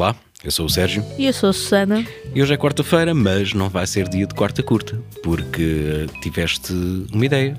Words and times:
Olá, 0.00 0.16
eu 0.42 0.50
sou 0.50 0.64
o 0.64 0.68
Sérgio 0.70 1.04
E 1.18 1.26
eu 1.26 1.32
sou 1.34 1.50
a 1.50 1.52
Susana. 1.52 2.02
e 2.34 2.40
hoje 2.42 2.54
é 2.54 2.56
quarta-feira, 2.56 3.12
mas 3.12 3.52
não 3.52 3.68
vai 3.68 3.86
ser 3.86 4.08
dia 4.08 4.26
de 4.26 4.34
quarta 4.34 4.62
curta, 4.62 4.98
porque 5.22 6.06
tiveste 6.22 6.72
uma 7.12 7.26
ideia. 7.26 7.54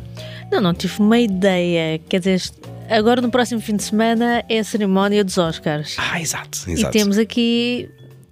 Não, 0.51 0.59
não 0.59 0.73
tive 0.73 0.99
uma 0.99 1.19
ideia. 1.19 1.99
Quer 2.09 2.17
dizer, 2.17 2.41
agora 2.89 3.21
no 3.21 3.29
próximo 3.29 3.61
fim 3.61 3.75
de 3.75 3.83
semana 3.83 4.43
é 4.49 4.57
a 4.57 4.63
cerimónia 4.63 5.23
dos 5.23 5.37
Oscars. 5.37 5.95
Ah, 5.99 6.19
exato, 6.19 6.67
E 6.67 6.71
exato. 6.71 6.91
temos 6.91 7.19
aqui 7.19 7.87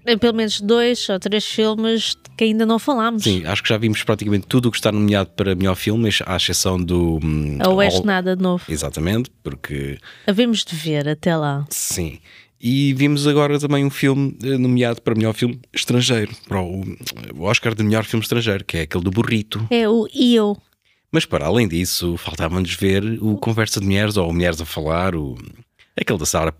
eh, 0.07 0.17
pelo 0.17 0.33
menos 0.35 0.59
dois 0.59 1.07
ou 1.07 1.19
três 1.19 1.45
filmes 1.45 2.17
que 2.35 2.45
ainda 2.45 2.65
não 2.65 2.79
falámos. 2.79 3.21
Sim, 3.21 3.45
acho 3.45 3.61
que 3.61 3.69
já 3.69 3.77
vimos 3.77 4.01
praticamente 4.01 4.47
tudo 4.47 4.69
o 4.69 4.71
que 4.71 4.77
está 4.77 4.91
nomeado 4.91 5.29
para 5.35 5.53
melhor 5.53 5.75
filme, 5.75 6.09
à 6.25 6.35
exceção 6.35 6.83
do. 6.83 7.19
hum, 7.23 7.59
A 7.61 7.69
Oeste 7.69 7.99
All- 7.99 8.05
Nada 8.07 8.35
de 8.35 8.41
Novo. 8.41 8.63
Exatamente, 8.67 9.29
porque 9.43 9.99
Havemos 10.25 10.65
de 10.65 10.75
ver 10.75 11.07
até 11.07 11.37
lá. 11.37 11.63
sim. 11.69 12.17
E 12.61 12.93
vimos 12.93 13.25
agora 13.25 13.57
também 13.57 13.85
um 13.85 13.89
filme 13.89 14.37
eh, 14.43 14.57
nomeado 14.57 15.01
para 15.01 15.15
melhor 15.15 15.33
filme 15.33 15.59
estrangeiro, 15.73 16.31
para 16.47 16.61
o, 16.61 16.83
Oscar 17.39 17.73
de 17.73 17.83
melhor 17.83 18.03
filme 18.03 18.21
estrangeiro, 18.21 18.65
que 18.65 18.77
é 18.77 18.81
aquele 18.81 19.03
do 19.03 19.11
Burrito. 19.11 19.65
É 19.69 19.87
o 19.87 20.07
Eu. 20.13 20.57
Mas 21.11 21.25
para 21.25 21.45
além 21.45 21.67
disso, 21.67 22.17
faltava-nos 22.17 22.73
ver 22.75 23.03
o 23.21 23.37
Conversa 23.37 23.79
de 23.79 23.85
Mulheres 23.85 24.17
ou 24.17 24.31
Mulheres 24.33 24.59
a 24.59 24.65
Falar, 24.65 25.15
o, 25.15 25.35
aquele 25.97 26.19
da 26.19 26.25
Sarah. 26.25 26.53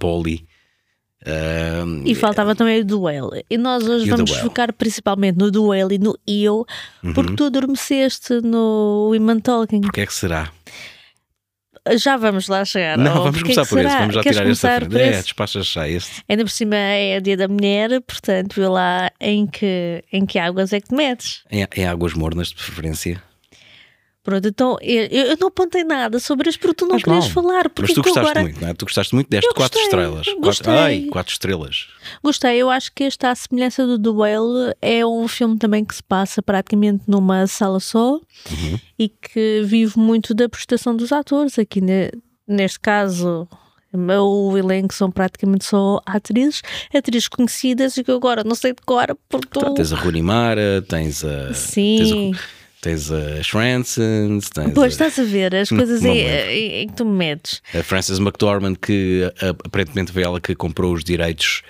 Ahm, 1.26 2.04
E 2.06 2.16
faltava 2.16 2.56
também 2.56 2.80
o 2.80 2.86
Duel. 2.86 3.30
E 3.50 3.58
nós 3.58 3.84
hoje 3.88 4.08
E 4.08 4.10
vamos 4.10 4.32
focar 4.38 4.72
principalmente 4.74 5.38
no 5.38 5.52
Duel 5.52 5.92
e 5.92 5.98
no 5.98 6.18
Eu, 6.26 6.66
Uhum. 7.04 7.14
porque 7.14 7.36
tu 7.36 7.44
adormeceste 7.44 8.40
no 8.42 9.10
Women 9.12 9.42
Talking. 9.42 9.82
Porque 9.82 10.02
é 10.02 10.06
que 10.06 10.14
será? 10.14 10.52
Já 11.98 12.18
vamos 12.18 12.48
lá 12.48 12.64
chegar. 12.66 12.98
Não, 12.98 13.12
Oh, 13.20 13.24
vamos 13.24 13.40
é 13.40 13.42
começar 13.42 13.66
por 13.66 13.78
será? 13.80 14.00
vamos 14.00 14.16
já 14.16 14.22
Queres 14.24 14.36
tirar 14.38 14.44
começar 14.46 14.82
frente. 14.82 15.16
É, 15.16 15.22
despachas 15.22 15.68
já 15.68 15.88
este. 15.88 16.24
Ainda 16.30 16.44
por 16.44 16.52
cima 16.52 16.76
é 16.76 17.20
dia 17.20 17.36
da 17.38 17.48
mulher, 17.48 18.02
portanto, 18.02 18.56
vê 18.56 18.68
lá 18.68 19.10
em 19.20 19.48
que, 19.48 20.04
em 20.12 20.26
que 20.26 20.38
águas 20.40 20.72
é 20.74 20.80
que 20.80 20.90
te 20.90 20.96
metes. 20.96 21.44
Em, 21.52 21.66
em 21.76 21.86
águas 21.86 22.14
mornas, 22.14 22.50
de 22.50 22.56
preferência. 22.56 23.22
Pronto, 24.22 24.48
então 24.48 24.78
eu, 24.82 25.06
eu 25.06 25.38
não 25.40 25.48
apontei 25.48 25.84
nada 25.84 26.20
sobre 26.20 26.50
isto 26.50 26.60
porque 26.60 26.76
tu 26.76 26.86
não 26.86 26.98
querias 26.98 27.26
mal. 27.26 27.44
falar. 27.44 27.70
Porque 27.70 27.94
Mas 27.94 27.94
tu 27.94 28.02
gostaste 28.02 28.20
agora 28.20 28.42
muito, 28.42 28.62
não 28.62 28.68
é? 28.68 28.74
Tu 28.74 28.86
gostaste 28.86 29.16
muito 29.16 29.30
deste 29.30 29.48
Eu 29.48 29.54
quatro 29.54 29.80
gostei, 29.80 29.84
estrelas. 30.00 30.26
gostei. 30.40 30.42
Quatro, 30.66 30.72
ai, 30.72 31.02
quatro 31.10 31.32
estrelas. 31.32 31.88
Gostei, 32.22 32.58
eu 32.58 32.70
acho 32.70 32.92
que 32.94 33.06
este, 33.06 33.26
à 33.26 33.34
semelhança 33.34 33.88
do 33.88 33.98
Duel, 33.98 34.74
é 34.82 35.06
um 35.06 35.28
filme 35.28 35.58
também 35.58 35.86
que 35.86 35.96
se 35.96 36.04
passa 36.04 36.42
praticamente 36.42 37.04
numa 37.08 37.48
sala 37.48 37.80
só 37.80 38.16
Uhum. 38.52 38.80
e 39.00 39.08
que 39.10 39.62
vive 39.64 39.98
muito 39.98 40.34
da 40.34 40.50
prestação 40.50 40.96
dos 40.96 41.12
atores. 41.14 41.58
Aqui 41.58 41.80
ne- 41.82 42.12
neste 42.48 42.80
caso. 42.80 43.48
O 43.92 44.56
elenco 44.56 44.94
são 44.94 45.10
praticamente 45.10 45.66
só 45.66 46.00
atrizes, 46.06 46.62
atrizes 46.94 47.28
conhecidas 47.28 47.98
e 47.98 48.04
que 48.04 48.12
agora 48.12 48.44
não 48.44 48.54
sei 48.54 48.72
de 48.72 48.84
cor 48.86 49.18
porque 49.28 49.60
tens 49.74 49.92
a 49.92 49.96
Rooney 49.96 50.22
Mara, 50.22 50.86
tens 50.88 51.26
a. 51.26 51.52
Sim. 51.56 51.98
Tens, 51.98 52.38
a, 52.38 52.59
tens 52.82 53.12
a 53.12 53.42
Shransons, 53.44 54.50
tens 54.50 54.74
Pois 54.74 54.86
a, 55.00 55.08
estás 55.08 55.20
a 55.20 55.24
ver 55.24 55.56
as 55.56 55.70
coisas 55.70 56.02
não 56.02 56.14
em, 56.14 56.20
em- 56.28 56.82
em 56.84 56.88
que 56.88 56.94
tu 56.96 57.06
me 57.06 57.16
metes. 57.18 57.62
a 57.74 57.84
Frances 57.84 58.20
McDormand, 58.20 58.76
que 58.76 59.32
a- 59.42 59.50
aparentemente 59.66 60.12
foi 60.12 60.24
ela 60.24 60.40
que 60.40 60.56
comprou 60.56 60.94
os 60.94 61.04
direitos 61.04 61.62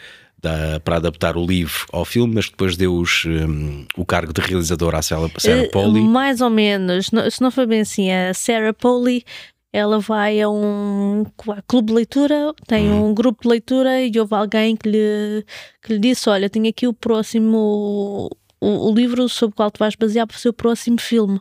da- 0.41 0.79
para 0.79 0.97
adaptar 0.97 1.35
o 1.35 1.45
livro 1.45 1.85
ao 1.91 2.05
filme, 2.05 2.35
mas 2.35 2.49
depois 2.49 2.77
deu 2.77 2.93
os, 2.95 3.25
hum, 3.25 3.85
o 3.97 4.05
cargo 4.05 4.31
de 4.31 4.39
realizadora 4.41 4.99
à 4.99 5.01
Sarah, 5.01 5.29
Sarah 5.37 5.63
Eh, 5.63 5.67
Polley. 5.69 6.01
Mais 6.03 6.39
ou 6.41 6.49
menos, 6.49 7.07
se 7.31 7.41
não 7.41 7.51
foi 7.51 7.65
bem 7.65 7.81
assim, 7.81 8.09
a 8.11 8.33
Sarah 8.33 8.73
Polley 8.73 9.23
ela 9.71 9.99
vai 9.99 10.41
a 10.41 10.49
um 10.49 11.23
clube 11.67 11.89
de 11.89 11.93
leitura, 11.93 12.53
tem 12.67 12.89
Hum. 12.89 13.09
um 13.09 13.13
grupo 13.13 13.43
de 13.43 13.49
leitura 13.49 14.01
e 14.01 14.11
houve 14.19 14.33
alguém 14.33 14.75
que 14.75 14.89
lhe, 14.89 15.45
que 15.83 15.93
lhe 15.93 15.99
disse: 15.99 16.27
Olha, 16.27 16.49
tenho 16.49 16.67
aqui 16.67 16.87
o 16.87 16.93
próximo, 16.93 18.29
o, 18.61 18.89
o 18.89 18.93
livro 18.93 19.27
sobre 19.29 19.53
o 19.53 19.55
qual 19.55 19.71
tu 19.71 19.79
vais 19.79 19.95
basear 19.95 20.25
para 20.27 20.35
o 20.35 20.39
seu 20.39 20.53
próximo 20.53 20.99
filme. 20.99 21.39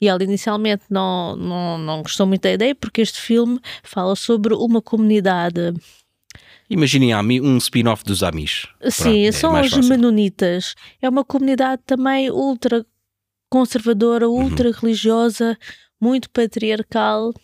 E 0.00 0.08
ela 0.08 0.22
inicialmente 0.24 0.82
não, 0.90 1.36
não, 1.36 1.78
não 1.78 2.02
gostou 2.02 2.26
muito 2.26 2.42
da 2.42 2.52
ideia, 2.52 2.74
porque 2.74 3.00
este 3.00 3.20
filme 3.20 3.60
fala 3.84 4.16
sobre 4.16 4.52
uma 4.54 4.82
comunidade 4.82 5.74
Imaginem 6.70 7.14
um 7.42 7.58
spin-off 7.58 8.02
dos 8.02 8.22
Amis. 8.22 8.66
Sim, 8.88 9.02
Pronto, 9.02 9.26
é 9.26 9.32
são 9.32 9.52
mais 9.52 9.66
os 9.66 9.72
fácil. 9.74 9.90
Menonitas. 9.90 10.74
É 11.02 11.08
uma 11.08 11.22
comunidade 11.24 11.82
também 11.84 12.30
ultra 12.30 12.86
conservadora, 13.50 14.26
Uhum. 14.28 14.44
ultra 14.44 14.70
religiosa, 14.72 15.58
muito 16.00 16.30
patriarcal. 16.30 17.34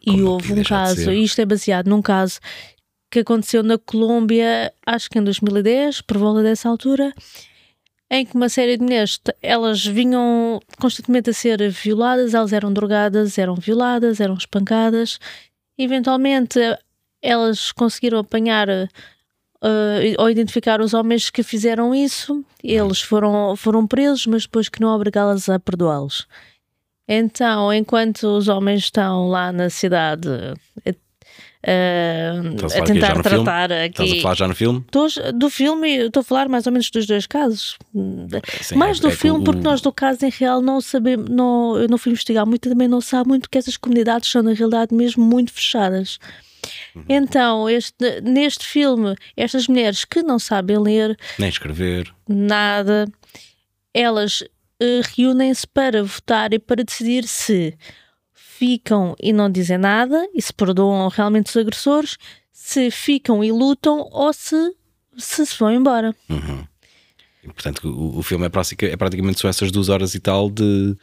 E 0.00 0.12
Como 0.12 0.30
houve 0.30 0.48
podia 0.48 0.62
um 0.62 0.64
caso, 0.64 1.10
e 1.12 1.24
isto 1.24 1.40
é 1.40 1.44
baseado 1.44 1.88
num 1.88 2.00
caso 2.00 2.40
que 3.10 3.18
aconteceu 3.18 3.62
na 3.62 3.76
Colômbia, 3.76 4.72
acho 4.86 5.10
que 5.10 5.18
em 5.18 5.22
2010, 5.22 6.00
por 6.00 6.16
volta 6.16 6.42
dessa 6.42 6.68
altura, 6.70 7.12
em 8.10 8.24
que 8.24 8.36
uma 8.36 8.48
série 8.48 8.76
de 8.76 8.82
mulheres, 8.82 9.20
elas 9.42 9.84
vinham 9.84 10.60
constantemente 10.80 11.30
a 11.30 11.32
ser 11.32 11.68
violadas, 11.70 12.34
elas 12.34 12.52
eram 12.52 12.72
drogadas, 12.72 13.36
eram 13.36 13.56
violadas, 13.56 14.20
eram 14.20 14.34
espancadas. 14.34 15.18
Eventualmente, 15.76 16.58
elas 17.20 17.72
conseguiram 17.72 18.18
apanhar 18.18 18.68
eh, 18.68 20.14
ou 20.18 20.30
identificar 20.30 20.80
os 20.80 20.94
homens 20.94 21.30
que 21.30 21.42
fizeram 21.42 21.94
isso. 21.94 22.44
Eles 22.62 23.00
foram, 23.00 23.56
foram 23.56 23.86
presos, 23.86 24.26
mas 24.26 24.42
depois 24.42 24.68
que 24.68 24.80
não 24.80 24.94
obrigá-las 24.94 25.48
a 25.48 25.58
perdoá-los. 25.58 26.26
Então, 27.08 27.72
enquanto 27.72 28.24
os 28.24 28.48
homens 28.48 28.84
estão 28.84 29.28
lá 29.28 29.52
na 29.52 29.70
cidade 29.70 30.28
a 31.66 32.78
aqui 32.78 32.92
tentar 32.92 33.16
no 33.16 33.22
filme? 33.24 33.44
tratar 33.44 33.70
Estás 33.70 34.08
a 34.10 34.12
aqui 34.12 34.22
falar 34.22 34.34
já 34.36 34.48
no 34.48 34.54
filme? 34.54 34.80
Estou- 34.86 35.32
do 35.34 35.50
filme, 35.50 35.88
estou 36.06 36.20
a 36.20 36.24
falar 36.24 36.48
mais 36.48 36.66
ou 36.66 36.72
menos 36.72 36.90
dos 36.90 37.06
dois 37.06 37.26
casos. 37.26 37.76
Sim, 38.62 38.76
mais 38.76 38.98
é- 38.98 39.02
do 39.02 39.08
é 39.08 39.10
filme, 39.10 39.40
o- 39.40 39.44
porque 39.44 39.60
nós 39.60 39.80
do 39.80 39.92
caso 39.92 40.24
em 40.24 40.30
real 40.30 40.62
não 40.62 40.80
sabemos, 40.80 41.28
não, 41.28 41.76
eu 41.76 41.88
não 41.88 41.98
fui 41.98 42.12
investigar 42.12 42.46
muito, 42.46 42.68
também 42.68 42.86
não 42.88 43.00
sabe 43.00 43.28
muito 43.28 43.50
que 43.50 43.58
essas 43.58 43.76
comunidades 43.76 44.30
são 44.30 44.42
na 44.42 44.52
realidade 44.52 44.94
mesmo 44.94 45.24
muito 45.24 45.52
fechadas. 45.52 46.18
Uhum. 46.94 47.04
Então, 47.08 47.68
este, 47.70 48.20
neste 48.22 48.64
filme, 48.66 49.14
estas 49.36 49.68
mulheres 49.68 50.04
que 50.04 50.22
não 50.22 50.38
sabem 50.38 50.78
ler 50.78 51.16
Nem 51.38 51.48
escrever. 51.48 52.12
nada, 52.28 53.06
elas 53.94 54.42
eh, 54.80 55.00
reúnem-se 55.16 55.66
para 55.66 56.02
votar 56.02 56.52
e 56.52 56.58
para 56.58 56.84
decidir 56.84 57.24
se 57.26 57.74
ficam 58.58 59.14
e 59.20 59.32
não 59.32 59.50
dizem 59.50 59.78
nada 59.78 60.28
e 60.34 60.40
se 60.40 60.52
perdoam 60.52 61.08
realmente 61.08 61.50
os 61.50 61.56
agressores, 61.56 62.16
se 62.52 62.90
ficam 62.90 63.42
e 63.42 63.52
lutam 63.52 64.08
ou 64.12 64.32
se 64.32 64.74
se, 65.16 65.46
se 65.46 65.58
vão 65.58 65.72
embora. 65.72 66.14
E, 67.42 67.46
portanto, 67.46 67.88
o, 67.88 68.18
o 68.18 68.22
filme 68.22 68.46
é, 68.46 68.86
é 68.86 68.96
praticamente 68.96 69.40
só 69.40 69.48
essas 69.48 69.70
duas 69.70 69.88
horas 69.88 70.14
e 70.14 70.20
tal 70.20 70.50
de, 70.50 70.96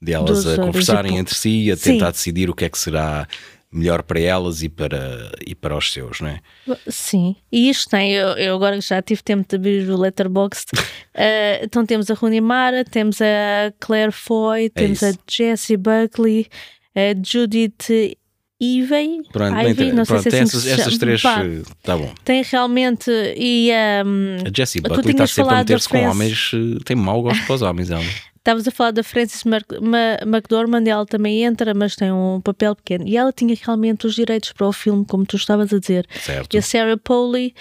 de 0.00 0.12
elas 0.12 0.44
Duas 0.44 0.58
a 0.58 0.62
conversarem 0.62 1.16
entre 1.16 1.34
si, 1.34 1.70
a 1.70 1.76
Sim. 1.76 1.92
tentar 1.92 2.10
decidir 2.10 2.50
o 2.50 2.54
que 2.54 2.64
é 2.64 2.68
que 2.68 2.78
será 2.78 3.26
melhor 3.72 4.02
para 4.02 4.20
elas 4.20 4.62
e 4.62 4.68
para, 4.68 5.32
e 5.46 5.54
para 5.54 5.76
os 5.76 5.90
seus, 5.92 6.20
não 6.20 6.28
é? 6.28 6.40
Sim, 6.86 7.34
e 7.50 7.70
isto 7.70 7.88
tem, 7.88 8.12
eu, 8.12 8.28
eu 8.36 8.54
agora 8.54 8.78
já 8.82 9.00
tive 9.00 9.22
tempo 9.22 9.48
de 9.48 9.56
abrir 9.56 9.90
o 9.90 9.96
Letterboxd. 9.96 10.66
Eh, 11.14 11.60
então 11.62 11.84
temos 11.84 12.10
a 12.10 12.14
Rooney 12.14 12.40
Mara, 12.40 12.86
temos 12.86 13.20
a 13.20 13.70
Claire 13.78 14.12
Foy, 14.12 14.70
temos 14.70 15.02
a 15.02 15.08
É 15.08 15.10
isso. 15.10 15.18
Jessie 15.30 15.76
Buckley, 15.76 16.48
a 16.94 17.14
Judith 17.24 18.16
Ivey, 18.60 19.22
Pronto, 19.32 19.58
Ivey, 19.58 19.92
não 19.92 20.04
sei 20.04 20.16
pronto, 20.16 20.22
se 20.22 20.28
é 20.28 20.30
tem 20.30 20.40
assim 20.42 20.56
essas, 20.56 20.62
se 20.62 20.70
essas 20.70 20.98
três, 20.98 21.20
Pá, 21.20 21.44
está 21.44 21.96
bom. 21.96 22.12
tem 22.24 22.42
realmente, 22.44 23.10
e 23.36 23.70
um, 24.06 24.36
A 24.46 24.56
Jessie 24.56 24.80
Buckley 24.80 25.10
está 25.10 25.26
sempre 25.26 25.54
a 25.54 25.58
meter-se 25.58 25.88
com 25.88 25.98
Frances- 25.98 26.14
homens, 26.14 26.50
eh, 26.54 26.78
tem 26.84 26.96
mau 26.96 27.22
gosto 27.22 27.44
para 27.44 27.54
os 27.56 27.62
homens, 27.62 27.90
ela. 27.90 28.02
Estavas 28.42 28.66
a 28.66 28.70
falar 28.72 28.90
da 28.92 29.02
Frances 29.04 29.42
Mac- 29.44 29.80
Ma- 29.80 30.18
McDormand, 30.26 30.84
ela 30.86 31.06
também 31.06 31.42
entra, 31.44 31.74
mas 31.74 31.94
tem 31.96 32.10
um 32.12 32.40
papel 32.40 32.74
pequeno. 32.74 33.06
E 33.06 33.16
ela 33.16 33.32
tinha 33.32 33.54
realmente 33.60 34.04
os 34.06 34.14
direitos 34.16 34.52
para 34.52 34.66
o 34.66 34.72
filme, 34.72 35.04
como 35.06 35.24
tu 35.24 35.36
estavas 35.36 35.72
a 35.72 35.78
dizer. 35.78 36.06
certo? 36.20 36.52
E 36.54 36.58
a 36.58 36.62
Sarah 36.62 36.96
Polley 36.96 37.54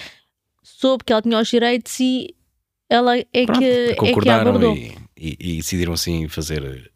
soube 0.63 1.03
que 1.03 1.13
ela 1.13 1.21
tinha 1.21 1.39
os 1.39 1.47
direitos 1.47 1.99
e 1.99 2.33
ela 2.89 3.15
é 3.17 3.25
Pronto, 3.45 3.59
que, 3.59 3.65
é 3.65 3.87
que 3.89 3.95
concordaram 3.95 4.49
abordou. 4.49 4.75
e, 4.75 4.95
e- 5.15 5.37
e 5.39 5.57
decidiram 5.57 5.93
assim 5.93 6.27
fazer 6.27 6.90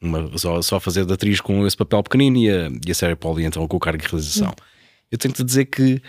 uma, 0.00 0.36
só, 0.38 0.62
só 0.62 0.80
fazer 0.80 1.04
de 1.04 1.12
atriz 1.12 1.40
com 1.40 1.66
esse 1.66 1.76
papel 1.76 2.02
pequenino 2.02 2.38
e 2.38 2.50
a, 2.50 2.68
e 2.68 3.12
a 3.12 3.16
Pauli 3.16 3.44
então 3.44 3.66
com 3.68 3.76
o 3.76 3.80
cargo 3.80 4.02
de 4.02 4.08
realização. 4.08 4.54
Eu 5.10 5.18
tenho 5.18 5.34
que 5.34 5.44
dizer 5.44 5.66
que 5.66 6.00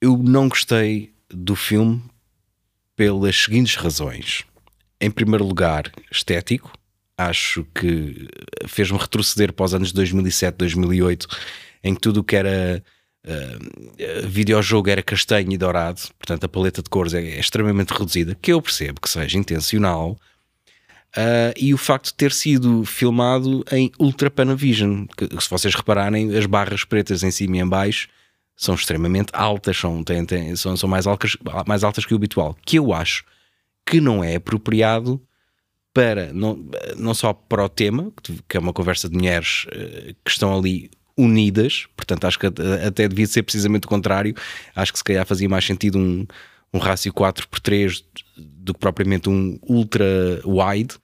eu 0.00 0.16
não 0.16 0.48
gostei 0.48 1.12
do 1.28 1.54
filme 1.54 2.02
pelas 2.96 3.36
seguintes 3.36 3.76
razões. 3.76 4.44
Em 5.00 5.10
primeiro 5.10 5.44
lugar, 5.44 5.90
estético. 6.10 6.72
Acho 7.16 7.64
que 7.74 8.28
fez-me 8.66 8.96
retroceder 8.96 9.52
para 9.52 9.64
os 9.64 9.74
anos 9.74 9.92
2007, 9.92 10.56
2008, 10.56 11.26
em 11.82 11.94
que 11.94 12.00
tudo 12.00 12.20
o 12.20 12.24
que 12.24 12.36
era 12.36 12.82
uh, 13.26 14.28
videojogo 14.28 14.88
era 14.88 15.02
castanho 15.02 15.52
e 15.52 15.58
dourado, 15.58 16.00
portanto 16.16 16.44
a 16.44 16.48
paleta 16.48 16.80
de 16.80 16.88
cores 16.88 17.14
é, 17.14 17.20
é 17.20 17.40
extremamente 17.40 17.90
reduzida, 17.90 18.36
que 18.40 18.52
eu 18.52 18.62
percebo 18.62 19.00
que 19.00 19.10
seja 19.10 19.36
intencional, 19.36 20.16
uh, 21.16 21.52
e 21.56 21.72
o 21.72 21.78
facto 21.78 22.06
de 22.06 22.14
ter 22.14 22.32
sido 22.32 22.84
filmado 22.84 23.64
em 23.72 23.90
Ultra 23.98 24.30
Panavision, 24.30 25.06
que 25.16 25.28
se 25.40 25.50
vocês 25.50 25.74
repararem, 25.74 26.36
as 26.36 26.46
barras 26.46 26.84
pretas 26.84 27.22
em 27.22 27.30
cima 27.30 27.56
e 27.56 27.60
em 27.60 27.68
baixo 27.68 28.08
são 28.56 28.74
extremamente 28.74 29.30
altas, 29.32 29.76
são, 29.76 30.02
têm, 30.02 30.24
têm, 30.24 30.56
são, 30.56 30.76
são 30.76 30.88
mais, 30.88 31.06
altas, 31.06 31.36
mais 31.66 31.84
altas 31.84 32.04
que 32.04 32.12
o 32.12 32.16
habitual, 32.16 32.56
que 32.64 32.78
eu 32.78 32.92
acho 32.92 33.24
que 33.86 34.00
não 34.00 34.22
é 34.22 34.34
apropriado 34.34 35.20
para 35.94 36.32
não, 36.32 36.68
não 36.96 37.14
só 37.14 37.32
para 37.32 37.64
o 37.64 37.68
tema, 37.68 38.12
que 38.48 38.56
é 38.56 38.60
uma 38.60 38.72
conversa 38.72 39.08
de 39.08 39.16
mulheres 39.16 39.66
eh, 39.72 40.14
que 40.24 40.30
estão 40.30 40.56
ali 40.56 40.90
unidas, 41.16 41.86
portanto 41.96 42.24
acho 42.24 42.38
que 42.38 42.46
até 42.46 43.08
devia 43.08 43.26
ser 43.26 43.42
precisamente 43.42 43.86
o 43.86 43.88
contrário, 43.88 44.34
acho 44.76 44.92
que 44.92 44.98
se 44.98 45.04
calhar 45.04 45.26
fazia 45.26 45.48
mais 45.48 45.64
sentido 45.64 45.98
um, 45.98 46.26
um 46.72 46.78
rácio 46.78 47.12
4 47.12 47.48
por 47.48 47.58
3 47.58 48.04
do 48.38 48.72
que 48.72 48.80
propriamente 48.80 49.28
um 49.28 49.58
ultra 49.62 50.04
wide, 50.44 50.96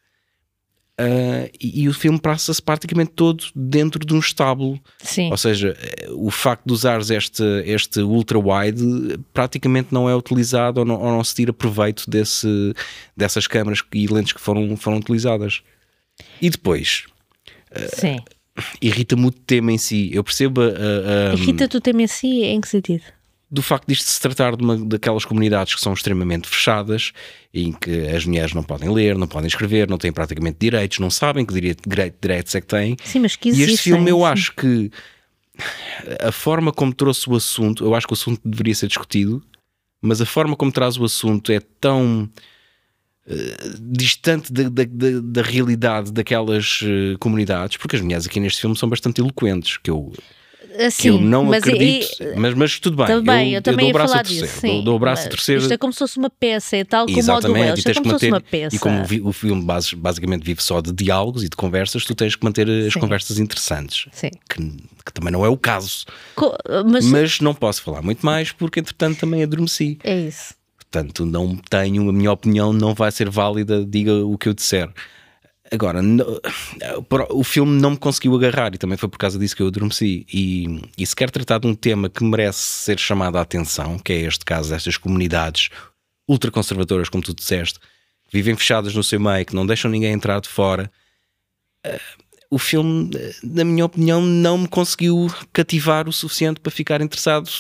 Uh, 1.01 1.51
e, 1.61 1.83
e, 1.83 1.89
o 1.89 1.93
filme 1.93 2.21
passa-se 2.21 2.63
praticamente 2.63 3.11
todo 3.17 3.47
dentro 3.53 3.99
de 4.07 4.15
um 4.15 4.21
estábulo. 4.21 4.79
Sim. 5.01 5.29
Ou 5.29 5.37
seja, 5.37 5.77
o 6.13 6.31
facto 6.31 6.65
de 6.65 6.73
usares 6.73 7.11
este, 7.11 7.43
este 7.67 8.01
ultra-wide 8.01 9.19
praticamente 9.33 9.89
não 9.91 10.09
é 10.09 10.15
utilizado 10.15 10.79
ou 10.79 10.87
não, 10.87 10.95
ou 11.01 11.11
não, 11.11 11.25
se 11.25 11.35
tira 11.35 11.53
proveito 11.53 12.09
desse, 12.09 12.73
dessas 13.17 13.49
câmaras 13.49 13.83
e 13.93 14.07
lentes 14.07 14.33
que 14.33 14.41
foram, 14.41 14.77
foram 14.77 14.99
utilizadas. 14.99 15.63
E 16.41 16.49
depois, 16.49 17.07
uh, 17.73 18.23
irrita-me 18.81 19.27
o 19.27 19.33
tema 19.33 19.73
em 19.73 19.79
si. 19.79 20.11
Eu 20.15 20.23
percebo. 20.23 20.61
Uh, 20.61 21.35
Irrita-te 21.35 21.77
o 21.77 21.81
tema 21.81 22.03
em 22.03 22.07
si? 22.07 22.45
Em 22.45 22.61
que 22.61 22.69
sentido? 22.69 23.03
Do 23.55 23.63
facto 23.63 23.87
disto 23.87 24.05
se 24.05 24.21
tratar 24.21 24.57
de 24.57 24.65
uma 24.65 24.77
daquelas 24.77 25.25
comunidades 25.25 25.75
que 25.75 25.81
são 25.81 25.93
extremamente 25.93 26.49
fechadas, 26.49 27.13
em 27.53 27.73
que 27.73 28.09
as 28.09 28.27
mulheres 28.27 28.53
não 28.53 28.65
podem 28.65 28.93
ler, 28.93 29.17
não 29.17 29.29
podem 29.29 29.47
escrever, 29.47 29.89
não 29.89 29.97
têm 29.97 30.13
praticamente 30.13 30.59
direitos, 30.59 30.99
não 30.99 31.09
sabem 31.09 31.47
que 31.47 31.55
direito, 31.55 31.89
direitos 32.21 32.55
é 32.55 32.61
que 32.61 32.67
têm. 32.67 32.97
Sim, 33.05 33.21
mas 33.21 33.37
que 33.37 33.51
E 33.51 33.63
este 33.63 33.79
filme 33.79 34.11
eu 34.11 34.25
acho 34.25 34.53
que 34.55 34.91
a 36.21 36.33
forma 36.33 36.73
como 36.73 36.93
trouxe 36.93 37.31
o 37.31 37.37
assunto, 37.37 37.85
eu 37.85 37.95
acho 37.95 38.07
que 38.07 38.13
o 38.13 38.15
assunto 38.17 38.41
deveria 38.45 38.75
ser 38.75 38.89
discutido, 38.89 39.41
mas 40.03 40.21
a 40.21 40.27
forma 40.27 40.57
como 40.57 40.73
traz 40.73 40.99
o 40.99 41.05
assunto 41.05 41.53
é 41.53 41.61
tão 41.81 42.29
uh, 43.27 43.81
distante 43.81 44.53
da, 44.53 44.65
da, 44.65 44.83
da, 44.85 45.21
da, 45.23 45.43
realidade 45.43 46.13
daquelas 46.13 46.83
uh, 46.83 47.17
comunidades, 47.21 47.77
porque 47.77 47.95
as 47.95 48.03
mulheres 48.03 48.27
aqui 48.27 48.41
neste 48.41 48.61
filme 48.61 48.77
são 48.77 48.89
bastante 48.89 49.21
eloquentes, 49.21 49.77
que 49.77 49.91
eu 49.91 50.13
assim, 50.79 51.03
que 51.03 51.09
eu 51.09 51.21
não 51.21 51.45
mas 51.45 51.63
acredito, 51.63 52.23
e, 52.23 52.37
mas, 52.37 52.55
mas 52.55 52.79
tudo 52.79 52.97
bem, 52.97 53.07
também, 53.07 53.53
eu, 53.53 53.57
eu 53.57 53.63
também 53.63 53.89
eu 53.89 53.93
dou 53.93 54.03
o 54.03 54.07
braço 54.07 54.15
a 54.15 54.21
a 54.21 54.25
torcer, 54.25 54.43
disso, 54.43 54.67
dou, 54.67 54.83
dou 54.83 54.97
o 54.97 54.99
braço 54.99 55.27
a 55.27 55.31
torcer. 55.31 55.59
Isto 55.59 55.73
é 55.73 55.79
como 55.79 55.93
se 55.93 55.99
fosse 55.99 56.19
uma 56.19 56.31
peça, 56.31 56.77
é 56.77 56.85
tal 56.85 57.07
como 57.07 57.19
Exatamente, 57.19 57.51
o 57.51 57.55
do 57.55 57.61
Welsh, 57.61 57.81
e 57.81 57.85
tens 57.85 57.97
é 57.97 58.01
como 58.01 58.07
se 58.07 58.13
fosse 58.13 58.29
uma 58.29 58.41
peça. 58.41 58.77
E 58.77 58.79
como 58.79 59.05
vi, 59.05 59.21
o 59.21 59.33
filme 59.33 59.63
base, 59.63 59.97
basicamente 59.97 60.45
vive 60.45 60.63
só 60.63 60.81
de 60.81 60.93
diálogos 60.93 61.45
e 61.45 61.49
de 61.49 61.57
conversas, 61.57 62.05
tu 62.05 62.15
tens 62.15 62.37
que 62.37 62.45
manter 62.45 62.69
as 62.69 62.93
Sim. 62.93 63.01
conversas 63.01 63.39
interessantes. 63.39 64.07
Sim. 64.13 64.31
Que, 64.49 64.61
que, 65.05 65.13
também 65.13 65.33
não 65.33 65.45
é 65.45 65.49
o 65.49 65.57
caso. 65.57 66.07
Co 66.35 66.57
mas, 66.87 67.07
mas 67.07 67.41
não 67.41 67.55
posso 67.55 67.83
falar 67.83 68.03
muito 68.03 68.25
mais 68.25 68.53
porque, 68.53 68.81
entretanto, 68.81 69.19
também 69.19 69.43
adormeci. 69.43 69.99
É 70.03 70.19
isso. 70.21 70.55
Portanto, 70.79 71.27
não 71.27 71.57
tenho, 71.57 72.09
a 72.09 72.13
minha 72.13 72.31
opinião 72.31 72.73
não 72.73 72.95
vai 72.95 73.11
ser 73.11 73.29
válida, 73.29 73.85
diga 73.85 74.15
o 74.25 74.39
que 74.39 74.49
eu 74.49 74.55
disser. 74.55 74.89
Agora, 75.75 76.01
o 77.31 77.43
filme 77.43 77.81
não 77.81 77.91
me 77.91 77.97
conseguiu 77.97 78.35
agarrar 78.37 78.75
e 78.75 78.79
também 78.79 78.97
foi 78.97 79.09
por 79.09 79.19
causa 79.19 79.39
disso 79.39 79.57
que 79.57 79.63
eu 79.63 79.67
adormeci. 79.67 80.27
E, 80.33 80.81
e 80.97 81.07
se 81.07 81.17
quer 81.17 81.31
tratar 81.31 81.59
de 81.59 81.67
um 81.67 81.75
tema 81.75 82.09
que 82.09 82.23
merece 82.23 82.61
ser 82.61 82.99
chamado 82.99 83.37
a 83.37 83.41
atenção, 83.41 83.99
que 83.99 84.13
é 84.13 84.21
este 84.23 84.45
caso 84.45 84.71
destas 84.71 84.97
comunidades 84.97 85.71
ultraconservadoras, 86.29 87.09
como 87.09 87.23
tu 87.23 87.35
disseste, 87.35 87.79
que 87.79 88.33
vivem 88.33 88.57
fechadas 88.57 88.95
no 88.95 89.03
seu 89.03 89.21
meio, 89.21 89.45
que 89.45 89.55
não 89.55 89.67
deixam 89.67 89.91
ninguém 89.91 90.13
entrar 90.13 90.41
de 90.41 90.49
fora, 90.49 90.91
uh, 91.87 92.25
o 92.51 92.59
filme, 92.59 93.11
na 93.43 93.65
minha 93.65 93.85
opinião, 93.85 94.23
não 94.23 94.59
me 94.59 94.69
conseguiu 94.69 95.27
cativar 95.53 96.09
o 96.09 96.13
suficiente 96.13 96.61
para 96.61 96.71
ficar 96.71 97.01
interessado 97.01 97.51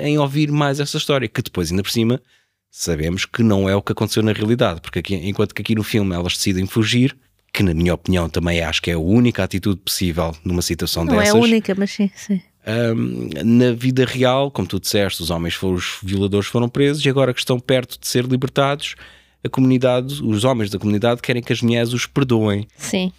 em 0.00 0.18
ouvir 0.18 0.50
mais 0.50 0.80
essa 0.80 0.96
história, 0.96 1.28
que 1.28 1.42
depois, 1.42 1.70
ainda 1.70 1.82
por 1.82 1.90
cima, 1.90 2.22
sabemos 2.70 3.26
que 3.26 3.42
não 3.42 3.68
é 3.68 3.76
o 3.76 3.82
que 3.82 3.92
aconteceu 3.92 4.22
na 4.22 4.32
realidade, 4.32 4.80
porque 4.80 5.00
aqui, 5.00 5.14
enquanto 5.14 5.54
que 5.54 5.60
aqui 5.60 5.74
no 5.74 5.82
filme 5.82 6.14
elas 6.14 6.34
decidem 6.34 6.66
fugir, 6.66 7.14
que 7.52 7.62
na 7.62 7.74
minha 7.74 7.94
opinião 7.94 8.28
também 8.28 8.60
acho 8.60 8.80
que 8.80 8.90
é 8.90 8.94
a 8.94 8.98
única 8.98 9.42
atitude 9.42 9.80
possível 9.80 10.34
numa 10.44 10.62
situação 10.62 11.04
não 11.04 11.16
dessas. 11.16 11.34
Não 11.34 11.40
é 11.40 11.42
a 11.42 11.44
única, 11.44 11.74
mas 11.76 11.90
sim, 11.90 12.10
sim. 12.14 12.40
Um, 12.66 13.30
na 13.42 13.72
vida 13.72 14.04
real, 14.04 14.50
como 14.50 14.68
tu 14.68 14.78
disseste, 14.78 15.22
os 15.22 15.30
homens 15.30 15.54
foram, 15.54 15.74
os 15.74 15.98
violadores 16.02 16.46
foram 16.46 16.68
presos 16.68 17.04
e 17.04 17.08
agora 17.08 17.32
que 17.32 17.40
estão 17.40 17.58
perto 17.58 17.98
de 17.98 18.06
ser 18.06 18.24
libertados, 18.24 18.94
a 19.42 19.48
comunidade, 19.48 20.22
os 20.22 20.44
homens 20.44 20.70
da 20.70 20.78
comunidade 20.78 21.22
querem 21.22 21.42
que 21.42 21.52
as 21.52 21.62
mulheres 21.62 21.92
os 21.92 22.06
perdoem. 22.06 22.68
Sim. 22.76 23.12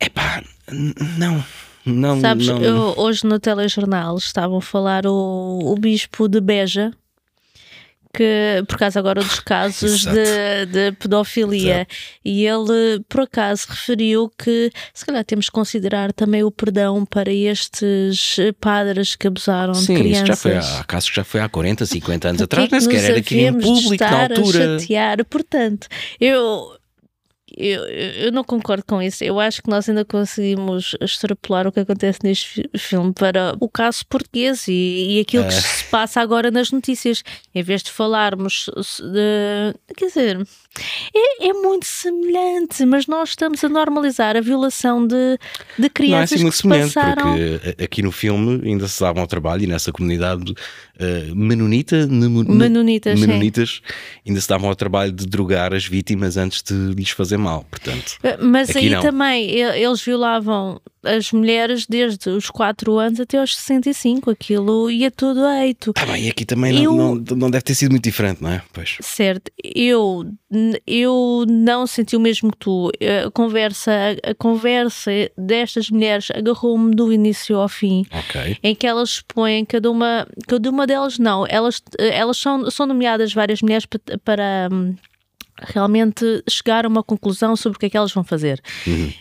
Epá, 0.00 0.42
não. 1.18 1.42
Não, 1.86 2.18
Sabes, 2.18 2.46
não... 2.46 2.62
Eu, 2.62 2.94
hoje 2.96 3.26
no 3.26 3.38
telejornal 3.38 4.16
estavam 4.16 4.56
a 4.56 4.62
falar 4.62 5.06
o, 5.06 5.60
o 5.62 5.74
bispo 5.76 6.28
de 6.28 6.40
Beja, 6.40 6.92
que, 8.14 8.64
por 8.68 8.78
causa 8.78 8.98
agora 8.98 9.20
dos 9.22 9.40
casos 9.44 10.04
de, 10.04 10.66
de, 10.66 10.92
pedofilia, 10.92 11.80
Exato. 11.80 11.94
e 12.24 12.46
ele 12.46 13.04
por 13.08 13.22
acaso 13.22 13.66
referiu 13.68 14.30
que 14.38 14.70
se 14.92 15.04
calhar 15.04 15.24
temos 15.24 15.46
que 15.46 15.52
considerar 15.52 16.12
também 16.12 16.44
o 16.44 16.50
perdão 16.50 17.04
para 17.04 17.32
estes 17.32 18.36
padres 18.60 19.16
que 19.16 19.26
abusaram 19.26 19.74
Sim, 19.74 19.94
de 19.94 20.00
crianças. 20.00 20.28
já 20.28 20.36
foi 20.36 20.56
há, 20.56 20.84
casos 20.84 21.10
que 21.10 21.16
já 21.16 21.24
foi 21.24 21.40
há 21.40 21.48
40, 21.48 21.84
50 21.84 22.28
anos 22.28 22.42
atrás, 22.42 22.70
nem 22.70 22.80
sequer 22.80 23.04
era 23.04 23.18
aqui 23.18 23.40
em 23.40 23.52
público 23.52 24.04
na 24.04 24.22
altura. 24.22 24.76
A 24.76 24.78
chatear. 24.78 25.24
Portanto, 25.24 25.88
eu 26.20 26.76
eu, 27.56 27.84
eu 27.86 28.32
não 28.32 28.44
concordo 28.44 28.84
com 28.86 29.00
isso. 29.00 29.22
Eu 29.24 29.38
acho 29.40 29.62
que 29.62 29.70
nós 29.70 29.88
ainda 29.88 30.04
conseguimos 30.04 30.96
extrapolar 31.00 31.66
o 31.66 31.72
que 31.72 31.80
acontece 31.80 32.18
neste 32.22 32.68
filme 32.76 33.12
para 33.12 33.56
o 33.60 33.68
caso 33.68 34.04
português 34.06 34.66
e, 34.68 35.16
e 35.16 35.20
aquilo 35.20 35.44
que 35.44 35.52
se 35.52 35.84
passa 35.84 36.20
agora 36.20 36.50
nas 36.50 36.70
notícias. 36.70 37.22
Em 37.54 37.62
vez 37.62 37.82
de 37.82 37.90
falarmos 37.90 38.70
de. 39.00 39.94
Quer 39.96 40.06
dizer, 40.06 40.48
é, 41.14 41.48
é, 41.48 41.52
muito 41.52 41.86
semelhante, 41.86 42.84
mas 42.84 43.06
nós 43.06 43.30
estamos 43.30 43.62
a 43.62 43.68
normalizar 43.68 44.36
a 44.36 44.40
violação 44.40 45.06
de, 45.06 45.38
de 45.78 45.88
crianças 45.88 46.10
não 46.10 46.18
é 46.18 46.24
assim 46.24 46.42
muito 46.42 46.52
que 46.52 46.62
semelhante, 46.62 46.94
passaram. 46.94 47.32
porque 47.32 47.84
aqui 47.84 48.02
no 48.02 48.12
filme 48.12 48.60
ainda 48.68 48.88
se 48.88 49.00
davam 49.00 49.22
ao 49.22 49.26
trabalho 49.26 49.62
e 49.64 49.66
nessa 49.66 49.92
comunidade 49.92 50.52
uh, 50.52 51.34
menonita, 51.34 52.06
menonitas, 52.06 53.20
menonitas 53.20 53.80
ainda 54.26 54.40
se 54.40 54.48
davam 54.48 54.68
ao 54.68 54.76
trabalho 54.76 55.12
de 55.12 55.26
drogar 55.26 55.72
as 55.72 55.86
vítimas 55.86 56.36
antes 56.36 56.62
de 56.62 56.74
lhes 56.74 57.10
fazer 57.10 57.36
mal, 57.36 57.64
portanto. 57.70 58.18
Mas 58.40 58.74
aí 58.74 58.90
não. 58.90 59.00
também 59.00 59.50
eles 59.50 60.02
violavam 60.02 60.80
as 61.04 61.32
mulheres 61.32 61.86
desde 61.86 62.30
os 62.30 62.50
4 62.50 62.98
anos 62.98 63.20
até 63.20 63.38
aos 63.38 63.56
65, 63.56 64.30
aquilo 64.30 64.90
ia 64.90 65.10
tudo 65.10 65.46
eito. 65.46 65.92
Ah, 65.96 66.06
bem, 66.06 66.28
aqui 66.28 66.44
também 66.44 66.82
eu, 66.82 66.94
não, 66.94 67.14
não, 67.14 67.36
não, 67.36 67.50
deve 67.50 67.62
ter 67.62 67.74
sido 67.74 67.90
muito 67.90 68.04
diferente, 68.04 68.42
não 68.42 68.50
é? 68.50 68.62
Pois. 68.72 68.96
Certo, 69.00 69.50
eu, 69.62 70.24
eu 70.86 71.44
não 71.48 71.86
senti 71.86 72.16
o 72.16 72.20
mesmo 72.20 72.50
que 72.52 72.58
tu. 72.58 72.90
A 73.26 73.30
conversa, 73.30 73.92
a 74.22 74.34
conversa 74.34 75.10
destas 75.36 75.90
mulheres 75.90 76.28
agarrou-me 76.30 76.94
do 76.94 77.12
início 77.12 77.56
ao 77.56 77.68
fim, 77.68 78.06
okay. 78.10 78.56
em 78.62 78.74
que 78.74 78.86
elas 78.86 79.10
expõem 79.10 79.64
cada 79.64 79.90
uma, 79.90 80.26
cada 80.46 80.70
uma 80.70 80.86
delas, 80.86 81.18
não, 81.18 81.46
elas, 81.48 81.82
elas 81.98 82.38
são, 82.38 82.70
são 82.70 82.86
nomeadas 82.86 83.32
várias 83.32 83.62
mulheres 83.62 83.86
para. 83.86 84.00
para 84.18 84.68
realmente 85.56 86.42
chegar 86.48 86.84
a 86.84 86.88
uma 86.88 87.02
conclusão 87.02 87.54
sobre 87.56 87.76
o 87.76 87.78
que 87.78 87.86
é 87.86 87.90
que 87.90 87.96
elas 87.96 88.12
vão 88.12 88.24
fazer. 88.24 88.60
Uhum. 88.86 89.12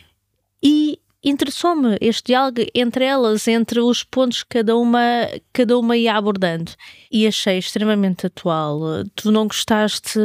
E 0.63 0.99
interessou-me 1.23 1.97
este 2.01 2.27
diálogo 2.27 2.65
entre 2.75 3.05
elas, 3.05 3.47
entre 3.47 3.79
os 3.79 4.03
pontos 4.03 4.43
que 4.43 4.57
cada 4.57 4.75
uma, 4.75 5.29
cada 5.53 5.77
uma 5.77 5.95
ia 5.95 6.15
abordando. 6.15 6.71
E 7.11 7.25
achei 7.25 7.57
extremamente 7.57 8.27
atual. 8.27 9.03
Tu 9.15 9.31
não 9.31 9.47
gostaste 9.47 10.19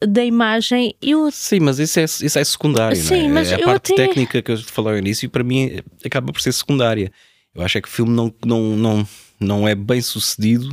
da 0.00 0.24
imagem? 0.24 0.96
Eu... 1.00 1.30
Sim, 1.30 1.60
mas 1.60 1.78
isso 1.78 2.00
é, 2.00 2.04
isso 2.04 2.38
é 2.38 2.44
secundário, 2.44 2.96
Sim, 2.96 3.22
não 3.22 3.24
é? 3.24 3.28
Mas 3.28 3.52
a 3.52 3.58
parte 3.58 3.92
até... 3.92 4.06
técnica 4.06 4.42
que 4.42 4.50
eu 4.50 4.58
falei 4.58 4.94
ao 4.94 4.98
início, 4.98 5.30
para 5.30 5.44
mim, 5.44 5.80
acaba 6.04 6.32
por 6.32 6.40
ser 6.40 6.52
secundária. 6.52 7.12
Eu 7.54 7.62
acho 7.62 7.78
é 7.78 7.80
que 7.80 7.88
o 7.88 7.90
filme 7.90 8.12
não, 8.12 8.34
não, 8.44 8.76
não, 8.76 9.08
não 9.38 9.68
é 9.68 9.74
bem 9.74 10.00
sucedido 10.00 10.70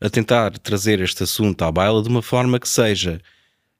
a 0.00 0.08
tentar 0.08 0.56
trazer 0.58 1.00
este 1.00 1.24
assunto 1.24 1.62
à 1.62 1.72
baila 1.72 2.02
de 2.02 2.08
uma 2.08 2.22
forma 2.22 2.60
que 2.60 2.68
seja 2.68 3.20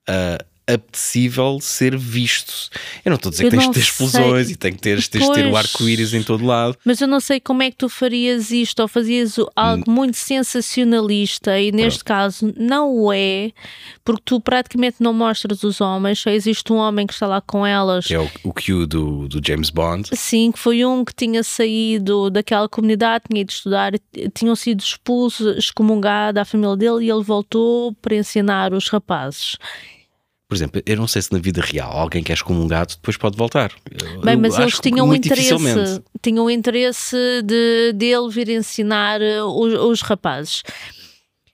uh, 0.09 0.45
apetecível 0.69 1.59
ser 1.61 1.97
visto. 1.97 2.69
Eu 3.05 3.11
não 3.11 3.17
estou 3.17 3.31
a 3.31 3.33
dizer 3.33 3.45
eu 3.45 3.51
que 3.51 3.57
tens 3.57 3.67
de 3.67 3.73
ter 3.73 3.81
sei. 3.81 3.91
explosões 3.91 4.51
e 4.51 4.57
tem 4.57 4.73
que 4.73 4.79
ter, 4.79 5.03
tens 5.09 5.27
de 5.27 5.33
ter 5.33 5.47
o 5.47 5.57
arco-íris 5.57 6.13
em 6.13 6.23
todo 6.23 6.45
lado. 6.45 6.77
Mas 6.85 7.01
eu 7.01 7.09
não 7.09 7.21
sei 7.21 7.41
como 7.41 7.63
é 7.63 7.71
que 7.71 7.77
tu 7.79 7.89
farias 7.89 8.51
isto 8.51 8.81
ou 8.81 8.89
fazias 8.89 9.37
algo 9.57 9.85
hum. 9.89 9.95
muito 9.95 10.17
sensacionalista 10.17 11.59
e 11.59 11.73
neste 11.73 12.05
Pronto. 12.05 12.19
caso 12.19 12.55
não 12.57 12.95
o 12.95 13.13
é, 13.13 13.51
porque 14.05 14.23
tu 14.25 14.41
praticamente 14.41 14.97
não 15.01 15.13
mostras 15.13 15.63
os 15.63 15.81
homens, 15.81 16.19
só 16.21 16.31
existe 16.31 16.73
um 16.73 16.77
homem 16.77 17.07
que 17.07 17.15
está 17.15 17.27
lá 17.27 17.41
com 17.41 17.67
elas. 17.67 18.07
Que 18.07 18.15
é 18.15 18.21
o, 18.21 18.31
o 18.45 18.53
Q 18.53 18.87
do, 18.87 19.27
do 19.27 19.41
James 19.45 19.71
Bond. 19.71 20.11
Sim, 20.13 20.53
que 20.53 20.59
foi 20.59 20.85
um 20.85 21.05
que 21.05 21.15
tinha 21.15 21.43
saído 21.43 22.31
daquela 22.31 22.69
comunidade, 22.69 23.25
tinha 23.31 23.41
ido 23.41 23.51
estudar, 23.51 23.93
tinham 24.35 24.55
sido 24.55 24.81
expulsos, 24.81 25.57
excomungado 25.57 26.39
à 26.39 26.45
família 26.45 26.77
dele 26.77 27.07
e 27.07 27.11
ele 27.11 27.23
voltou 27.23 27.95
para 27.95 28.17
ensinar 28.17 28.75
os 28.75 28.89
rapazes 28.89 29.57
Por 30.49 30.55
exemplo, 30.55 30.81
eu 30.87 30.97
não 30.97 31.07
sei 31.07 31.21
se 31.21 31.31
na 31.31 31.39
vida 31.39 31.61
real 31.61 31.93
alguém 31.93 32.23
que 32.23 32.33
é 32.33 32.35
excomungado 32.35 32.95
depois 32.95 33.19
pode 33.19 33.37
voltar. 33.37 33.71
Bem, 34.25 34.33
Eu 34.35 34.41
mas 34.41 34.59
eles 34.59 34.81
tinham 34.81 35.15
interesse, 35.15 36.03
tinham 36.23 36.51
interesse 36.51 37.17
de 37.45 37.93
dele 37.93 38.31
vir 38.31 38.49
ensinar 38.49 39.21
eh, 39.21 39.43
os, 39.43 39.75
os 39.75 40.01
rapazes. 40.01 40.63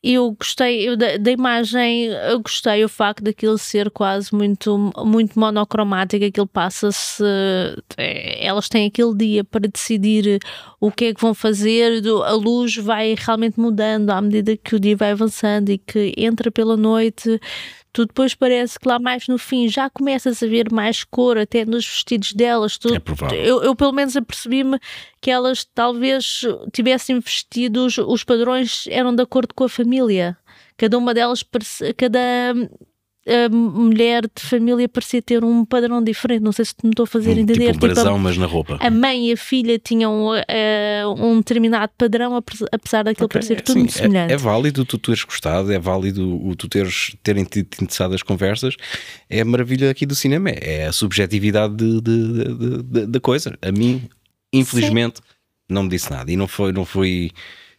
Eu 0.00 0.32
gostei 0.38 0.86
eu 0.86 0.96
da, 0.96 1.16
da 1.16 1.30
imagem, 1.30 2.04
eu 2.04 2.38
gostei 2.38 2.84
o 2.84 2.88
facto 2.90 3.24
daquilo 3.24 3.56
ser 3.56 3.90
quase 3.90 4.32
muito, 4.34 4.92
muito 4.98 5.40
monocromático, 5.40 6.24
aquilo 6.24 6.46
passa-se. 6.46 7.24
eh, 7.96 8.46
Elas 8.46 8.68
têm 8.68 8.86
aquele 8.86 9.16
dia 9.16 9.42
para 9.42 9.66
decidir 9.66 10.38
o 10.78 10.92
que 10.92 11.06
é 11.06 11.14
que 11.14 11.20
vão 11.20 11.34
fazer, 11.34 12.00
a 12.26 12.32
luz 12.32 12.76
vai 12.76 13.16
realmente 13.18 13.58
mudando 13.58 14.10
à 14.10 14.20
medida 14.20 14.56
que 14.56 14.76
o 14.76 14.78
dia 14.78 14.94
vai 14.96 15.10
avançando 15.10 15.70
e 15.70 15.78
que 15.78 16.12
entra 16.16 16.48
pela 16.52 16.76
noite. 16.76 17.40
Tu 17.94 18.06
depois 18.06 18.34
parece 18.34 18.76
que 18.76 18.88
lá 18.88 18.98
mais 18.98 19.28
no 19.28 19.38
fim 19.38 19.68
já 19.68 19.88
começas 19.88 20.42
a 20.42 20.46
ver 20.48 20.68
mais 20.72 21.04
cor 21.04 21.38
até 21.38 21.64
nos 21.64 21.86
vestidos 21.86 22.32
delas. 22.32 22.76
Tu, 22.76 22.92
É 22.92 22.98
provável. 22.98 23.38
eu, 23.38 23.62
eu 23.62 23.76
pelo 23.76 23.92
menos 23.92 24.16
apercebi-me 24.16 24.80
que 25.20 25.30
elas 25.30 25.64
talvez 25.64 26.40
tivessem 26.72 27.20
vestidos, 27.20 27.96
os 27.98 28.24
padrões 28.24 28.86
eram 28.88 29.14
de 29.14 29.22
acordo 29.22 29.54
com 29.54 29.62
a 29.62 29.68
família. 29.68 30.36
Cada 30.76 30.98
uma 30.98 31.14
delas, 31.14 31.44
cada 31.96 32.20
a 33.26 33.48
mulher 33.48 34.22
de 34.22 34.42
família 34.42 34.88
parecia 34.88 35.22
ter 35.22 35.42
um 35.44 35.64
padrão 35.64 36.02
diferente. 36.02 36.42
Não 36.42 36.52
sei 36.52 36.64
se 36.64 36.74
me 36.84 36.90
estou 36.90 37.04
a 37.04 37.06
fazer 37.06 37.30
Um, 37.30 37.38
entender. 37.40 37.72
tipo 37.72 37.86
um 37.86 37.90
a- 37.90 37.94
brasão, 37.94 38.18
mas 38.18 38.36
na 38.36 38.46
roupa. 38.46 38.76
a 38.80 38.90
mãe 38.90 39.28
e 39.30 39.32
a 39.32 39.36
filha 39.36 39.78
tinham 39.78 40.30
eh, 40.48 41.02
um 41.18 41.38
determinado 41.38 41.92
padrão, 41.96 42.36
apes- 42.36 42.64
apesar 42.70 43.02
daquilo 43.04 43.26
Ok, 43.26 43.40
parecer 43.40 43.58
é, 43.58 43.60
tudo 43.62 43.80
sim, 43.80 43.86
é- 43.86 43.88
semelhante. 43.88 44.32
É, 44.32 44.36
válido 44.36 44.84
tu 44.84 44.98
teres 44.98 45.24
gostado, 45.24 45.72
é 45.72 45.78
válido 45.78 46.44
o 46.46 46.54
tu 46.54 46.68
teres, 46.68 47.16
terem 47.22 47.44
tido 47.44 47.68
interessado 47.80 48.14
as 48.14 48.22
conversas. 48.22 48.76
É 49.30 49.40
a 49.40 49.44
maravilha 49.44 49.90
aqui 49.90 50.04
do 50.04 50.14
cinema, 50.14 50.50
é 50.50 50.86
a 50.86 50.92
subjetividade 50.92 51.74
de- 51.76 52.00
de- 52.00 52.54
de- 52.56 52.82
de- 52.82 53.06
da 53.06 53.20
coisa. 53.20 53.56
A 53.62 53.72
mim, 53.72 54.02
infelizmente, 54.52 55.20
não 55.68 55.84
me 55.84 55.88
disse 55.88 56.10
nada. 56.10 56.30
E 56.30 56.36
não 56.36 56.46
foi, 56.46 56.72
não 56.72 56.84
foi. 56.84 57.30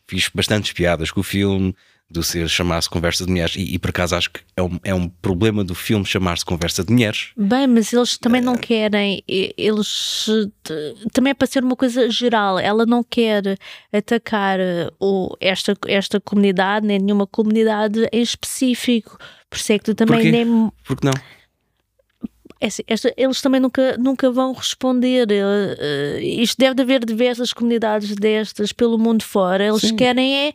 Fiz 0.08 0.30
bastantes 0.34 0.72
piadas 0.72 1.10
com 1.10 1.20
o 1.22 1.24
filme, 1.24 1.75
do 2.09 2.21
ser 2.21 2.47
chamar-se 2.47 2.89
Conversa 2.89 3.25
de 3.25 3.31
Mulheres. 3.31 3.55
E, 3.55 3.74
e 3.74 3.79
por 3.79 3.89
acaso 3.89 4.15
acho 4.15 4.29
que 4.31 4.39
é 4.55 4.62
um, 4.62 4.79
é 4.83 4.93
um 4.93 5.09
problema 5.09 5.63
do 5.63 5.74
filme 5.74 6.05
chamar-se 6.05 6.45
Conversa 6.45 6.83
de 6.83 6.93
Mulheres. 6.93 7.31
Bem, 7.35 7.65
mas 7.67 7.91
eles 7.91 8.17
também 8.17 8.41
Eh, 8.41 8.45
não 8.45 8.55
querem, 8.55 9.24
e- 9.27 9.53
eles 9.57 10.27
eh, 10.69 10.93
também 11.12 11.31
é 11.31 11.33
para 11.33 11.47
ser 11.47 11.63
uma 11.63 11.75
coisa 11.75 12.09
geral. 12.09 12.59
Ela 12.59 12.85
não 12.85 13.03
quer 13.03 13.57
atacar 13.91 14.59
eh, 14.59 14.89
o, 15.00 15.35
esta, 15.41 15.75
esta 15.88 16.19
comunidade, 16.19 16.85
nem 16.85 17.00
nenhuma 17.00 17.25
comunidade 17.25 18.07
em 18.12 18.21
específico. 18.21 19.17
Por 19.50 19.57
isso 19.57 19.74
é 19.74 19.79
que 19.79 19.85
tu 19.85 19.95
também 19.95 20.15
Porquê? 20.17 20.31
nem. 20.31 20.71
Porque 20.85 21.05
não? 21.07 21.13
é 22.62 22.67
assim, 22.67 22.83
esta- 22.88 23.13
eles 23.17 23.41
também 23.41 23.59
nunca, 23.59 23.97
nunca 23.97 24.31
vão 24.31 24.53
responder. 24.53 25.27
Eh, 25.31 25.75
eh, 25.79 26.19
isto 26.24 26.57
deve 26.57 26.75
de 26.75 26.81
haver 26.83 27.03
diversas 27.03 27.51
comunidades 27.51 28.15
destas 28.15 28.71
pelo 28.71 28.97
mundo 28.97 29.24
fora. 29.24 29.65
Eles 29.65 29.81
Sim. 29.81 29.95
querem 29.95 30.47
é 30.50 30.53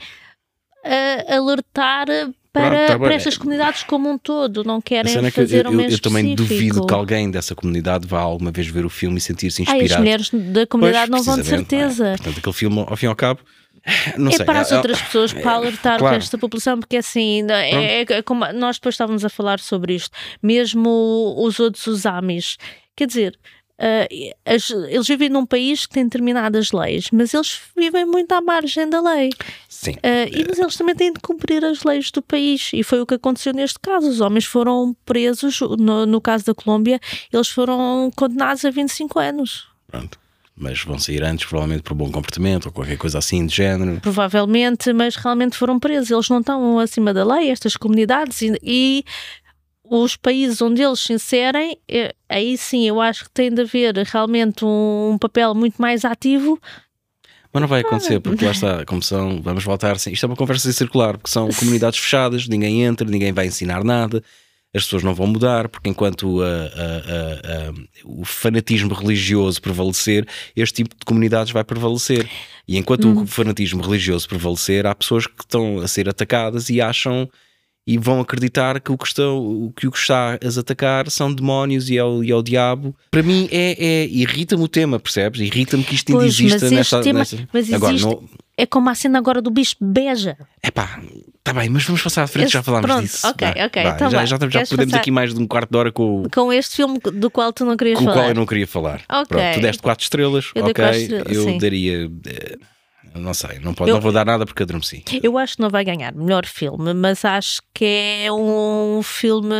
eh, 0.85 1.35
alertar 1.37 2.07
para, 2.53 2.71
Pronto, 2.71 2.87
tá 2.89 2.99
para 2.99 3.15
estas 3.15 3.37
comunidades 3.39 3.83
como 3.85 4.11
um 4.11 4.19
todo. 4.19 4.65
Não 4.65 4.77
A 4.77 4.83
querem 4.83 5.13
cena 5.13 5.29
é 5.29 5.31
que 5.31 5.39
eu, 5.41 5.45
fazer 5.45 5.67
eu- 5.67 5.81
eu 5.81 5.99
também 6.01 6.35
duvido 6.35 6.85
que 6.85 6.93
alguém 6.95 7.31
dessa 7.31 7.55
comunidade 7.55 8.07
vá 8.09 8.21
alguma 8.21 8.51
vez 8.51 8.67
ver 8.67 8.85
o 8.85 8.91
filme 8.91 9.19
e 9.19 9.21
sentir-se 9.21 9.63
Ai, 9.63 9.77
inspirado. 9.77 9.95
as 9.95 9.99
mulheres 10.01 10.31
da 10.53 10.67
comunidade 10.67 11.11
Pois, 11.11 11.27
não 11.27 11.35
vão 11.35 11.43
de 11.43 11.49
é? 11.49 11.57
certeza. 11.57 12.05
Portanto, 12.17 12.39
aquele 12.39 12.53
filme, 12.55 12.85
ao 12.89 12.97
fim 12.97 13.07
e 13.07 13.09
ao 13.09 13.15
cabo, 13.15 13.41
não 14.19 14.33
é 14.33 14.37
sei. 14.37 14.45
para 14.47 14.61
as 14.61 14.73
é- 14.73 14.77
outras 14.77 15.01
pessoas, 15.01 15.33
para 15.33 15.53
alertar 15.53 15.99
claro. 16.01 16.17
esta 16.17 16.37
população, 16.37 16.81
porque 16.81 16.97
assim, 16.97 17.47
é, 17.51 18.01
é 18.01 18.23
como 18.23 18.45
nós 18.53 18.77
depois 18.79 18.95
estávamos 18.95 19.25
a 19.25 19.29
falar 19.29 19.61
sobre 19.61 19.95
isto, 19.95 20.17
mesmo 20.43 21.35
os 21.39 21.61
outros, 21.61 21.87
os 21.87 22.05
Amis, 22.05 22.57
quer 22.97 23.07
dizer, 23.07 23.39
ah, 23.81 24.07
as- 24.55 24.71
eles 24.71 25.07
vivem 25.09 25.29
num 25.31 25.47
país 25.47 25.87
que 25.87 25.95
tem 25.95 26.05
determinadas 26.05 26.71
leis, 26.71 27.09
mas 27.13 27.33
eles 27.35 27.59
vivem 27.77 28.05
muito 28.05 28.31
à 28.33 28.41
margem 28.41 28.89
da 28.89 29.01
lei. 29.01 29.31
Sim. 29.69 29.95
Ah, 30.03 30.29
e, 30.31 30.45
mas 30.47 30.59
eles 30.59 30.77
também 30.77 30.95
têm 30.95 31.13
de 31.13 31.21
cumprir 31.21 31.65
as 31.65 31.83
leis 31.83 32.11
do 32.11 32.21
país, 32.21 32.71
e 32.75 32.83
foi 32.83 33.01
o 33.01 33.07
que 33.07 33.15
aconteceu 33.15 33.53
neste 33.55 33.79
caso. 33.81 34.09
Os 34.09 34.21
homens 34.21 34.45
foram 34.45 34.95
presos, 35.07 35.59
no, 35.79 36.05
no 36.07 36.21
caso 36.21 36.45
da 36.45 36.55
Colômbia, 36.55 37.01
eles 37.33 37.49
foram 37.49 38.11
condenados 38.15 38.65
a 38.65 38.71
25 38.71 39.19
anos. 39.19 39.67
Pronto. 39.89 40.19
Mas 40.63 40.83
vão 40.85 40.99
sair 40.99 41.25
antes, 41.25 41.47
provavelmente 41.47 41.83
por 41.85 41.95
bom 41.95 42.11
comportamento 42.13 42.67
ou 42.67 42.73
qualquer 42.73 42.99
coisa 42.99 43.17
assim 43.17 43.47
de 43.47 43.57
género. 43.57 43.99
provavelmente, 44.03 44.93
mas 44.93 45.17
realmente 45.17 45.57
foram 45.57 45.79
presos. 45.81 46.11
Eles 46.11 46.29
não 46.29 46.41
estão 46.41 46.79
acima 46.79 47.15
da 47.15 47.25
lei, 47.25 47.49
estas 47.51 47.79
comunidades, 47.79 48.43
e, 48.43 48.53
e 48.63 49.05
os 49.93 50.15
países 50.17 50.63
onde 50.63 50.81
eles 50.81 51.01
se 51.01 51.13
inserem, 51.13 51.77
eh, 51.89 52.15
aí 52.29 52.57
sim 52.57 52.87
eu 52.87 53.01
acho 53.01 53.25
que 53.25 53.31
tem 53.33 53.53
de 53.53 53.63
haver 53.63 53.97
realmente 54.07 54.65
um, 54.65 55.19
papel 55.21 55.53
muito 55.53 55.83
mais 55.83 56.05
ativo. 56.05 56.61
Mas 57.53 57.61
não 57.61 57.67
vai 57.67 57.81
acontecer, 57.81 58.21
porque 58.21 58.45
lá 58.45 58.53
está, 58.53 58.85
como 58.85 59.03
são, 59.03 59.43
vamos 59.43 59.65
voltar 59.65 59.97
assim. 59.97 60.13
Isto 60.13 60.27
é 60.27 60.29
uma 60.29 60.37
conversa 60.37 60.73
circular, 60.73 61.19
porque 61.19 61.29
são 61.31 61.49
comunidades 61.51 61.99
fechadas, 61.99 62.47
ninguém 62.47 62.85
entra, 62.85 63.05
ninguém 63.05 63.33
vai 63.33 63.47
ensinar 63.49 63.83
nada, 63.83 64.23
as 64.73 64.85
pessoas 64.85 65.03
não 65.03 65.13
vão 65.13 65.27
mudar, 65.27 65.69
porque 65.69 65.91
enquanto 65.91 66.41
a- 66.41 66.47
a- 66.47 67.67
a- 67.67 67.71
a- 67.71 67.73
o 68.05 68.25
fanatismo 68.25 68.95
religioso 68.95 69.61
prevalecer, 69.61 70.25
este 70.55 70.85
tipo 70.85 70.95
de 70.97 71.05
comunidades 71.05 71.53
vai 71.53 71.65
prevalecer. 71.65 72.29
E 72.69 72.79
enquanto 72.79 73.07
Uhum. 73.07 73.23
o 73.23 73.27
fanatismo 73.27 73.83
religioso 73.83 74.29
prevalecer, 74.29 74.87
há 74.87 74.95
pessoas 74.95 75.27
que 75.27 75.43
estão 75.43 75.81
a 75.81 75.89
ser 75.89 76.09
atacadas 76.09 76.71
e 76.71 76.81
acham 76.81 77.29
e 77.87 77.99
vão 77.99 78.21
acreditar 78.21 78.79
que 78.81 78.93
o 78.93 78.97
que, 78.99 79.07
estão, 79.07 79.73
que 79.75 79.87
o 79.87 79.91
que 79.91 79.99
está 79.99 80.35
a 80.35 80.61
atacar 80.61 81.11
são 81.11 81.33
demónios 81.33 81.89
e 81.91 81.97
é 81.99 82.05
o, 82.05 82.23
e 82.23 82.31
é 82.31 82.35
o 82.37 82.43
diabo. 82.43 82.95
Para 83.11 83.23
mim 83.23 83.49
é, 83.51 83.77
é- 83.79 84.07
irrita-me 84.07 84.63
o 84.63 84.69
tema, 84.69 85.01
percebes? 85.01 85.41
Irrita-me 85.41 85.83
que 85.83 85.95
isto 85.95 86.11
ainda 86.11 86.21
Pois, 86.23 86.35
exista 86.35 86.65
mas 86.67 86.73
nesta, 86.73 86.97
este 86.99 87.05
tema, 87.05 87.19
nesta- 87.21 87.49
mas 87.53 87.73
Agora, 87.73 87.93
existe, 87.95 88.09
não, 88.09 88.29
é 88.57 88.67
como 88.67 88.91
a 88.91 88.95
cena 88.95 89.19
agora 89.19 89.41
do 89.43 89.51
bispo 89.51 89.85
beja. 89.85 90.37
Epá, 90.63 91.01
está 91.39 91.53
bem, 91.55 91.69
mas 91.71 91.83
vamos 91.85 92.03
passar 92.03 92.23
à 92.25 92.27
frente, 92.27 92.45
Esse- 92.45 92.53
já 92.53 92.63
falámos 92.63 92.87
pronto, 92.87 93.03
disso. 93.03 93.27
ok, 93.27 93.49
Vá, 93.49 93.65
ok, 93.67 93.83
vá, 93.83 93.91
então 93.91 94.11
já, 94.11 94.19
já, 94.25 94.27
já 94.27 94.39
perdemos 94.39 94.77
passar- 94.77 94.97
aqui 94.99 95.11
mais 95.11 95.35
de 95.35 95.41
um 95.41 95.47
quarto 95.47 95.71
de 95.71 95.77
hora 95.79 95.91
com, 95.91 96.23
o- 96.25 96.31
Com 96.31 96.53
este 96.53 96.77
filme 96.77 96.99
do 97.01 97.31
qual 97.31 97.53
tu 97.53 97.65
não 97.65 97.77
querias 97.77 97.97
com 97.99 98.05
o 98.05 98.07
qual 98.07 98.15
falar. 98.17 98.29
eu 98.29 98.35
não 98.35 98.47
queria 98.47 98.67
falar. 98.67 99.01
Ok. 99.11 99.27
Pronto, 99.29 99.55
tu 99.55 99.61
deste 99.63 99.83
4 99.83 100.03
estrelas, 100.05 100.51
Eu 100.55 100.63
ok. 100.65 100.75
quatro 100.75 101.01
estrelas, 101.01 101.33
eu 101.35 101.45
sim. 101.45 101.59
daria. 101.59 102.11
eh, 102.27 102.57
não 103.15 103.35
sei, 103.35 103.59
não, 103.59 103.75
pode, 103.75 103.91
Eu- 103.91 103.95
não 103.97 104.01
vou 104.01 104.13
dar 104.13 104.25
nada 104.25 104.45
porque 104.47 104.63
adormeci. 104.63 105.03
Eu 105.23 105.37
acho 105.39 105.57
que 105.57 105.63
não 105.63 105.71
vai 105.71 105.85
ganhar 105.85 106.13
melhor 106.15 106.47
filme, 106.47 106.95
mas 106.95 107.25
acho 107.25 107.61
que 107.75 107.85
é 108.25 108.33
um 108.33 109.01
filme 109.03 109.55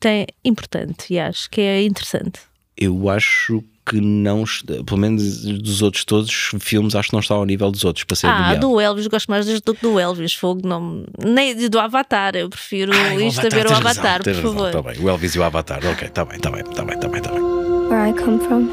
tem, 0.00 0.26
importante 0.44 1.12
e 1.12 1.18
acho 1.18 1.50
que 1.50 1.60
é 1.60 1.82
interessante. 1.82 2.40
Eu 2.76 3.08
acho 3.08 3.62
que 3.84 4.00
não, 4.00 4.44
pelo 4.86 4.96
menos 5.00 5.42
dos 5.44 5.82
outros 5.82 6.04
todos 6.04 6.28
os 6.28 6.62
filmes, 6.62 6.94
acho 6.94 7.08
que 7.08 7.14
não 7.14 7.20
está 7.20 7.34
ao 7.34 7.44
nível 7.44 7.68
dos 7.70 7.84
outros 7.84 8.04
para 8.04 8.14
ser 8.14 8.28
Ah, 8.28 8.54
do 8.54 8.80
Elvis, 8.80 9.08
gosto 9.08 9.28
mais 9.28 9.44
deste 9.44 9.64
do 9.64 9.74
que 9.74 9.82
do 9.82 9.98
Elvis. 9.98 10.34
Fogo, 10.34 10.60
não, 10.66 11.04
nem 11.18 11.68
do 11.68 11.80
Avatar, 11.80 12.36
eu 12.36 12.48
prefiro 12.48 12.92
Ai, 12.94 13.16
o 13.16 13.20
isto 13.22 13.40
a 13.40 13.42
Avatar, 13.42 13.58
ver 13.58 13.66
o 13.66 13.70
razão, 13.70 13.90
Avatar, 13.90 14.22
tens 14.22 14.36
por 14.38 14.44
razão, 14.52 14.72
favor. 14.72 14.72
Tá 14.72 14.82
bem, 14.92 15.00
o 15.04 15.08
Elvis 15.10 15.34
e 15.34 15.38
o 15.40 15.42
Avatar, 15.42 15.78
ok, 15.84 16.06
está 16.08 16.24
bem, 16.24 16.36
está 16.36 16.50
bem, 16.52 16.60
está 16.62 16.84
bem, 16.84 16.94
está 16.94 17.08
bem, 17.08 17.18
está 17.18 17.32
bem. 17.32 17.42
Where 17.42 18.08
I 18.08 18.12
come 18.12 18.38
from, 18.38 18.68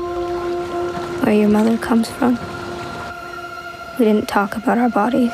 where 1.25 1.33
your 1.41 1.49
mother 1.49 1.77
comes 1.79 2.07
from. 2.09 2.37
We 3.99 4.05
didn't 4.05 4.29
talk 4.29 4.55
about 4.55 4.77
our 4.77 4.87
bodies. 4.87 5.33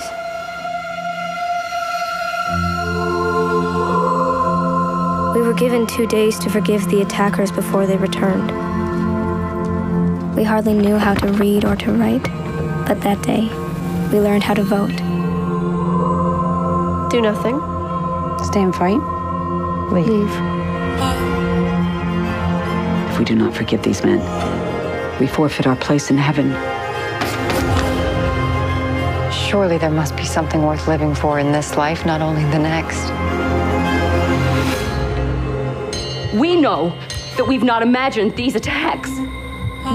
We 5.35 5.43
were 5.43 5.53
given 5.53 5.85
two 5.85 6.07
days 6.07 6.39
to 6.39 6.49
forgive 6.49 6.89
the 6.89 7.03
attackers 7.03 7.51
before 7.51 7.85
they 7.85 7.95
returned. 7.97 8.49
We 10.35 10.43
hardly 10.43 10.73
knew 10.73 10.97
how 10.97 11.13
to 11.13 11.27
read 11.33 11.63
or 11.63 11.75
to 11.75 11.91
write, 11.91 12.23
but 12.87 13.01
that 13.01 13.21
day, 13.21 13.41
we 14.11 14.19
learned 14.19 14.41
how 14.41 14.55
to 14.55 14.63
vote. 14.63 14.95
Do 17.11 17.21
nothing. 17.21 17.59
Stay 18.47 18.63
and 18.63 18.73
fight. 18.73 18.97
Leave. 19.93 20.31
If 23.11 23.19
we 23.19 23.25
do 23.25 23.35
not 23.35 23.53
forgive 23.53 23.83
these 23.83 24.03
men, 24.03 24.21
we 25.19 25.27
forfeit 25.27 25.67
our 25.67 25.75
place 25.75 26.09
in 26.09 26.17
heaven. 26.17 26.74
Surely 29.55 29.77
there 29.77 29.89
must 29.89 30.17
be 30.17 30.25
something 30.25 30.63
worth 30.65 30.85
living 30.85 31.15
for 31.15 31.39
in 31.39 31.53
this 31.53 31.77
life, 31.77 32.05
not 32.05 32.19
only 32.21 32.43
the 32.51 32.59
next. 32.59 32.99
We 36.37 36.59
know 36.59 36.91
that 37.37 37.45
we've 37.47 37.63
not 37.63 37.81
imagined 37.81 38.35
these 38.35 38.55
attacks. 38.57 39.09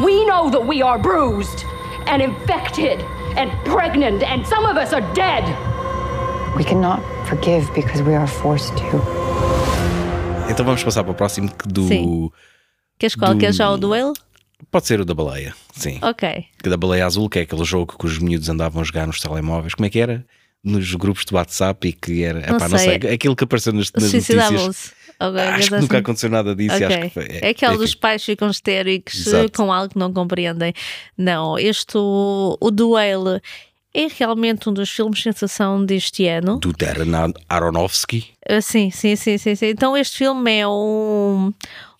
We 0.02 0.24
know 0.24 0.48
that 0.48 0.64
we 0.66 0.80
are 0.80 0.98
bruised 0.98 1.66
and 2.06 2.22
infected 2.22 3.02
and 3.36 3.50
pregnant, 3.66 4.22
and 4.22 4.46
some 4.46 4.64
of 4.64 4.78
us 4.78 4.94
are 4.94 5.02
dead. 5.12 5.44
We 6.56 6.64
cannot 6.64 7.02
forgive 7.28 7.68
because 7.74 8.00
we 8.00 8.14
are 8.14 8.26
forced 8.26 8.74
to. 8.78 8.86
Então 10.48 10.64
vamos 10.64 10.82
passar 10.82 11.04
para 11.04 11.12
o 11.12 11.14
próximo 11.14 11.50
do. 11.66 11.86
Sim. 11.86 12.30
Queres 12.98 13.14
qual? 13.14 13.34
Do- 13.34 13.40
Queres 13.40 13.56
já 13.56 13.68
o 13.70 13.76
duelo? 13.76 14.14
Pode 14.70 14.86
ser 14.86 15.00
o 15.00 15.04
da 15.04 15.14
baleia, 15.14 15.54
sim. 15.72 15.98
Ok. 16.02 16.44
Da 16.64 16.76
baleia 16.76 17.06
azul, 17.06 17.28
que 17.28 17.38
é 17.38 17.42
aquele 17.42 17.64
jogo 17.64 17.96
que 17.98 18.06
os 18.06 18.18
miúdos 18.18 18.48
andavam 18.48 18.82
a 18.82 18.84
jogar 18.84 19.06
nos 19.06 19.20
telemóveis. 19.20 19.74
Como 19.74 19.86
é 19.86 19.90
que 19.90 19.98
era? 20.00 20.24
Nos 20.62 20.94
grupos 20.94 21.24
de 21.24 21.34
WhatsApp 21.34 21.88
e 21.88 21.92
que 21.92 22.22
era. 22.22 22.40
Não 22.46 22.56
epá, 22.56 22.68
não 22.68 22.78
sei. 22.78 23.00
sei. 23.00 23.12
Aquilo 23.14 23.34
que 23.34 23.44
apareceu 23.44 23.72
nas, 23.72 23.90
nas 23.92 24.04
notícias. 24.12 24.24
Suicidavam-se. 24.44 24.92
Ok, 25.22 25.38
acho 25.40 25.52
que 25.64 25.68
coisa 25.68 25.80
nunca 25.82 25.96
assim. 25.96 26.02
aconteceu 26.02 26.30
nada 26.30 26.54
disso. 26.56 26.74
e 26.76 26.84
Ok. 26.84 26.96
Acho 26.96 27.00
que 27.08 27.10
foi, 27.10 27.24
É 27.42 27.48
aquela 27.50 27.76
dos 27.76 27.90
enfim. 27.90 28.00
pais 28.00 28.24
ficam 28.24 28.48
histéricos 28.50 29.14
eh, 29.26 29.30
Exato. 29.30 29.52
com 29.52 29.72
algo 29.72 29.92
que 29.92 29.98
não 29.98 30.12
compreendem. 30.12 30.72
Não, 31.16 31.58
este, 31.58 31.96
o, 31.98 32.56
o 32.60 32.70
Duelo, 32.70 33.40
é 33.92 34.06
realmente 34.18 34.68
um 34.68 34.72
dos 34.72 34.88
filmes 34.88 35.22
sensação 35.22 35.84
deste 35.84 36.26
ano. 36.26 36.58
do 36.58 36.72
Darren 36.72 37.10
Aronofsky. 37.48 38.28
Ah, 38.48 38.60
sim, 38.60 38.90
sim, 38.90 39.14
sim, 39.16 39.36
sim, 39.36 39.54
sim. 39.54 39.66
Então 39.66 39.96
este 39.96 40.18
filme 40.18 40.58
é 40.58 40.66
um, 40.66 41.52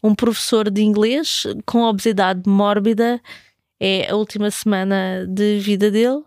um 0.02 0.14
professor 0.14 0.71
de 0.71 0.83
inglês 0.83 1.47
com 1.66 1.83
obesidade 1.83 2.42
mórbida. 2.49 3.21
É 3.78 4.11
a 4.11 4.16
última 4.16 4.50
semana 4.50 5.26
de 5.26 5.59
vida 5.59 5.90
dele, 5.90 6.23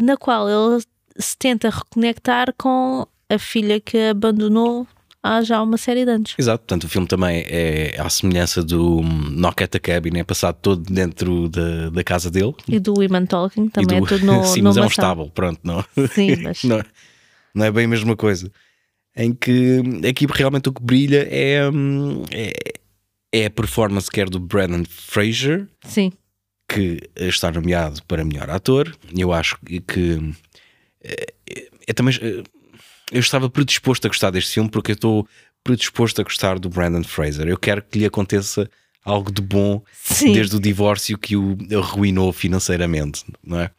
na 0.00 0.16
qual 0.16 0.48
ele 0.48 0.82
se 1.16 1.36
tenta 1.36 1.70
reconectar 1.70 2.54
com 2.56 3.04
a 3.28 3.38
filha 3.38 3.80
que 3.80 3.98
abandonou 4.10 4.86
há 5.20 5.42
já 5.42 5.60
uma 5.60 5.76
série 5.76 6.04
de 6.04 6.10
anos. 6.12 6.34
Exato, 6.38 6.60
portanto 6.60 6.84
o 6.84 6.88
filme 6.88 7.06
também 7.08 7.44
é 7.48 7.96
à 8.00 8.08
semelhança 8.08 8.62
do 8.62 8.98
hum, 9.00 9.30
Knock 9.30 9.64
at 9.64 9.70
the 9.70 9.80
Cabin, 9.80 10.18
é 10.18 10.24
passado 10.24 10.56
todo 10.62 10.82
dentro 10.92 11.48
da, 11.48 11.90
da 11.90 12.04
casa 12.04 12.30
dele. 12.30 12.54
E 12.68 12.78
do 12.78 12.94
Women 12.96 13.26
Talking 13.26 13.68
também 13.68 13.98
do- 14.00 14.06
é 14.06 14.08
tudo 14.08 14.24
no, 14.26 14.44
Sim, 14.44 14.62
mas 14.62 14.76
é 14.76 14.80
um 14.80 14.86
estábulo, 14.86 15.30
pronto, 15.32 15.60
não. 15.64 15.84
Sim, 16.14 16.36
mas 16.42 16.62
não, 16.62 16.80
não 17.52 17.64
é 17.64 17.70
bem 17.72 17.86
a 17.86 17.88
mesma 17.88 18.16
coisa. 18.16 18.50
Em 19.16 19.32
que 19.34 19.82
aqui 20.08 20.26
realmente 20.30 20.68
o 20.68 20.72
que 20.72 20.80
brilha 20.80 21.26
é, 21.28 21.68
hum, 21.68 22.22
é, 22.30 22.52
é 23.32 23.46
a 23.46 23.50
performance 23.50 24.10
quer 24.10 24.28
do 24.28 24.40
Brandon 24.40 24.84
Fraser, 24.88 25.68
sim, 25.84 26.12
que 26.68 27.08
está 27.16 27.50
nomeado 27.50 28.02
para 28.04 28.24
melhor 28.24 28.50
ator. 28.50 28.94
Eu 29.16 29.32
acho 29.32 29.58
que 29.86 30.34
é, 31.02 31.26
é 31.86 31.92
também 31.92 32.14
é, 32.20 32.42
eu 33.10 33.20
estava 33.20 33.48
predisposto 33.48 34.06
a 34.06 34.10
gostar 34.10 34.30
deste 34.30 34.54
filme 34.54 34.70
porque 34.70 34.92
eu 34.92 34.94
estou 34.94 35.28
predisposto 35.64 36.20
a 36.20 36.24
gostar 36.24 36.58
do 36.58 36.68
Brandon 36.68 37.04
Fraser. 37.04 37.48
Eu 37.48 37.58
quero 37.58 37.82
que 37.82 37.98
lhe 37.98 38.06
aconteça 38.06 38.68
algo 39.04 39.32
de 39.32 39.40
bom 39.40 39.82
sim. 39.92 40.32
desde 40.32 40.56
o 40.56 40.60
divórcio 40.60 41.16
que 41.16 41.36
o 41.36 41.56
arruinou 41.76 42.32
financeiramente, 42.32 43.24
não 43.42 43.60
é? 43.60 43.70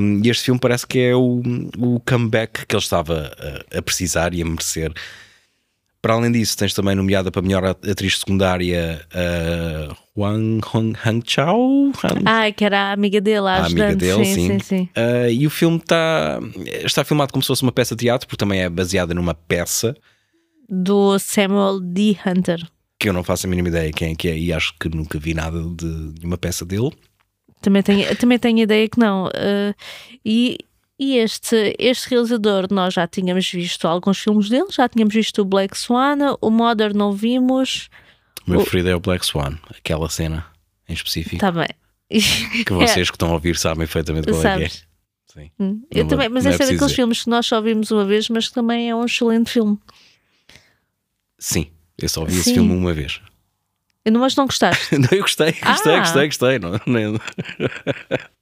Um, 0.00 0.20
e 0.22 0.28
este 0.28 0.44
filme 0.44 0.60
parece 0.60 0.86
que 0.86 0.98
é 0.98 1.14
o, 1.14 1.42
o 1.78 2.00
comeback 2.00 2.66
que 2.66 2.74
ele 2.74 2.82
estava 2.82 3.32
a, 3.72 3.78
a 3.78 3.82
precisar 3.82 4.34
e 4.34 4.42
a 4.42 4.44
merecer. 4.44 4.92
Para 6.06 6.14
além 6.14 6.30
disso, 6.30 6.56
tens 6.56 6.72
também 6.72 6.94
nomeada 6.94 7.32
para 7.32 7.42
melhor 7.42 7.64
atriz 7.64 8.20
secundária 8.20 9.04
uh, 9.12 9.96
Wang 10.16 10.60
Hong 10.72 10.96
Hang 11.04 11.20
Chao. 11.26 11.90
Han- 12.04 12.22
Ai, 12.24 12.52
que 12.52 12.64
era 12.64 12.78
a 12.78 12.92
amiga 12.92 13.20
dele, 13.20 13.48
a 13.48 13.54
a 13.54 13.66
amiga 13.66 13.96
dele, 13.96 14.24
sim, 14.24 14.34
sim. 14.34 14.46
sim, 14.46 14.58
sim. 14.60 14.88
Uh, 14.96 15.28
e 15.30 15.44
o 15.48 15.50
filme 15.50 15.78
está, 15.78 16.38
está 16.84 17.02
filmado 17.04 17.32
como 17.32 17.42
se 17.42 17.48
fosse 17.48 17.64
uma 17.64 17.72
peça 17.72 17.96
de 17.96 18.04
teatro, 18.04 18.28
porque 18.28 18.38
também 18.38 18.60
é 18.60 18.68
baseada 18.70 19.12
numa 19.14 19.34
peça 19.34 19.96
Do 20.68 21.18
Samuel 21.18 21.80
D. 21.80 22.16
Hunter. 22.24 22.64
que 23.00 23.08
eu 23.08 23.12
não 23.12 23.24
faço 23.24 23.48
a 23.48 23.50
mínima 23.50 23.66
ideia 23.66 23.92
quem 23.92 24.12
é 24.12 24.14
que 24.14 24.28
é, 24.28 24.38
e 24.38 24.52
acho 24.52 24.74
que 24.78 24.88
nunca 24.88 25.18
vi 25.18 25.34
nada 25.34 25.60
de, 25.60 26.12
de 26.12 26.24
uma 26.24 26.38
peça 26.38 26.64
dele. 26.64 26.92
Também 27.60 27.82
tenho, 27.82 28.14
também 28.14 28.38
tenho 28.38 28.58
ideia 28.60 28.88
que 28.88 29.00
não. 29.00 29.26
Uh, 29.26 29.74
e 30.24 30.58
e 30.98 31.16
este, 31.18 31.74
este 31.78 32.08
realizador, 32.10 32.66
nós 32.70 32.94
já 32.94 33.06
tínhamos 33.06 33.50
visto 33.50 33.86
alguns 33.86 34.18
filmes 34.18 34.48
dele, 34.48 34.66
já 34.70 34.88
tínhamos 34.88 35.14
visto 35.14 35.42
o 35.42 35.44
Black 35.44 35.76
Swan, 35.76 36.36
o 36.40 36.50
Mother 36.50 36.94
não 36.96 37.12
vimos. 37.12 37.88
O 38.46 38.50
meu 38.50 38.60
O- 38.60 38.62
preferido 38.62 38.88
é 38.90 38.96
o 38.96 39.00
Black 39.00 39.24
Swan, 39.26 39.58
aquela 39.70 40.08
cena 40.08 40.46
em 40.88 40.92
específico, 40.94 41.34
Está 41.36 41.50
bem. 41.52 41.66
que 42.64 42.72
vocês 42.72 43.10
que 43.10 43.16
estão 43.16 43.28
a 43.30 43.32
ouvir 43.32 43.56
sabem 43.56 43.78
perfeitamente 43.86 44.28
qual 44.28 44.38
é 44.38 44.42
que 44.42 44.48
é. 44.48 44.68
Sabes? 44.68 44.86
Sim. 45.26 45.50
Hum, 45.58 45.82
Eu 45.90 46.04
Não 46.04 46.08
também, 46.08 46.28
mas 46.30 46.46
é 46.46 46.50
esse 46.50 46.56
é 46.62 46.64
daqueles 46.66 46.80
dizer. 46.84 46.94
filmes 46.94 47.24
que 47.24 47.28
nós 47.30 47.44
só 47.46 47.60
vimos 47.60 47.90
uma 47.90 48.04
vez, 48.06 48.28
mas 48.30 48.48
que 48.48 48.54
também 48.54 48.88
é 48.88 48.94
um 48.94 49.04
excelente 49.04 49.50
filme. 49.50 49.78
Sim, 51.38 51.66
eu 52.00 52.08
só 52.08 52.24
vi 52.24 52.32
esse 52.34 52.44
Sim. 52.44 52.54
filme 52.54 52.72
uma 52.74 52.94
vez. 52.94 53.20
Não, 54.10 54.20
mas 54.20 54.36
não 54.36 54.46
gostaste. 54.46 54.94
Não, 54.98 55.08
eu 55.10 55.22
gostei, 55.22 55.52
gostei, 55.52 55.94
Ah. 55.94 55.98
gostei, 56.00 56.26
gostei. 56.26 56.58
Não, 56.58 56.80
nem- 56.86 57.18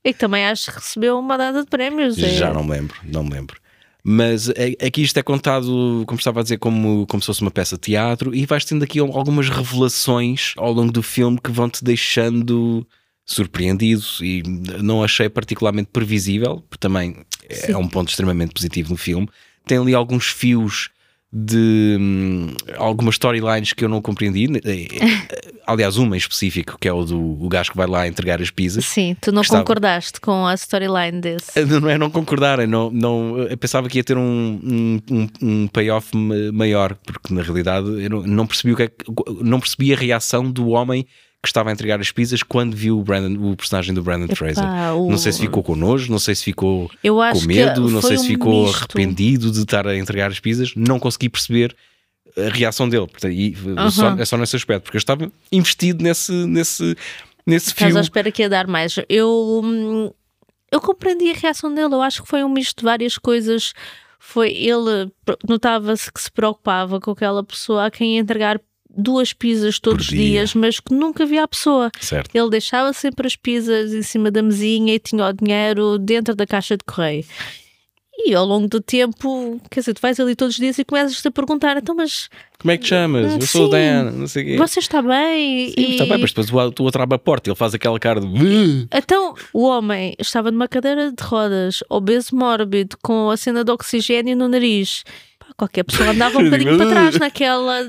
E 0.04 0.12
que 0.12 0.18
também 0.18 0.44
acho 0.46 0.70
que 0.70 0.78
recebeu 0.78 1.18
uma 1.18 1.36
data 1.38 1.62
de 1.62 1.68
prémios. 1.70 2.18
é- 2.18 2.28
Já 2.34 2.52
não 2.52 2.62
me 2.64 2.70
lembro, 2.72 2.96
não 3.04 3.24
me 3.24 3.30
lembro. 3.30 3.58
Mas 4.06 4.50
é- 4.50 4.76
aqui 4.86 5.02
isto 5.02 5.16
é 5.18 5.22
contado, 5.22 6.04
como 6.06 6.18
estava 6.18 6.40
a 6.40 6.42
dizer, 6.42 6.58
como, 6.58 7.06
como 7.06 7.22
se 7.22 7.26
fosse 7.26 7.40
uma 7.40 7.50
peça 7.50 7.76
de 7.76 7.80
teatro, 7.82 8.34
e 8.34 8.44
vais 8.44 8.64
tendo 8.64 8.84
aqui 8.84 8.98
algumas 8.98 9.48
revelações 9.48 10.52
ao 10.58 10.70
longo 10.72 10.92
do 10.92 11.02
filme 11.02 11.40
que 11.42 11.50
vão 11.50 11.70
te 11.70 11.82
deixando 11.82 12.86
surpreendido 13.24 14.02
e 14.20 14.42
não 14.82 15.02
achei 15.02 15.30
particularmente 15.30 15.88
previsível, 15.90 16.62
porque 16.68 16.80
também 16.80 17.24
é 17.48 17.54
Sim. 17.54 17.74
um 17.76 17.88
ponto 17.88 18.10
extremamente 18.10 18.52
positivo 18.52 18.90
no 18.90 18.98
filme. 18.98 19.26
Tem 19.66 19.78
ali 19.78 19.94
alguns 19.94 20.26
fios 20.26 20.90
de 21.36 21.96
hum, 22.00 22.54
algumas 22.76 23.16
storylines 23.16 23.72
que 23.72 23.84
eu 23.84 23.88
não 23.88 24.00
compreendi. 24.00 24.46
Eh, 24.64 24.86
eh, 25.00 25.54
Aliás, 25.66 25.96
uma 25.96 26.14
em 26.14 26.18
específico, 26.18 26.76
que 26.78 26.86
é 26.86 26.92
o 26.92 27.04
do 27.04 27.18
o 27.44 27.48
gajo 27.48 27.72
que 27.72 27.76
vai 27.76 27.86
lá 27.86 28.06
entregar 28.06 28.40
as 28.40 28.50
pizzas. 28.50 28.84
Sim, 28.84 29.16
tu 29.20 29.32
não 29.32 29.42
concordaste 29.42 30.20
com 30.20 30.46
a 30.46 30.54
storyline 30.54 31.20
desse. 31.20 31.50
Não 31.64 31.88
é 31.88 31.98
não 31.98 32.10
concordar, 32.10 32.58
é 32.60 32.66
não, 32.66 32.90
não, 32.90 33.38
eu 33.38 33.56
pensava 33.56 33.88
que 33.88 33.98
ia 33.98 34.04
ter 34.04 34.16
um, 34.16 35.00
um, 35.10 35.28
um- 35.42 35.66
payoff 35.68 36.14
ma- 36.16 36.52
maior, 36.52 36.94
porque 37.04 37.32
na 37.34 37.42
realidade 37.42 37.86
eu 38.02 38.10
não, 38.10 38.22
não 38.22 38.46
percebi 38.46 38.74
o 38.74 38.76
que 38.76 38.82
é 38.84 38.88
que- 38.88 39.04
não 39.42 39.58
percebi 39.58 39.92
a 39.92 39.96
reação 39.96 40.50
do 40.50 40.68
homem 40.68 41.06
que 41.44 41.50
estava 41.50 41.70
a 41.70 41.72
entregar 41.72 42.00
as 42.00 42.10
pizzas 42.10 42.42
quando 42.42 42.74
viu 42.76 42.98
o, 42.98 43.02
Brandon, 43.04 43.52
o 43.52 43.56
personagem 43.56 43.94
do 43.94 44.02
Brandon 44.02 44.24
Epá, 44.26 44.36
Fraser. 44.36 44.64
o- 44.96 45.10
Não 45.10 45.18
sei 45.18 45.32
se 45.32 45.40
ficou 45.40 45.62
com 45.62 45.76
nojo, 45.76 46.10
não 46.10 46.18
sei 46.18 46.34
se 46.34 46.42
ficou 46.44 46.88
com 46.88 47.46
medo, 47.46 47.88
não 47.90 48.02
sei 48.02 48.16
se 48.18 48.24
um 48.24 48.26
ficou 48.26 48.62
misto. 48.64 48.76
arrependido 48.78 49.50
de 49.52 49.60
estar 49.60 49.86
a 49.86 49.96
entregar 49.96 50.30
as 50.30 50.40
pizzas, 50.40 50.72
não 50.74 50.98
consegui 50.98 51.28
perceber 51.28 51.76
a 52.36 52.48
reação 52.52 52.88
dele. 52.88 53.06
E 53.30 53.54
só- 53.92 54.06
Aham. 54.08 54.20
é 54.20 54.24
só 54.24 54.36
nesse 54.36 54.56
aspecto, 54.56 54.82
porque 54.84 54.96
eu 54.96 54.98
estava 54.98 55.30
investido 55.52 56.02
nesse, 56.02 56.32
nesse, 56.32 56.96
nesse 57.46 57.68
Estás 57.68 57.94
à 57.94 58.00
espera 58.00 58.32
que 58.32 58.42
ia 58.42 58.48
dar 58.48 58.66
mais. 58.66 58.96
Eu, 59.08 59.60
hum, 59.62 60.10
eu 60.72 60.80
compreendi 60.80 61.30
a 61.30 61.34
reação 61.34 61.72
dele. 61.72 61.94
Eu 61.94 62.02
acho 62.02 62.22
que 62.22 62.28
foi 62.28 62.42
um 62.42 62.48
misto 62.48 62.78
de 62.78 62.84
várias 62.84 63.16
coisas. 63.18 63.72
Foi 64.18 64.50
ele, 64.50 65.12
notava-se 65.48 66.10
que 66.10 66.20
se 66.20 66.32
preocupava 66.32 66.98
com 66.98 67.10
aquela 67.10 67.44
pessoa 67.44 67.86
a 67.86 67.90
quem 67.90 68.14
ia 68.14 68.20
entregar 68.20 68.58
duas 68.96 69.32
pizzas 69.32 69.78
todos 69.78 70.06
os 70.06 70.10
dia. 70.10 70.18
dias, 70.18 70.54
mas 70.54 70.80
que 70.80 70.94
nunca 70.94 71.26
via 71.26 71.44
a 71.44 71.48
pessoa. 71.48 71.90
Certo. 72.00 72.34
Ele 72.34 72.50
deixava 72.50 72.92
sempre 72.92 73.26
as 73.26 73.36
pizzas 73.36 73.92
em 73.92 74.02
cima 74.02 74.30
da 74.30 74.42
mesinha 74.42 74.94
e 74.94 74.98
tinha 74.98 75.26
o 75.26 75.32
dinheiro 75.32 75.98
dentro 75.98 76.34
da 76.34 76.46
caixa 76.46 76.76
de 76.76 76.84
correio. 76.84 77.24
E 78.16 78.34
ao 78.34 78.46
longo 78.46 78.68
do 78.68 78.80
tempo, 78.80 79.60
quer 79.70 79.80
dizer, 79.80 79.92
tu 79.92 80.00
vais 80.00 80.18
ali 80.20 80.36
todos 80.36 80.54
os 80.54 80.60
dias 80.60 80.78
e 80.78 80.84
começas-te 80.84 81.26
a 81.26 81.30
perguntar: 81.30 81.76
então, 81.76 81.94
mas 81.94 82.28
Como 82.58 82.70
é 82.70 82.76
que 82.78 82.84
te 82.84 82.90
chamas? 82.90 83.34
Eu 83.34 83.42
sou 83.42 83.66
o. 83.66 83.68
Dan, 83.68 84.12
não 84.12 84.26
sei 84.28 84.42
o 84.42 84.46
quê. 84.46 84.56
você 84.56 84.78
está 84.78 85.02
bem? 85.02 85.70
Sim, 85.70 85.90
está 85.90 86.06
bem, 86.06 86.18
mas 86.18 86.30
depois 86.30 86.50
o 86.50 86.82
outro 86.82 87.02
abre 87.02 87.16
a 87.16 87.18
porta 87.18 87.48
e 87.48 87.50
ele 87.50 87.56
faz 87.56 87.74
aquela 87.74 87.98
cara 87.98 88.20
de. 88.20 88.86
Então, 88.92 89.34
o 89.52 89.64
homem 89.64 90.14
estava 90.18 90.50
numa 90.50 90.68
cadeira 90.68 91.12
de 91.12 91.22
rodas, 91.22 91.82
obeso 91.90 92.36
mórbido, 92.36 92.96
com 93.02 93.30
a 93.30 93.36
cena 93.36 93.64
de 93.64 93.72
oxigênio 93.72 94.36
no 94.36 94.48
nariz. 94.48 95.02
Pá, 95.38 95.48
qualquer 95.56 95.82
pessoa 95.82 96.10
andava 96.10 96.38
um 96.38 96.44
bocadinho 96.44 96.76
para 96.78 96.88
trás 96.88 97.18
naquela. 97.18 97.86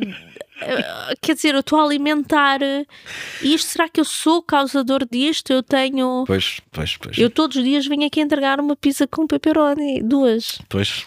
Eh, 0.61 1.13
Quer 1.21 1.35
dizer, 1.35 1.53
eu 1.53 1.59
estou 1.61 1.79
a 1.79 1.83
alimentar 1.83 2.59
isto. 3.41 3.67
Será 3.67 3.89
que 3.89 3.99
eu 3.99 4.05
sou 4.05 4.41
causador 4.41 5.05
disto? 5.09 5.51
Eu 5.51 5.61
tenho. 5.63 6.23
Pois, 6.27 6.59
pois, 6.71 6.97
pois. 6.97 7.17
Eu 7.17 7.29
todos 7.29 7.57
os 7.57 7.63
dias 7.63 7.85
venho 7.87 8.05
aqui 8.05 8.21
entregar 8.21 8.59
uma 8.59 8.75
pizza 8.75 9.07
com 9.07 9.27
pepperoni, 9.27 10.01
duas. 10.01 10.59
Pois, 10.69 11.05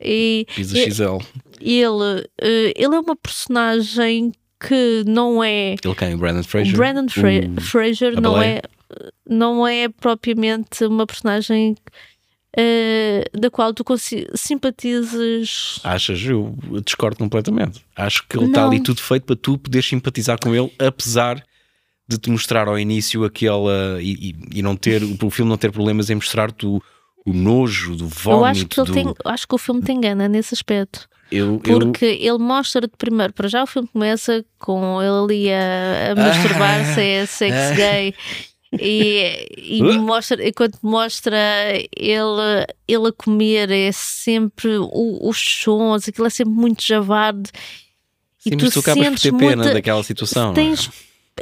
E 0.00 0.46
pizza 0.54 0.76
XL. 0.76 1.18
ele, 1.60 2.26
eh, 2.40 2.72
ele 2.76 2.94
é 2.94 3.00
uma 3.00 3.16
personagem 3.16 4.32
que 4.58 5.04
não 5.06 5.42
é. 5.44 5.74
Ele 5.84 5.94
quem? 5.94 6.14
O 6.14 6.18
Brandon 6.18 6.42
Fraser? 6.42 6.76
Brandon 6.76 7.08
Fra 7.08 7.28
O- 7.56 7.60
Fraser 7.60 8.20
não 8.20 8.32
baleia? 8.32 8.62
é, 8.62 8.62
não 9.28 9.66
é 9.66 9.88
propriamente 9.88 10.84
uma 10.84 11.06
personagem 11.06 11.74
eh, 12.56 13.24
da 13.34 13.50
qual 13.50 13.72
tu 13.74 13.84
simpatizes. 14.34 15.78
Achas? 15.84 16.22
Eu 16.24 16.56
discordo 16.84 17.16
completamente. 17.18 17.84
Acho 17.94 18.26
que 18.28 18.36
ele 18.36 18.46
está 18.46 18.66
ali 18.66 18.80
tudo 18.82 19.00
feito 19.00 19.24
para 19.24 19.36
tu 19.36 19.58
poderes 19.58 19.86
simpatizar 19.88 20.38
com 20.42 20.54
ele, 20.54 20.72
apesar 20.78 21.42
de 22.08 22.18
te 22.18 22.30
mostrar 22.30 22.68
ao 22.68 22.78
início 22.78 23.24
aquela. 23.24 24.00
e, 24.00 24.30
e- 24.30 24.58
e 24.58 24.62
não 24.62 24.76
ter. 24.76 25.02
o 25.02 25.30
filme 25.30 25.50
não 25.50 25.58
ter 25.58 25.70
problemas 25.72 26.08
em 26.10 26.14
mostrar-te 26.14 26.64
o, 26.66 26.80
o 27.26 27.32
nojo 27.32 27.96
do 27.96 28.06
vómito. 28.08 28.30
eu 28.40 28.44
acho 28.44 28.66
que, 28.66 28.80
ele 28.80 28.86
do, 28.86 28.92
tem, 28.94 29.04
eu 29.06 29.30
acho 29.30 29.46
que 29.48 29.54
o 29.54 29.58
filme 29.58 29.82
tem 29.82 30.00
gana 30.00 30.28
nesse 30.28 30.54
aspecto. 30.54 31.08
eu, 31.32 31.60
eu- 31.66 31.78
Porque 31.80 32.04
ele 32.04 32.38
mostra-te 32.38 32.94
primeiro, 32.96 33.32
para 33.32 33.48
já 33.48 33.62
o 33.64 33.66
filme 33.66 33.88
começa 33.92 34.44
com 34.58 35.02
ele 35.02 35.24
ali 35.48 35.52
a, 35.52 36.12
a 36.12 36.14
masturbar-se, 36.14 37.00
é 37.00 37.26
sexo 37.26 37.72
Ah. 37.72 37.74
gay. 37.74 38.14
E, 38.72 39.46
e 39.56 39.82
mostra, 39.98 40.46
enquanto 40.46 40.78
mostra 40.82 41.36
ele, 41.96 42.66
ele 42.88 43.08
a 43.08 43.12
comer, 43.12 43.70
é 43.70 43.92
sempre 43.92 44.76
o- 44.78 45.28
os 45.28 45.38
sons, 45.38 46.08
aquilo 46.08 46.26
é 46.26 46.30
sempre 46.30 46.52
muito 46.54 46.84
javado. 46.84 47.48
Sim, 48.38 48.50
e 48.52 48.56
mas 48.62 48.72
tu 48.74 48.80
acabas 48.80 49.08
por 49.08 49.20
ter 49.20 49.32
pena 49.32 49.56
muita- 49.56 49.72
daquela 49.74 50.02
situação. 50.02 50.46
não 50.46 50.50
é? 50.52 50.54
tens, 50.54 50.90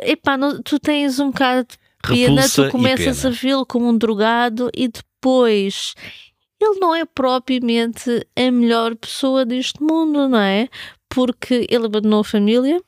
epá, 0.02 0.36
não- 0.36 0.62
tu 0.62 0.78
tens 0.78 1.18
um 1.18 1.30
bocado 1.30 1.66
de 1.68 1.76
pena, 2.08 2.42
Repulsa 2.42 2.66
tu 2.66 2.70
começas 2.70 3.24
a 3.24 3.30
vê-lo 3.30 3.64
como 3.66 3.88
um 3.88 3.96
drogado 3.96 4.70
e 4.74 4.88
depois 4.88 5.94
ele 6.60 6.78
não 6.78 6.94
é 6.94 7.04
propriamente 7.06 8.26
a 8.36 8.50
melhor 8.50 8.94
pessoa 8.96 9.44
deste 9.44 9.82
mundo, 9.82 10.28
não 10.28 10.38
é? 10.38 10.68
porque 11.08 11.66
ele 11.70 11.86
abandonou 11.86 12.20
a 12.20 12.24
família. 12.24 12.80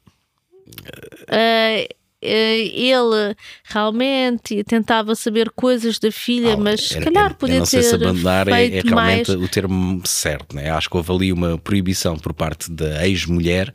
Uh, 1.28 1.94
ele 2.26 3.34
realmente 3.64 4.62
tentava 4.64 5.14
saber 5.14 5.50
coisas 5.50 5.98
da 5.98 6.10
filha, 6.10 6.54
Ah, 6.54 6.56
mas 6.56 6.80
se 6.88 7.00
calhar 7.00 7.34
podia 7.36 7.58
não 7.60 7.66
sei 7.66 7.80
ter 7.80 7.88
se 7.88 7.94
abandonar 7.94 8.48
é, 8.48 8.50
é 8.50 8.70
feito 8.70 8.88
realmente 8.88 9.28
mais. 9.30 9.42
o 9.42 9.48
termo 9.48 10.02
certo, 10.06 10.54
né? 10.56 10.70
acho 10.70 10.88
que 10.90 10.96
houve 10.96 11.12
ali 11.12 11.32
uma 11.32 11.56
proibição 11.58 12.16
por 12.18 12.32
parte 12.32 12.70
da 12.70 13.06
ex-mulher 13.06 13.72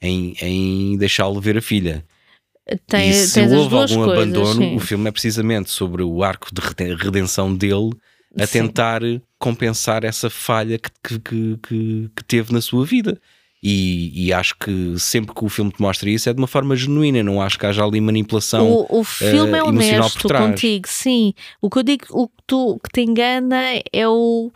em, 0.00 0.34
em 0.40 0.96
deixá-lo 0.96 1.40
ver 1.40 1.56
a 1.58 1.62
filha. 1.62 2.04
Tem, 2.86 3.08
e 3.10 3.14
se 3.14 3.40
houve 3.40 3.74
algum 3.74 4.04
coisas, 4.04 4.12
abandono, 4.12 4.60
sim. 4.62 4.76
o 4.76 4.78
filme 4.80 5.08
é 5.08 5.10
precisamente 5.12 5.70
sobre 5.70 6.02
o 6.02 6.22
arco 6.22 6.48
de 6.52 6.60
reden- 6.60 6.94
redenção 6.96 7.54
dele 7.54 7.90
a 8.38 8.46
Sim. 8.46 8.52
tentar 8.64 9.00
compensar 9.38 10.04
essa 10.04 10.28
falha 10.28 10.78
que, 10.78 10.90
que, 11.18 11.56
que- 11.66 12.10
que 12.14 12.24
teve 12.24 12.52
na 12.52 12.60
sua 12.60 12.84
vida. 12.84 13.18
E, 13.60 14.26
e 14.26 14.32
acho 14.32 14.54
que 14.56 14.94
sempre 14.98 15.34
que 15.34 15.44
o 15.44 15.48
filme 15.48 15.72
te 15.72 15.82
mostra 15.82 16.08
isso 16.08 16.28
é 16.28 16.32
de 16.32 16.38
uma 16.40 16.46
forma 16.46 16.76
genuína, 16.76 17.24
não 17.24 17.42
acho 17.42 17.58
que 17.58 17.66
haja 17.66 17.84
ali 17.84 18.00
manipulação. 18.00 18.70
O, 18.70 19.00
o 19.00 19.04
filme 19.04 19.52
é 19.52 19.56
eh, 19.56 19.66
emocional 19.66 20.00
honesto 20.00 20.20
por 20.20 20.28
trás. 20.28 20.46
contigo, 20.48 20.86
sim. 20.88 21.34
O 21.60 21.68
que 21.68 21.78
eu 21.78 21.82
digo, 21.82 22.04
o 22.10 22.28
que, 22.28 22.34
tu, 22.46 22.70
o 22.70 22.78
que 22.78 22.88
te 22.90 23.00
engana 23.00 23.60
é 23.92 24.08
o. 24.08 24.52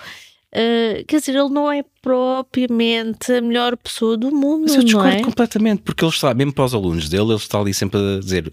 eh, 0.52 1.04
quer 1.08 1.18
dizer, 1.18 1.34
ele 1.34 1.48
não 1.48 1.70
é 1.72 1.84
propriamente 2.00 3.32
a 3.32 3.40
melhor 3.40 3.76
pessoa 3.76 4.16
do 4.16 4.30
mundo, 4.30 4.62
Mas 4.62 4.72
eu 4.72 4.78
não 4.78 4.84
discordo 4.84 5.08
é? 5.16 5.22
completamente, 5.22 5.82
porque 5.82 6.04
ele 6.04 6.12
está, 6.12 6.32
mesmo 6.32 6.52
para 6.52 6.64
os 6.64 6.74
alunos 6.74 7.08
dele, 7.08 7.24
ele 7.24 7.34
está 7.34 7.58
ali 7.58 7.74
sempre 7.74 7.98
a 7.98 8.20
dizer, 8.20 8.52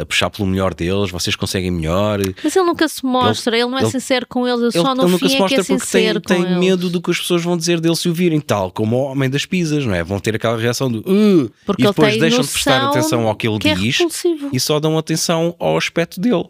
a 0.00 0.06
puxar 0.06 0.30
pelo 0.30 0.46
melhor 0.48 0.72
deles, 0.72 1.10
vocês 1.10 1.34
conseguem 1.34 1.70
melhor. 1.70 2.20
Mas 2.42 2.54
ele 2.54 2.64
nunca 2.64 2.86
se 2.88 3.04
mostra, 3.04 3.56
ele, 3.56 3.66
não 3.66 3.78
é 3.78 3.82
ele- 3.82 3.90
sincero 3.90 4.26
com 4.28 4.46
eles, 4.46 4.74
Ele, 4.74 4.84
só 4.84 4.94
no 4.94 5.02
ele 5.02 5.10
nunca 5.12 5.28
se 5.28 5.34
é 5.34 5.36
que 5.36 5.42
mostra 5.42 5.60
é 5.60 5.64
porque 5.64 6.20
tem, 6.20 6.44
tem 6.44 6.58
medo 6.58 6.88
do 6.88 7.00
que 7.02 7.10
as 7.10 7.18
pessoas 7.18 7.42
vão 7.42 7.56
dizer 7.56 7.80
dele 7.80 7.96
se 7.96 8.08
o 8.08 8.14
virem, 8.14 8.40
tal 8.40 8.70
como 8.70 8.96
o 8.96 9.00
homem 9.04 9.28
das 9.28 9.44
pizzas, 9.44 9.84
não 9.84 9.94
é? 9.94 10.04
Vão 10.04 10.20
ter 10.20 10.36
aquela 10.36 10.56
reação 10.56 10.90
do 10.90 10.98
"Uh", 11.00 11.50
Porque 11.66 11.82
e 11.82 11.86
ele 11.86 11.92
depois 11.92 12.12
tem 12.12 12.20
deixam 12.20 12.40
de 12.42 12.48
prestar 12.48 12.86
atenção 12.88 13.26
ao 13.26 13.34
que 13.34 13.48
ele 13.48 13.58
que 13.58 13.68
é 13.68 13.74
diz 13.74 13.96
repulsivo. 13.98 14.50
e 14.52 14.60
só 14.60 14.78
dão 14.78 14.96
atenção 14.96 15.56
ao 15.58 15.76
aspecto 15.76 16.20
dele. 16.20 16.44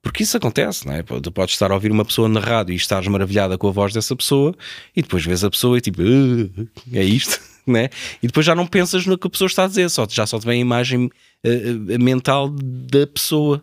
Porque 0.00 0.22
isso 0.22 0.36
acontece, 0.36 0.86
não 0.86 0.94
é? 0.94 1.02
Tu 1.02 1.32
podes 1.32 1.54
estar 1.54 1.72
a 1.72 1.74
ouvir 1.74 1.90
uma 1.90 2.04
pessoa 2.04 2.28
na 2.28 2.38
rádio 2.38 2.72
e 2.72 2.76
estares 2.76 3.08
maravilhada 3.08 3.58
com 3.58 3.66
a 3.68 3.72
voz 3.72 3.92
dessa 3.92 4.14
pessoa 4.14 4.54
e 4.96 5.02
depois 5.02 5.24
vês 5.24 5.42
a 5.42 5.50
pessoa 5.50 5.76
e 5.76 5.80
tipo, 5.80 6.00
"Uh, 6.02 6.68
é 6.92 7.02
isto, 7.02 7.40
né? 7.70 7.88
E 8.22 8.26
depois 8.26 8.44
já 8.46 8.54
não 8.54 8.66
pensas 8.66 9.06
no 9.06 9.16
que 9.18 9.26
a 9.26 9.30
pessoa 9.30 9.46
está 9.46 9.64
a 9.64 9.68
dizer, 9.68 9.88
só, 9.90 10.06
já 10.08 10.26
só 10.26 10.38
te 10.38 10.46
vem 10.46 10.58
a 10.58 10.62
imagem 10.62 11.10
eh, 11.44 11.50
eh, 11.90 11.98
mental 11.98 12.48
da 12.50 13.06
pessoa. 13.06 13.62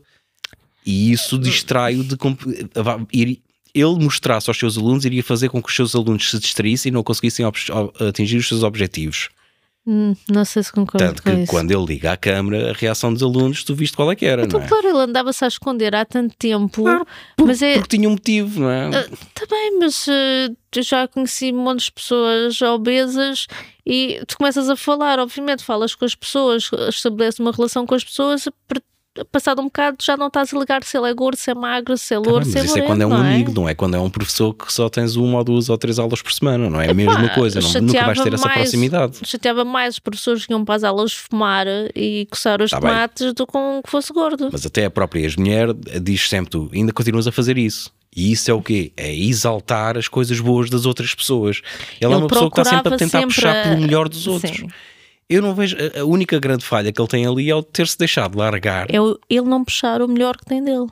E 0.85 1.11
isso 1.11 1.37
distrai-o 1.39 2.03
de. 2.03 2.15
ir- 3.11 3.41
Ele 3.73 3.95
mostrasse 4.03 4.49
aos 4.49 4.57
seus 4.57 4.77
alunos 4.77 5.03
iria 5.03 5.23
fazer 5.23 5.49
com 5.49 5.61
que 5.61 5.67
os 5.69 5.75
seus 5.75 5.95
alunos 5.95 6.29
se 6.29 6.39
distraíssem 6.39 6.89
e 6.89 6.93
não 6.93 7.03
conseguissem 7.03 7.45
atingir 8.07 8.37
os 8.37 8.47
seus 8.47 8.63
objetivos. 8.63 9.29
Hum, 9.87 10.15
não 10.31 10.43
sei 10.45 10.63
se 10.63 10.71
concordo 10.71 11.05
Tanto 11.07 11.21
com 11.21 11.29
que 11.29 11.41
isso. 11.43 11.51
quando 11.51 11.69
ele 11.71 11.85
liga 11.85 12.11
à 12.13 12.17
câmara, 12.17 12.71
a 12.71 12.73
reação 12.73 13.13
dos 13.13 13.21
alunos, 13.21 13.63
tu 13.63 13.75
viste 13.75 13.95
qual 13.95 14.11
é 14.11 14.15
que 14.15 14.25
era, 14.25 14.43
Então, 14.45 14.59
não 14.59 14.65
é? 14.65 14.69
claro, 14.69 14.87
ele 14.87 14.97
andava-se 14.97 15.43
a 15.45 15.47
esconder 15.47 15.93
há 15.95 16.03
tanto 16.03 16.35
tempo, 16.37 16.83
Por- 17.37 17.45
mas 17.47 17.61
é. 17.61 17.75
Porque 17.75 17.95
tinha 17.97 18.07
um 18.09 18.13
motivo, 18.13 18.61
não 18.61 18.69
é? 18.71 18.89
Tá 19.33 19.45
bem, 19.47 19.77
mas 19.79 20.07
eh, 20.07 20.49
eu 20.75 20.81
já 20.83 21.07
conheci 21.07 21.51
montes 21.51 21.85
de 21.85 21.91
pessoas 21.91 22.59
obesas 22.63 23.45
e 23.85 24.21
tu 24.27 24.37
começas 24.37 24.69
a 24.69 24.75
falar, 24.75 25.19
obviamente, 25.19 25.63
falas 25.63 25.93
com 25.95 26.05
as 26.05 26.15
pessoas, 26.15 26.69
estabeleces 26.89 27.39
uma 27.39 27.51
relação 27.51 27.85
com 27.85 27.93
as 27.95 28.03
pessoas, 28.03 28.47
passado 29.31 29.61
um 29.61 29.65
bocado 29.65 29.95
já 30.01 30.17
não 30.17 30.27
estás 30.27 30.53
a 30.53 30.59
ligar 30.59 30.83
se 30.83 30.97
ele 30.97 31.09
é 31.09 31.13
gordo, 31.13 31.37
se 31.37 31.49
é 31.49 31.53
magro, 31.53 31.97
se 31.97 32.13
é 32.13 32.19
Tá 32.19 32.29
louro, 32.29 32.43
bem, 32.43 32.51
se 32.51 32.57
é 32.57 32.61
mas 32.63 32.69
isso 32.71 32.79
é 32.79 32.81
quando 32.81 33.01
é 33.01 33.05
um 33.05 33.09
não 33.09 33.17
amigo, 33.17 33.51
não 33.53 33.69
é 33.69 33.73
quando 33.73 33.95
é 33.95 33.99
um 33.99 34.09
professor 34.09 34.53
que 34.53 34.73
só 34.73 34.89
tens 34.89 35.15
uma 35.15 35.37
ou 35.37 35.43
duas 35.45 35.69
ou 35.69 35.77
três 35.77 35.97
aulas 35.99 36.21
por 36.21 36.33
semana, 36.33 36.69
não 36.69 36.81
é 36.81 36.89
a 36.89 36.93
mesma 36.93 37.29
coisa, 37.29 37.61
não, 37.61 37.71
nunca 37.81 38.03
vais 38.05 38.17
ter 38.17 38.23
chateava 38.23 38.35
essa 38.35 38.45
mais- 38.47 38.59
proximidade. 38.59 39.19
Chateava 39.23 39.63
mais 39.63 39.93
os 39.95 39.99
professores 39.99 40.45
que 40.45 40.51
iam 40.51 40.65
para 40.65 40.75
as 40.75 40.83
aulas 40.83 41.13
fumar 41.13 41.65
e 41.95 42.27
coçar 42.29 42.61
os 42.61 42.71
Tá 42.71 42.79
bem. 42.81 42.89
tomates 42.89 43.33
do 43.33 43.47
que 43.47 43.57
um 43.57 43.81
que 43.81 43.89
fosse 43.89 44.11
gordo. 44.11 44.49
Mas 44.51 44.65
até 44.65 44.83
a 44.83 44.89
própria 44.89 45.21
ex-mulher 45.21 45.69
diz 46.01 46.27
sempre: 46.27 46.49
tu 46.49 46.69
ainda 46.73 46.91
continuas 46.91 47.25
a 47.25 47.31
fazer 47.31 47.57
isso. 47.57 47.89
E 48.15 48.32
isso 48.32 48.49
é 48.49 48.54
o 48.54 48.62
quê? 48.62 48.91
É 48.95 49.13
exaltar 49.13 49.97
as 49.97 50.08
coisas 50.08 50.39
boas 50.39 50.69
das 50.69 50.86
outras 50.86 51.13
pessoas. 51.13 51.62
Ela 51.99 52.13
é 52.13 52.15
Ele 52.17 52.23
uma 52.23 52.30
pessoa 52.30 52.49
que 52.49 52.60
está 52.62 52.69
sempre 52.78 52.93
a 52.93 52.97
tentar 52.97 53.19
sempre 53.19 53.36
puxar 53.36 53.56
a- 53.56 53.63
pelo 53.69 53.82
melhor 53.82 54.08
dos 54.08 54.25
outros. 54.28 54.56
Sim. 54.58 54.67
Eu 55.28 55.41
não 55.41 55.54
vejo. 55.56 55.75
a- 55.99 56.06
única 56.06 56.39
grande 56.39 56.63
falha 56.63 56.91
que 56.93 57.01
ele 57.01 57.08
tem 57.10 57.25
ali 57.25 57.49
é 57.49 57.56
o 57.56 57.63
ter-se 57.63 57.97
deixado 57.97 58.38
largar 58.38 58.86
É 58.93 59.01
o- 59.01 59.19
ele 59.30 59.41
não 59.47 59.63
puxar 59.65 60.01
o 60.01 60.08
melhor 60.08 60.38
que 60.38 60.45
tem 60.45 60.63
dele. 60.63 60.88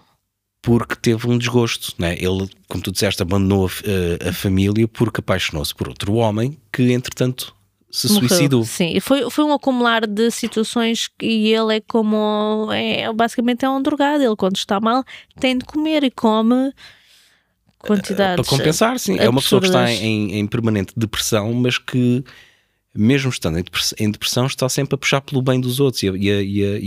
porque 0.62 0.96
teve 0.96 1.28
um 1.30 1.38
desgosto. 1.38 1.94
Né? 2.00 2.16
Ele, 2.20 2.50
como 2.68 2.82
tu 2.84 2.92
disseste, 2.92 3.22
abandonou 3.22 3.68
a, 3.68 4.26
a- 4.26 4.30
a 4.30 4.34
família 4.34 4.88
porque 4.88 5.20
apaixonou-se 5.20 5.74
por 5.76 5.88
outro 5.90 6.14
homem 6.16 6.58
que, 6.72 6.92
entretanto, 6.94 7.54
se 7.92 8.12
Morreu. 8.12 8.28
suicidou. 8.30 8.64
Sim, 8.64 9.00
foi, 9.00 9.30
foi 9.30 9.44
um 9.46 9.54
acumular 9.54 10.08
de 10.08 10.32
situações 10.32 11.10
e 11.22 11.54
ele 11.54 11.76
é 11.76 11.82
como 11.82 12.70
é, 12.74 13.12
basicamente 13.14 13.64
é 13.66 13.70
um 13.70 13.82
drogado. 13.82 14.24
Ele 14.24 14.36
quando 14.36 14.56
está 14.56 14.80
mal 14.80 15.04
tem 15.40 15.58
de 15.58 15.64
comer 15.66 16.04
e 16.04 16.10
come 16.10 16.74
quantidades. 17.88 18.48
Para 18.48 18.58
compensar, 18.58 19.00
sim. 19.00 19.18
É 19.20 19.30
uma 19.30 19.42
pessoa 19.42 19.60
que 19.62 19.68
está 19.68 19.82
absurdas. 19.84 20.04
em, 20.04 20.40
em 20.40 20.48
permanente 20.48 20.94
depressão, 20.96 21.54
mas 21.54 21.78
que, 21.78 22.24
mesmo 22.96 23.30
estando 23.30 23.58
em 23.58 23.64
depress- 23.64 23.96
em 24.00 24.10
depressão, 24.12 24.46
está 24.46 24.70
sempre 24.70 24.94
a 24.96 24.98
puxar 24.98 25.20
pelo 25.22 25.42
bem 25.42 25.60
dos 25.60 25.80
outros 25.80 26.04
e 26.04 26.10
a, 26.10 26.14
e 26.14 26.30
a- 26.32 26.42
e 26.42 26.64
a- 26.64 26.80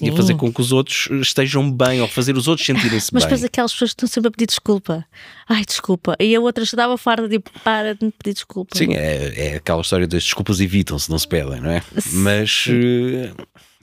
e 0.00 0.08
a- 0.10 0.12
fazer 0.16 0.34
com 0.36 0.52
que 0.52 0.60
os 0.60 0.70
outros 0.72 1.08
estejam 1.20 1.70
bem 1.70 2.00
ou 2.00 2.06
fazer 2.08 2.36
os 2.36 2.46
outros 2.48 2.64
sentirem-se 2.66 3.12
Mas 3.12 3.24
bem. 3.24 3.30
depois 3.30 3.44
aquelas 3.44 3.72
pessoas 3.72 3.90
que 3.90 3.94
estão 3.96 4.08
sempre 4.08 4.28
a 4.28 4.30
pedir 4.30 4.46
desculpa. 4.46 5.04
Ai, 5.48 5.64
desculpa. 5.64 6.16
E 6.20 6.34
a 6.36 6.40
outra 6.40 6.64
já 6.64 6.76
dava 6.76 6.96
farda 6.96 7.28
de 7.28 7.40
para 7.64 7.94
de 7.94 8.04
me 8.06 8.12
pedir 8.12 8.34
desculpa. 8.34 8.76
Sim, 8.78 8.94
é, 8.94 9.52
é 9.52 9.56
aquela 9.56 9.80
história 9.82 10.06
das 10.06 10.22
desculpas 10.22 10.60
evitam-se, 10.60 11.10
não 11.10 11.18
se 11.18 11.26
pedem, 11.26 11.60
não 11.60 11.70
é? 11.70 11.82
Mas 12.12 12.66
eh, 12.68 13.32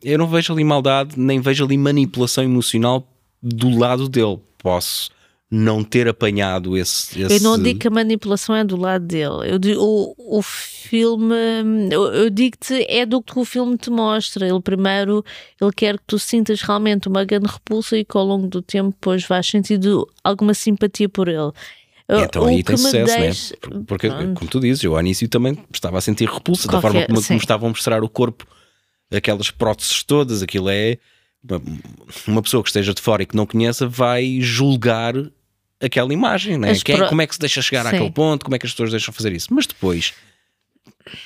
eu 0.03 0.17
não 0.17 0.27
vejo 0.27 0.53
ali 0.53 0.63
maldade, 0.63 1.19
nem 1.19 1.39
vejo 1.41 1.65
ali 1.65 1.77
manipulação 1.77 2.43
emocional 2.43 3.05
do 3.43 3.77
lado 3.77 4.07
dele. 4.07 4.39
Posso 4.57 5.09
não 5.53 5.83
ter 5.83 6.07
apanhado 6.07 6.77
esse. 6.77 7.21
esse... 7.21 7.35
Eu 7.35 7.41
não 7.41 7.61
digo 7.61 7.77
que 7.79 7.87
a 7.87 7.91
manipulação 7.91 8.55
é 8.55 8.63
do 8.63 8.77
lado 8.77 9.05
dele. 9.05 9.51
Eu 9.51 9.59
digo, 9.59 9.81
o, 9.81 10.37
o 10.39 10.41
filme, 10.41 11.35
eu, 11.91 12.03
eu 12.13 12.29
digo-te, 12.29 12.85
é 12.87 13.05
do 13.05 13.21
que 13.21 13.37
o 13.37 13.43
filme 13.43 13.77
te 13.77 13.89
mostra. 13.89 14.47
Ele 14.47 14.61
primeiro, 14.61 15.23
ele 15.61 15.71
quer 15.75 15.97
que 15.97 16.03
tu 16.07 16.17
sintas 16.17 16.61
realmente 16.61 17.09
uma 17.09 17.25
grande 17.25 17.47
repulsa 17.47 17.97
e 17.97 18.05
que 18.05 18.17
ao 18.17 18.23
longo 18.23 18.47
do 18.47 18.61
tempo 18.61 18.91
depois 18.91 19.25
vais 19.25 19.45
sentindo 19.45 20.07
alguma 20.23 20.53
simpatia 20.53 21.09
por 21.09 21.27
ele. 21.27 21.51
Então 22.09 22.43
O 22.43 22.47
aí 22.47 22.63
tem 22.63 22.75
sucesso, 22.77 23.17
deixa- 23.17 23.55
né? 23.69 23.83
Porque, 23.87 24.09
como 24.09 24.49
tu 24.49 24.59
dizes, 24.59 24.83
eu 24.83 24.95
ao 24.95 25.01
início 25.01 25.27
também 25.29 25.57
estava 25.73 25.97
a 25.97 26.01
sentir 26.01 26.29
repulsa 26.29 26.67
da 26.67 26.73
Qualquer- 26.79 26.91
forma 26.91 27.07
como, 27.15 27.27
como 27.27 27.39
estavam 27.39 27.67
a 27.67 27.69
mostrar 27.69 28.03
o 28.03 28.09
corpo, 28.09 28.45
aquelas 29.13 29.51
próteses 29.51 30.01
todas, 30.03 30.41
aquilo 30.41 30.69
é. 30.69 30.97
Uma 32.27 32.41
pessoa 32.41 32.61
que 32.61 32.69
esteja 32.69 32.93
de 32.93 33.01
fora 33.01 33.23
e 33.23 33.25
que 33.25 33.35
não 33.35 33.45
conheça 33.47 33.87
vai 33.87 34.39
julgar 34.41 35.13
aquela 35.81 36.13
imagem, 36.13 36.57
né? 36.57 36.73
Quem- 36.79 36.97
pro- 36.97 37.09
como 37.09 37.21
é 37.21 37.27
que 37.27 37.33
se 37.33 37.39
deixa 37.39 37.61
chegar 37.61 37.83
Sim. 37.83 37.89
àquele 37.95 38.11
ponto, 38.11 38.43
como 38.45 38.55
é 38.55 38.59
que 38.59 38.65
as 38.65 38.71
pessoas 38.71 38.91
deixam 38.91 39.13
fazer 39.13 39.31
isso. 39.33 39.47
Mas 39.53 39.65
depois, 39.67 40.13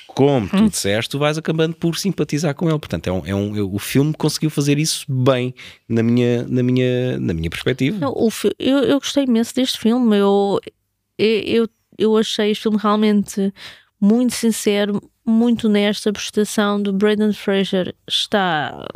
como 0.08 0.46
Hum. 0.46 0.48
tu 0.48 0.70
disseste, 0.70 1.10
tu 1.10 1.18
vais 1.18 1.36
acabando 1.36 1.74
por 1.74 1.96
simpatizar 1.98 2.54
com 2.54 2.68
ele. 2.68 2.78
Portanto, 2.78 3.06
é 3.08 3.12
um, 3.12 3.26
é 3.26 3.34
um, 3.34 3.56
eu- 3.56 3.72
o 3.72 3.78
filme 3.78 4.12
conseguiu 4.14 4.48
fazer 4.50 4.78
isso 4.78 5.04
bem, 5.08 5.54
na 5.88 6.02
minha, 6.02 6.46
na 6.48 6.62
minha, 6.62 7.18
na 7.18 7.34
minha 7.34 7.50
perspectiva. 7.50 7.98
Não, 7.98 8.12
o 8.16 8.30
fi- 8.30 8.54
eu, 8.58 8.78
eu 8.78 8.98
gostei 8.98 9.24
imenso 9.24 9.54
deste 9.54 9.78
filme. 9.78 10.16
Eu, 10.16 10.60
eu, 11.18 11.68
eu 11.98 12.16
achei 12.16 12.50
este 12.50 12.62
filme 12.62 12.78
realmente 12.80 13.52
muito 14.00 14.34
sincero, 14.34 15.00
muito 15.26 15.66
honesto. 15.68 16.08
A 16.08 16.12
prestação 16.12 16.80
do 16.82 16.92
Braden 16.92 17.32
Fraser 17.32 17.94
está 18.08 18.86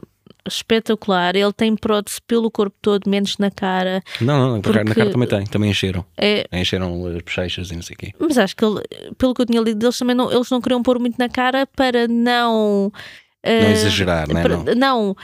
espetacular. 0.48 1.36
Ele 1.36 1.52
tem 1.52 1.74
prótese 1.76 2.20
pelo 2.26 2.50
corpo 2.50 2.76
todo, 2.80 3.08
menos 3.08 3.36
na 3.38 3.50
cara. 3.50 4.02
Não, 4.20 4.38
não, 4.38 4.56
na 4.56 4.62
cara- 4.62 4.78
na 4.78 4.84
Porque- 4.84 5.00
cara 5.00 5.10
também 5.12 5.28
tem, 5.28 5.44
também 5.46 5.70
encheram. 5.70 6.04
É, 6.16 6.46
Encheram 6.52 7.06
as 7.06 7.22
bochechas 7.22 7.70
e 7.70 7.74
não 7.76 7.82
sei 7.82 7.94
o 7.94 7.98
quê. 7.98 8.12
mas 8.18 8.38
acho 8.38 8.56
que 8.56 8.64
ele, 8.64 8.80
pelo 9.18 9.34
que 9.34 9.42
eu 9.42 9.46
tinha 9.46 9.60
lido, 9.60 9.84
eles 9.84 9.98
também 9.98 10.14
não, 10.16 10.30
eles 10.32 10.50
não 10.50 10.60
queriam 10.60 10.82
pôr 10.82 10.98
muito 10.98 11.16
na 11.18 11.28
cara 11.28 11.66
para 11.66 12.06
não. 12.08 12.90
Não 12.90 12.92
eh, 13.42 13.72
exagerar, 13.72 14.28
não 14.28 14.38
é? 14.38 14.42
para, 14.42 14.56
Não. 14.58 14.74
não, 14.74 15.16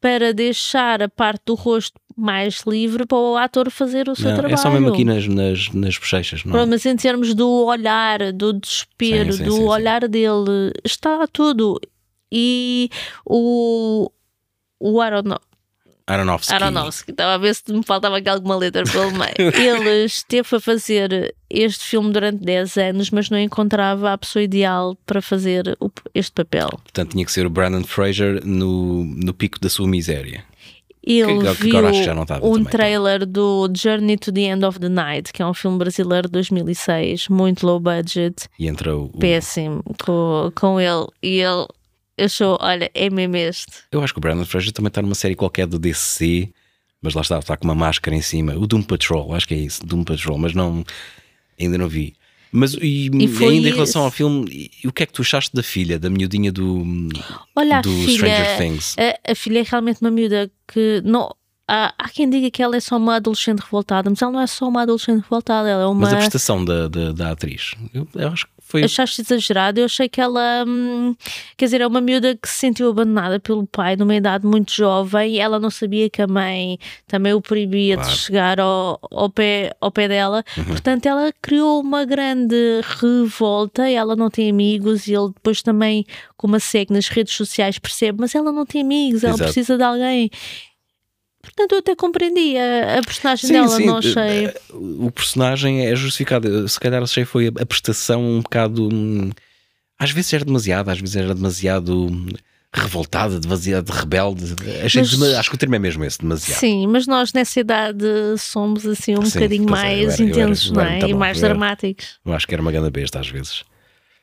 para 0.00 0.34
deixar 0.34 1.00
a 1.02 1.08
parte 1.08 1.42
do 1.46 1.54
rosto 1.54 1.98
mais 2.14 2.62
livre 2.66 3.06
para 3.06 3.16
o 3.16 3.36
ator 3.38 3.70
fazer 3.70 4.06
o 4.08 4.14
seu 4.14 4.26
Não, 4.26 4.34
trabalho. 4.34 4.52
é 4.54 4.56
só 4.58 4.70
mesmo 4.70 4.88
aqui 4.88 5.02
nas, 5.04 5.26
nas, 5.26 5.70
nas 5.70 5.96
bochechas, 5.96 6.44
não. 6.44 6.52
Pronto, 6.52 6.68
mas 6.68 6.84
em 6.84 6.94
termos 6.96 7.32
do 7.34 7.48
olhar, 7.64 8.30
do 8.32 8.52
desespero, 8.52 9.32
Sim, 9.32 9.38
sim, 9.38 9.44
do 9.44 9.52
sim. 9.52 9.62
olhar 9.64 10.06
dele, 10.06 10.72
está 10.84 11.26
tudo. 11.32 11.80
E 12.30 12.90
o, 13.24 14.10
o 14.82 15.00
Arono, 15.00 15.38
Aronofsky. 16.06 16.52
Aronofsky, 16.54 17.10
estava 17.12 17.34
a 17.34 17.38
ver 17.38 17.54
se 17.54 17.72
me 17.72 17.82
faltava 17.84 18.16
aqui 18.18 18.28
alguma 18.28 18.56
letra 18.56 18.82
pelo 18.84 19.12
meio. 19.12 19.34
Ele 19.54 20.04
esteve 20.04 20.56
a 20.56 20.60
fazer 20.60 21.34
este 21.48 21.84
filme 21.84 22.12
durante 22.12 22.44
10 22.44 22.76
anos, 22.76 23.10
mas 23.10 23.30
não 23.30 23.38
encontrava 23.38 24.12
a 24.12 24.18
pessoa 24.18 24.42
ideal 24.42 24.96
para 25.06 25.22
fazer 25.22 25.78
este 26.12 26.32
papel. 26.32 26.68
Portanto, 26.70 27.12
tinha 27.12 27.24
que 27.24 27.30
ser 27.32 27.46
o 27.46 27.50
Brandon 27.50 27.84
Fraser 27.84 28.44
no, 28.44 29.04
no 29.04 29.32
pico 29.32 29.60
da 29.60 29.68
sua 29.68 29.86
miséria. 29.86 30.44
ele 31.04 31.38
Que- 31.38 31.54
que 31.56 31.62
viu 31.62 31.88
estava 31.88 32.16
um 32.18 32.24
também, 32.52 32.64
tá. 32.64 32.70
trailer 32.70 33.24
do 33.24 33.68
Journey 33.74 34.16
to 34.16 34.32
the 34.32 34.40
End 34.42 34.64
of 34.64 34.80
the 34.80 34.88
Night, 34.88 35.32
que 35.32 35.40
é 35.40 35.46
um 35.46 35.54
filme 35.54 35.78
brasileiro 35.78 36.26
de 36.26 36.32
2006, 36.32 37.28
muito 37.28 37.64
low 37.64 37.78
budget, 37.78 38.48
E 38.58 38.66
entra 38.66 38.96
o. 38.96 39.04
o- 39.04 39.18
péssimo, 39.18 39.82
com, 40.04 40.50
com 40.54 40.80
ele. 40.80 41.06
E 41.22 41.38
ele 41.40 41.66
achou: 42.22 42.58
olha, 42.60 42.90
é 42.94 43.10
mesmo 43.10 43.36
este. 43.36 43.72
Eu 43.90 44.02
acho 44.02 44.12
que 44.12 44.18
o 44.18 44.20
Brandon 44.20 44.44
Fraser 44.44 44.72
também 44.72 44.88
está 44.88 45.02
numa 45.02 45.14
série 45.14 45.34
qualquer 45.34 45.66
do 45.66 45.78
DC, 45.78 46.48
mas 47.00 47.14
lá 47.14 47.22
está, 47.22 47.38
está 47.38 47.56
com 47.56 47.64
uma 47.64 47.74
máscara 47.74 48.16
em 48.16 48.22
cima. 48.22 48.54
O 48.54 48.66
Doom 48.66 48.82
Patrol, 48.82 49.34
acho 49.34 49.46
que 49.46 49.54
é 49.54 49.58
isso, 49.58 49.84
Doom 49.84 50.04
Patrol, 50.04 50.38
mas 50.38 50.54
não. 50.54 50.84
Ainda 51.58 51.78
não 51.78 51.88
vi. 51.88 52.14
Mas 52.52 52.74
e, 52.74 53.06
E 53.08 53.44
ainda 53.44 53.68
em 53.68 53.72
relação 53.72 54.02
ao 54.02 54.10
filme, 54.10 54.70
e 54.82 54.86
o 54.86 54.92
que 54.92 55.02
é 55.02 55.06
que 55.06 55.12
tu 55.12 55.22
achaste 55.22 55.56
da 55.56 55.62
filha, 55.62 55.98
da 55.98 56.10
miudinha 56.10 56.52
do, 56.52 56.84
Olha, 57.56 57.80
do 57.80 57.90
a 57.90 57.94
filha, 57.94 58.12
Stranger 58.12 58.58
Things? 58.58 58.96
A, 58.98 59.32
a 59.32 59.34
filha 59.34 59.60
é 59.60 59.62
realmente 59.62 60.02
uma 60.02 60.10
miúda 60.10 60.50
que 60.68 61.00
não. 61.02 61.34
Há, 61.68 61.94
há 61.96 62.08
quem 62.08 62.28
diga 62.28 62.50
que 62.50 62.62
ela 62.62 62.76
é 62.76 62.80
só 62.80 62.96
uma 62.96 63.16
adolescente 63.16 63.60
revoltada, 63.60 64.10
mas 64.10 64.20
ela 64.20 64.32
não 64.32 64.40
é 64.40 64.46
só 64.46 64.68
uma 64.68 64.82
adolescente 64.82 65.22
revoltada, 65.22 65.68
ela 65.68 65.82
é 65.84 65.86
uma. 65.86 66.00
Mas 66.02 66.12
a 66.12 66.16
prestação 66.16 66.64
da, 66.64 66.88
da, 66.88 67.12
da 67.12 67.30
atriz, 67.30 67.72
eu, 67.94 68.06
eu 68.14 68.28
acho 68.28 68.46
que 68.46 68.52
foi. 68.58 68.82
Achaste 68.84 69.20
exagerado? 69.20 69.78
Eu 69.80 69.84
achei 69.84 70.08
que 70.08 70.20
ela, 70.20 70.64
hum, 70.66 71.14
quer 71.56 71.66
dizer, 71.66 71.80
é 71.80 71.86
uma 71.86 72.00
miúda 72.00 72.34
que 72.34 72.48
se 72.48 72.54
sentiu 72.56 72.90
abandonada 72.90 73.38
pelo 73.38 73.66
pai 73.66 73.96
numa 73.96 74.14
idade 74.14 74.46
muito 74.46 74.72
jovem 74.72 75.34
e 75.34 75.38
ela 75.38 75.60
não 75.60 75.70
sabia 75.70 76.10
que 76.10 76.20
a 76.20 76.26
mãe 76.26 76.78
também 77.06 77.32
o 77.32 77.40
proibia 77.40 77.96
Claro. 77.96 78.10
de 78.10 78.16
chegar 78.18 78.60
ao, 78.60 78.98
ao, 79.10 79.30
pé, 79.30 79.74
ao 79.80 79.90
pé 79.90 80.08
dela. 80.08 80.44
Uhum. 80.56 80.64
Portanto, 80.64 81.06
ela 81.06 81.32
criou 81.40 81.80
uma 81.80 82.04
grande 82.04 82.56
revolta. 83.00 83.88
Ela 83.88 84.16
não 84.16 84.30
tem 84.30 84.50
amigos 84.50 85.06
e 85.06 85.14
ele 85.14 85.28
depois 85.34 85.62
também, 85.62 86.04
como 86.36 86.56
a 86.56 86.60
segue 86.60 86.92
nas 86.92 87.08
redes 87.08 87.34
sociais, 87.34 87.78
percebe, 87.78 88.18
mas 88.20 88.34
ela 88.34 88.52
não 88.52 88.66
tem 88.66 88.80
amigos, 88.82 89.22
ela 89.22 89.34
Exato. 89.34 89.44
precisa 89.52 89.76
de 89.76 89.82
alguém. 89.84 90.30
Portanto, 91.42 91.72
eu 91.72 91.78
até 91.78 91.96
compreendi 91.96 92.56
a, 92.56 92.98
a 92.98 93.02
personagem 93.02 93.46
Sim, 93.48 93.52
dela, 93.54 93.68
sim, 93.68 93.86
não 93.86 93.96
achei. 93.98 94.46
eh, 94.46 94.54
O 94.72 95.10
personagem 95.10 95.86
é 95.86 95.94
justificado. 95.96 96.68
Se 96.68 96.78
calhar 96.78 97.02
achei 97.02 97.24
foi 97.24 97.48
a 97.48 97.62
a 97.62 97.66
prestação 97.66 98.22
um 98.24 98.40
bocado. 98.40 98.88
hum, 98.92 99.30
Às 99.98 100.10
vezes 100.12 100.32
era 100.32 100.44
demasiado, 100.44 100.88
às 100.88 101.00
vezes 101.00 101.16
era 101.16 101.34
demasiado 101.34 102.06
hum, 102.06 102.28
revoltada, 102.72 103.38
demasiado 103.40 103.90
rebelde. 103.90 104.54
Achei 104.84 105.02
Mas- 105.02 105.22
Acho 105.34 105.50
que 105.50 105.56
o 105.56 105.58
termo 105.58 105.74
é 105.74 105.78
mesmo 105.80 106.04
esse, 106.04 106.18
demasiado. 106.20 106.58
Sim, 106.60 106.86
mas 106.86 107.06
nós 107.08 107.32
nessa 107.32 107.58
idade 107.60 108.04
somos 108.38 108.86
assim 108.86 109.16
um 109.18 109.22
Sim, 109.24 109.40
bocadinho 109.40 109.64
é, 109.68 109.70
mais 109.70 109.98
era- 110.20 110.22
era- 110.22 110.30
intensos, 110.30 110.66
eu 110.68 110.72
não 110.74 110.80
era 110.82 110.90
é? 110.94 110.98
e 111.08 111.12
bom, 111.12 111.18
mais 111.18 111.38
era. 111.38 111.48
dramáticos. 111.48 112.20
Eu 112.24 112.32
acho 112.34 112.46
que 112.46 112.54
era 112.54 112.62
uma 112.62 112.70
grande 112.72 112.90
besta 112.90 113.18
às 113.20 113.28
vezes. 113.28 113.64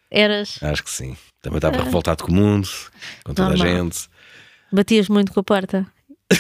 Eras, 0.10 0.58
Acho 0.64 0.84
que 0.84 0.90
sim. 0.90 1.16
Também 1.42 1.58
estava 1.58 1.84
revoltado 1.84 2.24
com 2.24 2.32
o 2.32 2.36
mundo, 2.36 2.68
com 3.24 3.34
toda 3.34 3.50
a 3.54 3.58
Normal. 3.58 3.68
gente. 3.68 4.08
batias 4.72 5.08
muito 5.10 5.32
com 5.32 5.40
a 5.42 5.44
porta. 5.44 5.86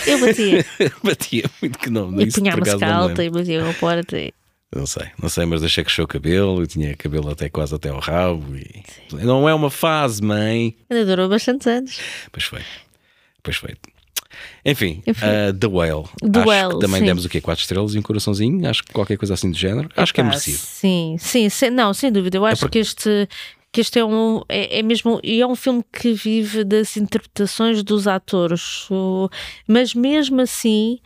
Eu 0.05 0.19
batia. 0.19 0.65
Batia 1.03 1.43
muito 1.61 1.79
que 1.79 1.89
não. 1.89 2.09
e 2.21 2.31
punha 2.31 2.51
a 2.51 2.55
acaso 2.55 2.71
música 2.71 2.85
não 2.85 2.87
me 2.87 3.01
alta 3.09 3.21
lembro. 3.23 3.39
e 3.39 3.41
batia 3.41 3.63
com 3.63 3.69
a 3.69 3.73
porta. 3.73 4.17
E... 4.19 4.33
Não 4.75 4.85
sei, 4.85 5.07
não 5.21 5.29
sei, 5.29 5.45
mas 5.47 5.61
deixei 5.61 5.83
crescer 5.83 6.01
o 6.03 6.07
cabelo 6.07 6.61
e 6.63 6.67
tinha 6.67 6.95
cabelo 6.95 7.29
até 7.31 7.49
quase 7.49 7.73
até 7.73 7.89
ao 7.89 7.99
rabo. 7.99 8.55
E... 8.55 8.83
Não 9.13 9.49
é 9.49 9.53
uma 9.53 9.71
fase, 9.71 10.21
mãe. 10.21 10.75
Ainda 10.89 11.05
durou 11.05 11.27
bastantes 11.27 11.65
anos. 11.65 11.99
Pois 12.31 12.43
foi. 12.45 12.61
Pois 13.41 13.57
foi. 13.57 13.73
Enfim, 14.63 15.01
Enfim. 15.07 15.25
uh, 15.25 15.53
The 15.53 15.67
Whale. 15.67 16.03
The 16.31 16.39
acho 16.39 16.47
Whale, 16.49 16.73
que 16.75 16.79
também 16.81 16.99
sim. 16.99 17.05
demos 17.07 17.25
o 17.25 17.29
quê? 17.29 17.41
Quatro 17.41 17.61
estrelas 17.61 17.95
e 17.95 17.99
um 17.99 18.01
coraçãozinho? 18.01 18.69
Acho 18.69 18.83
que 18.83 18.93
qualquer 18.93 19.17
coisa 19.17 19.33
assim 19.33 19.49
do 19.49 19.57
género. 19.57 19.89
Acho 19.97 20.13
que 20.13 20.21
é 20.21 20.23
merecido. 20.23 20.57
Sim, 20.59 21.15
sim, 21.19 21.49
sem- 21.49 21.71
não, 21.71 21.93
sem 21.93 22.11
dúvida. 22.11 22.37
Eu 22.37 22.45
acho 22.45 22.61
porque- 22.61 22.73
que 22.79 22.79
este. 22.79 23.27
Que 23.71 23.81
este 23.81 23.99
é 23.99 24.05
um 24.05 24.41
é, 24.49 24.79
é 24.79 24.83
mesmo 24.83 25.19
e 25.23 25.41
é 25.41 25.45
um 25.47 25.55
filme 25.55 25.83
que 25.93 26.11
vive 26.13 26.63
das 26.63 26.97
interpretações 26.97 27.83
dos 27.83 28.07
atores, 28.07 28.87
mas 29.67 29.93
mesmo 29.93 30.41
assim, 30.41 30.99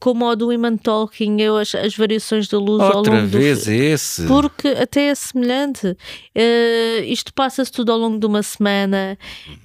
como 0.00 0.26
o 0.26 0.34
do 0.36 0.52
Iman 0.52 0.76
Tolkien, 0.76 1.40
eu 1.40 1.56
as, 1.56 1.74
as 1.74 1.94
variações 1.96 2.48
da 2.48 2.58
luz 2.58 2.80
ao 2.82 2.96
Outra 2.98 3.14
longo 3.14 3.26
do 3.28 3.38
vez 3.38 3.64
fi- 3.64 3.70
esse. 3.72 4.26
Porque 4.26 4.68
até 4.68 5.06
é 5.08 5.14
semelhante. 5.14 5.96
Eh, 6.34 7.04
isto 7.06 7.32
passa-se 7.32 7.70
tudo 7.70 7.92
ao 7.92 7.98
longo 7.98 8.18
de 8.18 8.26
uma 8.26 8.42
semana. 8.42 9.16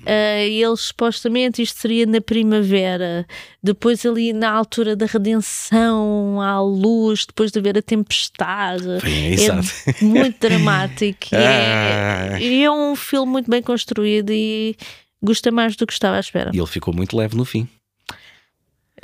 E 0.08 0.62
eles 0.64 0.82
supostamente 0.82 1.62
isto 1.62 1.80
seria 1.80 2.06
na 2.06 2.22
primavera. 2.22 3.26
Depois 3.64 4.06
ali 4.06 4.34
na 4.34 4.52
altura 4.52 4.96
da 4.96 5.06
redenção, 5.06 6.40
à 6.42 6.62
luz, 6.62 7.26
depois 7.26 7.52
de 7.52 7.60
haver 7.60 7.78
a 7.78 7.82
tempestade. 7.82 8.88
É 9.04 9.32
exato. 9.34 9.68
muito 10.02 10.40
dramático. 10.40 11.26
E 11.32 11.36
é, 11.36 12.30
Ah. 12.34 12.40
e 12.40 12.64
é 12.64 12.72
um 12.72 12.96
filme 12.96 13.32
muito 13.32 13.50
bem 13.50 13.62
construído 13.62 14.32
e 14.32 14.76
gosta 15.24 15.52
mais 15.52 15.76
do 15.76 15.86
que 15.88 15.94
estava 15.94 16.18
à 16.18 16.20
espera. 16.20 16.52
E 16.54 16.58
ele 16.58 16.68
ficou 16.68 16.94
muito 16.94 17.16
leve 17.18 17.36
no 17.36 17.46
fim. 17.46 17.68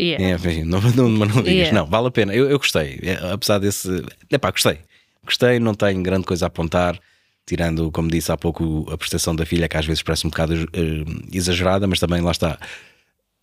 Yeah. 0.02 0.52
É, 0.52 0.64
não, 0.64 0.82
não, 0.82 1.10
não, 1.10 1.10
não 1.10 1.28
digas. 1.28 1.48
Yeah. 1.48 1.74
Não, 1.74 1.86
vale 1.86 2.08
a 2.08 2.12
pena. 2.12 2.34
Eu, 2.34 2.50
eu 2.50 2.58
gostei. 2.58 3.00
É, 3.04 3.32
apesar 3.32 3.60
desse. 3.60 4.04
Epá, 4.30 4.50
gostei. 4.50 4.80
Gostei, 5.24 5.60
não 5.60 5.74
tenho 5.76 6.02
grande 6.02 6.26
coisa 6.26 6.46
a 6.46 6.48
apontar. 6.48 7.00
Tirando, 7.46 7.92
como 7.92 8.10
disse 8.10 8.32
há 8.32 8.38
pouco, 8.38 8.88
a 8.92 8.98
prestação 8.98 9.36
da 9.36 9.46
filha, 9.46 9.68
que 9.68 9.76
às 9.76 9.86
vezes 9.86 10.02
parece 10.04 10.26
um 10.26 10.30
bocado 10.30 10.54
eh, 10.54 11.04
exagerada, 11.34 11.88
mas 11.88 12.00
também 12.00 12.22
lá 12.22 12.32
está. 12.32 12.58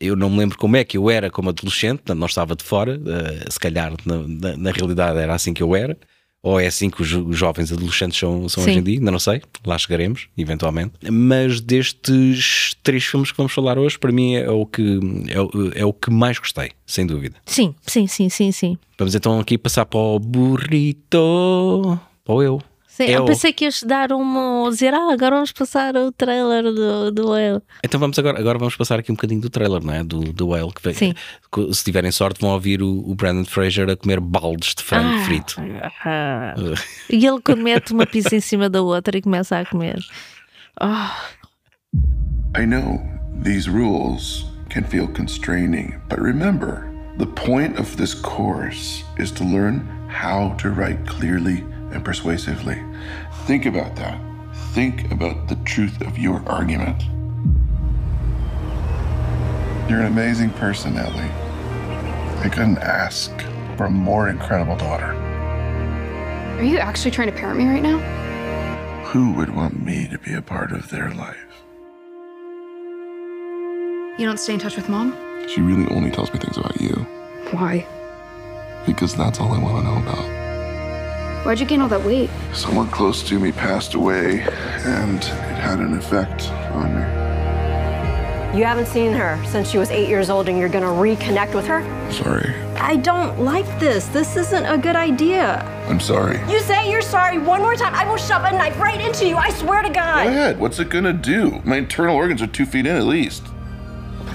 Eu 0.01 0.15
não 0.17 0.31
me 0.31 0.39
lembro 0.39 0.57
como 0.57 0.77
é 0.77 0.85
que 0.85 0.97
eu 0.97 1.11
era 1.11 1.31
como 1.31 1.49
adolescente, 1.51 2.03
não 2.15 2.27
estava 2.27 2.55
de 2.55 2.65
fora. 2.65 2.95
eh, 2.95 3.51
se 3.51 3.59
calhar, 3.59 3.93
na, 4.07 4.17
na, 4.27 4.57
na 4.57 4.71
realidade, 4.71 5.19
era 5.19 5.35
assim 5.35 5.53
que 5.53 5.63
eu 5.63 5.75
era. 5.75 5.97
Ou 6.43 6.61
é 6.61 6.67
assim 6.69 6.89
que 6.89 7.03
os, 7.03 7.09
jo- 7.09 7.27
os 7.27 7.37
jovens 7.37 7.73
adolescentes 7.73 8.17
são, 8.19 8.49
são 8.49 8.63
Sim. 8.63 8.71
hoje 8.71 8.79
em 8.79 8.83
dia, 8.83 8.99
ainda 8.99 9.11
não 9.11 9.19
sei, 9.19 9.43
lá 9.67 9.77
chegaremos, 9.77 10.29
eventualmente. 10.39 10.93
Mas 11.11 11.61
destes 11.61 12.77
três 12.83 13.05
filmes 13.05 13.31
que 13.33 13.37
vamos 13.37 13.53
falar 13.53 13.77
hoje, 13.79 13.99
para 13.99 14.13
mim 14.13 14.35
é 14.37 14.49
o 14.49 14.65
que, 14.65 15.01
é, 15.29 15.41
o- 15.41 15.51
é 15.75 15.85
o 15.85 15.93
que 15.93 16.11
mais 16.11 16.39
gostei, 16.39 16.71
sem 16.87 17.05
dúvida. 17.07 17.37
Sim, 17.45 17.75
sim, 17.85 18.07
sim, 18.07 18.29
sim, 18.29 18.53
sim. 18.53 18.79
Vamos 18.97 19.15
então 19.17 19.41
aqui 19.41 19.59
passar 19.59 19.85
para 19.85 19.99
o 19.99 20.19
burrito. 20.21 21.99
Para 22.25 22.35
o 22.35 22.43
eu. 22.43 22.63
Sim, 22.99 23.13
eu 23.13 23.23
o- 23.23 23.27
pensei 23.27 23.53
que 23.53 23.65
ias 23.65 23.83
dar 23.85 24.11
uma. 24.13 24.69
dizer, 24.71 24.93
ah, 24.93 25.13
agora 25.13 25.37
vamos 25.37 25.53
passar 25.53 25.95
o 25.97 26.11
trailer 26.11 26.65
do, 26.65 27.13
do 27.13 27.37
El. 27.37 27.63
Então 27.85 28.01
vamos 28.01 28.19
agora, 28.19 28.39
agora 28.41 28.59
vamos 28.59 28.75
passar 28.75 28.99
aqui 28.99 29.13
um 29.13 29.15
bocadinho 29.15 29.41
do 29.41 29.49
trailer, 29.49 29.81
não 29.85 29.95
é? 29.95 30.03
Do, 30.03 30.33
do 30.33 30.49
Whale 30.49 30.73
que 30.73 30.83
veio. 30.83 30.97
Sim. 30.97 31.15
Se 31.73 31.85
tiverem 31.85 32.11
sorte, 32.11 32.41
vão 32.41 32.51
ouvir 32.51 32.83
o, 32.83 33.09
o 33.09 33.15
Brandon 33.15 33.45
Fraser 33.45 33.89
a 33.89 33.97
comer 33.97 34.19
baldes 34.19 34.75
de 34.75 34.83
frango 34.83 35.21
frito. 35.25 35.55
Ah. 36.05 36.55
E 37.09 37.25
ele 37.25 37.41
quando 37.41 37.63
mete 37.63 37.93
uma 37.93 38.05
pizza 38.05 38.35
em 38.35 38.41
cima 38.41 38.69
da 38.69 38.83
outra 38.83 39.17
e 39.17 39.23
começa 39.23 39.59
a 39.61 39.65
comer. 39.65 39.99
Ah, 40.81 41.17
I 42.57 42.67
know 42.67 43.01
these 43.45 43.69
rules 43.71 44.45
can 44.71 44.83
feel 44.83 45.07
constraining, 45.09 45.95
but 46.09 46.19
remember, 46.21 46.85
the 47.19 47.27
point 47.27 47.79
of 47.79 47.97
this 47.97 48.13
course 48.15 49.05
is 49.19 49.31
to 49.33 49.45
learn 49.45 49.83
how 50.09 50.55
to 50.57 50.69
write 50.71 50.99
clearly 51.07 51.65
and 51.93 52.05
persuasively. 52.05 52.83
Think 53.45 53.67
about 53.67 53.97
that. 53.97 54.21
Think 54.73 55.11
about 55.11 55.49
the 55.49 55.57
truth 55.65 56.01
of 56.03 56.19
your 56.19 56.43
argument. 56.49 57.03
You're 59.89 60.01
an 60.01 60.07
amazing 60.07 60.51
person, 60.51 60.97
Ellie. 60.97 61.31
I 62.45 62.49
couldn't 62.51 62.79
ask 62.79 63.31
for 63.77 63.87
a 63.87 63.91
more 63.91 64.29
incredible 64.29 64.77
daughter. 64.77 65.13
Are 66.59 66.63
you 66.63 66.79
actually 66.79 67.11
trying 67.11 67.31
to 67.31 67.37
parent 67.37 67.59
me 67.59 67.67
right 67.67 67.83
now? 67.83 67.99
Who 69.07 69.33
would 69.33 69.55
want 69.55 69.83
me 69.83 70.07
to 70.09 70.19
be 70.19 70.35
a 70.35 70.43
part 70.43 70.73
of 70.73 70.91
their 70.91 71.11
life? 71.13 71.37
You 74.19 74.27
don't 74.27 74.39
stay 74.39 74.55
in 74.55 74.59
touch 74.61 74.77
with 74.77 74.89
mom? 74.89 75.17
She 75.49 75.61
really 75.63 75.89
only 75.95 76.11
tells 76.11 76.33
me 76.33 76.39
things 76.41 76.59
about 76.59 76.81
you 76.81 77.07
Why? 77.53 77.87
because 78.85 79.15
that's 79.15 79.41
all 79.41 79.53
I 79.53 79.59
want 79.59 79.85
to 79.85 79.91
know 79.91 79.99
about. 79.99 80.48
Why'd 81.45 81.61
you 81.61 81.67
gain 81.67 81.81
all 81.81 81.89
that 81.89 82.03
weight? 82.05 82.31
Someone 82.53 82.89
close 82.91 83.23
to 83.29 83.39
me 83.39 83.53
passed 83.53 83.95
away, 83.95 84.41
and 84.85 85.19
it 85.19 85.23
had 85.23 85.79
an 85.79 85.97
effect 85.97 86.51
on 86.73 86.95
me. 86.95 88.59
You 88.59 88.65
haven't 88.65 88.87
seen 88.87 89.13
her 89.13 89.43
since 89.47 89.71
she 89.71 89.79
was 89.79 89.91
eight 89.91 90.09
years 90.09 90.31
old, 90.31 90.49
and 90.49 90.59
you're 90.59 90.69
gonna 90.69 90.87
reconnect 90.87 91.55
with 91.55 91.67
her? 91.67 91.83
Sorry. 92.11 92.55
I 92.77 92.97
don't 92.97 93.41
like 93.41 93.67
this. 93.79 94.07
This 94.07 94.37
isn't 94.37 94.65
a 94.67 94.77
good 94.79 94.97
idea. 94.97 95.63
I'm 95.89 96.01
sorry. 96.01 96.39
You 96.51 96.61
say 96.61 96.91
you're 96.91 97.03
sorry 97.03 97.39
one 97.39 97.61
more 97.61 97.75
time, 97.77 97.95
I 97.95 98.09
will 98.09 98.17
shove 98.17 98.45
a 98.45 98.53
knife 98.53 98.79
right 98.79 99.01
into 99.01 99.27
you. 99.27 99.37
I 99.37 99.51
swear 99.51 99.83
to 99.83 99.89
God. 99.91 100.25
Go 100.25 100.25
God. 100.25 100.27
ahead. 100.27 100.59
What's 100.59 100.79
it 100.79 100.89
gonna 100.89 101.13
do? 101.13 101.61
My 101.65 101.77
internal 101.77 102.17
organs 102.17 102.43
are 102.43 102.47
two 102.47 102.67
feet 102.67 102.87
in 102.87 102.97
at 102.97 103.05
least. 103.05 103.43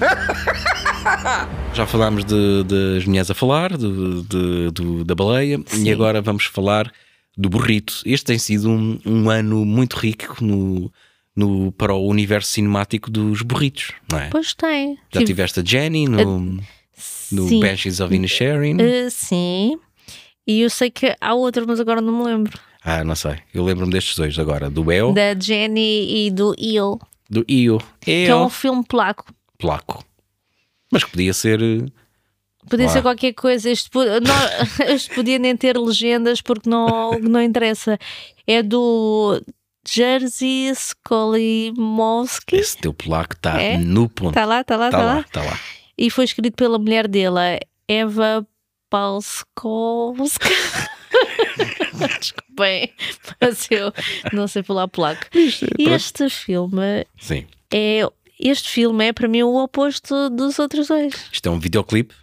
Já 1.74 1.86
falámos 1.86 2.24
de, 2.24 2.64
das 2.64 3.04
mulheres 3.04 3.30
a 3.30 3.34
falar, 3.34 3.76
de, 3.76 4.22
de- 4.22 4.70
do- 4.70 5.04
da 5.04 5.14
baleia, 5.14 5.60
e 5.78 5.90
agora 5.90 6.20
vamos 6.22 6.44
falar 6.46 6.90
do 7.36 7.48
burrito. 7.48 8.02
Este 8.06 8.26
tem 8.26 8.38
sido 8.38 8.70
um, 8.70 8.98
um 9.04 9.28
ano 9.30 9.64
muito 9.64 9.94
rico 9.96 10.36
no, 10.44 10.90
no- 11.34 11.72
para 11.72 11.94
o 11.94 12.06
universo 12.06 12.50
cinemático 12.52 13.10
dos 13.10 13.42
burritos, 13.42 13.92
não 14.10 14.18
é? 14.18 14.28
pois 14.30 14.54
tem. 14.54 14.94
Já 15.12 15.20
Tive- 15.20 15.24
tiveste 15.26 15.60
a 15.60 15.64
Jenny 15.64 16.06
no, 16.08 16.40
no 17.32 17.48
sim. 17.48 17.60
Banshees 17.60 18.00
of 18.00 18.14
Inisherin? 18.14 18.76
Eh, 18.80 19.10
sim. 19.10 19.78
E 20.46 20.60
eu 20.60 20.70
sei 20.70 20.90
que 20.90 21.16
há 21.20 21.34
outro, 21.34 21.64
mas 21.66 21.80
agora 21.80 22.00
não 22.00 22.18
me 22.18 22.24
lembro. 22.24 22.58
Ah, 22.84 23.02
não 23.02 23.14
sei. 23.14 23.36
Eu 23.52 23.64
lembro-me 23.64 23.90
destes 23.92 24.14
dois 24.16 24.38
agora, 24.38 24.68
do 24.68 24.92
El, 24.92 25.12
Da 25.14 25.34
Jenny 25.38 26.26
e 26.26 26.30
do 26.30 26.54
Il, 26.58 26.98
do 27.30 27.42
Io. 27.48 27.78
que 28.00 28.26
é 28.26 28.36
um 28.36 28.50
filme 28.50 28.84
polaco. 28.86 29.24
Placo. 29.58 30.04
Mas 30.94 31.04
que 31.04 31.10
podia 31.10 31.34
ser. 31.34 31.60
eh, 31.62 31.84
Podia 32.70 32.86
Lá. 32.86 32.92
ser 32.92 33.02
qualquer 33.02 33.34
coisa. 33.34 33.68
Este, 33.68 33.90
não, 33.94 34.86
este 34.88 35.14
podia 35.14 35.38
nem 35.38 35.54
ter 35.54 35.76
legendas 35.76 36.40
porque 36.40 36.70
não, 36.70 37.10
não 37.20 37.42
interessa. 37.42 37.98
É 38.46 38.62
do 38.62 39.38
Jerzy 39.86 40.70
Skolimowski. 40.70 42.56
Esse 42.56 42.78
teu 42.78 42.94
polaco 42.94 43.34
está 43.34 43.60
É? 43.60 43.76
no 43.76 44.08
ponto. 44.08 44.30
Está 44.30 44.46
lá, 44.46 44.62
está 44.62 44.76
lá, 44.76 44.86
Está 44.86 44.98
está 44.98 45.06
lá, 45.06 45.14
lá. 45.16 45.20
está 45.20 45.42
lá. 45.42 45.60
E 45.98 46.08
foi 46.08 46.24
escrito 46.24 46.54
pela 46.56 46.78
mulher 46.78 47.06
dele, 47.06 47.38
a 47.38 47.60
Eva 47.86 48.46
Palskowska. 48.88 50.48
Desculpem, 52.18 52.92
mas 53.40 53.68
eu 53.70 53.92
não 54.32 54.48
sei 54.48 54.62
falar 54.62 54.88
polaco. 54.88 55.26
E 55.78 55.88
este 55.90 56.28
filme 56.30 57.06
Sim. 57.18 57.46
é. 57.72 58.00
Este 58.38 58.68
filme 58.68 59.06
é 59.06 59.12
para 59.12 59.28
mim 59.28 59.42
o 59.42 59.54
oposto 59.62 60.28
dos 60.30 60.58
outros 60.58 60.88
dois. 60.88 61.14
Isto 61.32 61.48
é 61.48 61.52
um 61.52 61.58
videoclipe, 61.58 62.14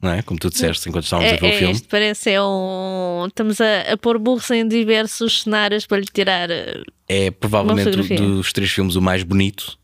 não 0.00 0.10
é? 0.12 0.22
Como 0.22 0.38
tu 0.38 0.48
disseste 0.48 0.88
enquanto 0.88 1.04
estávamos 1.04 1.32
a 1.32 1.34
É, 1.34 1.38
ver 1.38 1.46
o 1.46 1.48
é, 1.48 1.58
filme. 1.58 1.72
isto 1.74 1.88
parece 1.88 2.30
é 2.30 2.42
um. 2.42 3.24
Estamos 3.26 3.60
a, 3.60 3.92
a 3.92 3.96
pôr 3.96 4.18
burros 4.18 4.50
em 4.50 4.66
diversos 4.66 5.42
cenários 5.42 5.86
para 5.86 5.98
lhe 5.98 6.06
tirar. 6.06 6.50
eh, 6.50 6.82
É 7.08 7.30
provavelmente 7.30 7.90
dos 8.18 8.52
três 8.52 8.70
filmes 8.70 8.94
o 8.96 9.02
mais 9.02 9.22
bonito. 9.22 9.76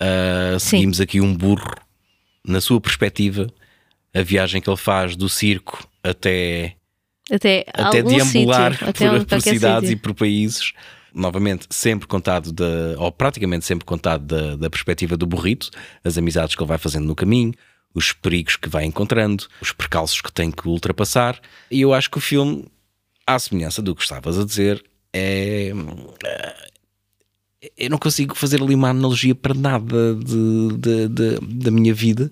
Uh, 0.00 0.58
seguimos 0.58 1.00
aqui 1.00 1.20
um 1.20 1.34
burro, 1.34 1.72
na 2.44 2.60
sua 2.60 2.80
perspectiva, 2.80 3.46
a 4.12 4.22
viagem 4.22 4.60
que 4.60 4.68
ele 4.68 4.76
faz 4.76 5.14
do 5.16 5.28
circo 5.28 5.86
até, 6.02 6.74
Até, 7.30 7.64
até 7.72 8.02
deambular 8.02 8.72
sítio, 8.76 8.92
por, 8.92 9.26
por 9.26 9.40
cidades 9.40 9.88
sítio. 9.88 9.92
e 9.92 9.96
por 10.02 10.14
países. 10.14 10.72
Novamente, 11.14 11.66
sempre 11.70 12.08
contado, 12.08 12.50
da, 12.52 12.64
ou 12.98 13.12
praticamente 13.12 13.64
sempre 13.64 13.84
contado 13.84 14.24
da, 14.24 14.56
da 14.56 14.68
perspectiva 14.68 15.16
do 15.16 15.26
burrito, 15.26 15.70
as 16.02 16.18
amizades 16.18 16.56
que 16.56 16.62
ele 16.62 16.68
vai 16.68 16.78
fazendo 16.78 17.06
no 17.06 17.14
caminho, 17.14 17.54
os 17.94 18.12
perigos 18.12 18.56
que 18.56 18.68
vai 18.68 18.84
encontrando, 18.84 19.46
os 19.60 19.70
percalços 19.70 20.20
que 20.20 20.32
tem 20.32 20.50
que 20.50 20.66
ultrapassar. 20.66 21.40
E 21.70 21.80
eu 21.80 21.94
acho 21.94 22.10
que 22.10 22.18
o 22.18 22.20
filme, 22.20 22.64
à 23.24 23.38
semelhança 23.38 23.80
do 23.80 23.94
que 23.94 24.02
estavas 24.02 24.36
a 24.38 24.44
dizer, 24.44 24.84
é. 25.12 25.70
Eu 27.78 27.88
não 27.90 27.98
consigo 27.98 28.34
fazer 28.34 28.60
ali 28.60 28.74
uma 28.74 28.90
analogia 28.90 29.34
para 29.34 29.54
nada 29.54 30.14
de, 30.16 30.76
de- 30.76 31.08
de- 31.08 31.38
da 31.64 31.70
minha 31.70 31.94
vida. 31.94 32.30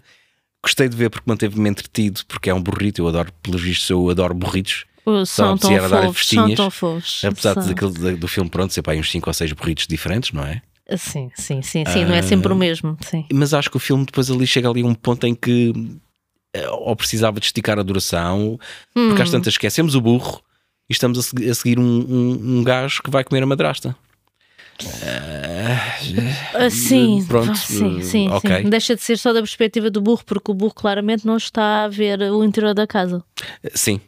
Gostei 0.63 0.89
de 0.89 0.97
ver 0.97 1.09
porque 1.09 1.29
manteve-me 1.29 1.69
entretido, 1.71 2.21
porque 2.27 2.51
é 2.51 2.55
um 2.55 2.63
burrito. 2.63 3.01
Eu 3.01 3.09
adoro, 3.09 3.33
pelos 3.43 3.63
vistos, 3.63 3.89
eu 3.89 4.11
adoro 4.11 4.35
burritos. 4.35 4.85
São 5.27 5.57
tão 5.59 5.75
a 5.75 5.79
dar 5.81 5.89
fofos, 5.89 6.03
são 6.05 6.13
festinhas. 6.15 6.57
tão 6.57 6.71
fofos. 6.71 7.25
Apesar 7.25 7.55
são. 7.55 7.67
daquele- 7.67 8.17
do 8.17 8.29
filme, 8.29 8.49
pronto, 8.49 8.73
ser 8.73 8.83
para 8.83 8.93
aí 8.93 9.01
uns 9.01 9.11
5 9.11 9.29
ou 9.29 9.35
6 9.35 9.53
burritos 9.53 9.87
diferentes, 9.87 10.33
não 10.33 10.45
é? 10.45 10.63
Sim, 10.97 11.31
sim, 11.35 11.63
sim, 11.63 11.85
sim. 11.87 12.05
Não 12.05 12.15
é 12.15 12.23
sempre 12.23 12.53
o 12.53 12.57
mesmo. 12.57 12.97
Sim. 13.01 13.25
Mas 13.33 13.55
acho 13.55 13.71
que 13.71 13.77
o 13.77 13.81
filme 13.81 14.05
depois 14.05 14.31
ali 14.31 14.47
chega 14.47 14.69
ali 14.69 14.83
a 14.83 14.87
um 14.87 14.95
ponto 14.95 15.27
em 15.27 15.35
que 15.35 15.73
eh, 16.55 16.69
ou 16.69 16.95
precisava 16.95 17.41
de 17.41 17.47
esticar 17.47 17.79
a 17.79 17.83
duração, 17.83 18.59
porque 18.93 19.21
Hum. 19.21 19.23
às 19.23 19.31
tantas 19.31 19.55
esquecemos 19.55 19.95
o 19.95 20.01
burro 20.01 20.43
e 20.89 20.93
estamos 20.93 21.19
a, 21.19 21.23
segui- 21.23 21.49
a 21.49 21.55
seguir 21.55 21.79
um, 21.79 21.83
um, 21.83 22.59
um 22.59 22.65
gajo 22.65 23.03
que 23.03 23.11
vai 23.11 23.25
comer 23.25 23.43
a 23.43 23.47
madrasta. 23.47 23.97
Ah, 26.55 26.71
sim, 26.71 27.25
Pronto, 27.27 27.51
ah, 27.51 27.55
sim, 27.55 27.99
eh, 27.99 28.03
sim, 28.03 28.29
ok. 28.29 28.63
sim. 28.63 28.71
Deixa 28.71 28.95
de 28.95 29.03
ser 29.03 29.19
só 29.19 29.33
da 29.33 29.41
perspectiva 29.41 29.91
do 29.91 30.01
burro, 30.01 30.23
porque 30.27 30.51
o 30.51 30.55
burro 30.55 30.75
claramente 30.75 31.27
não 31.27 31.37
está 31.37 31.85
a 31.85 31.89
ver 31.89 32.21
o 32.21 32.45
interior 32.45 32.75
da 32.75 32.87
casa. 32.87 33.23
Sim. 33.75 34.01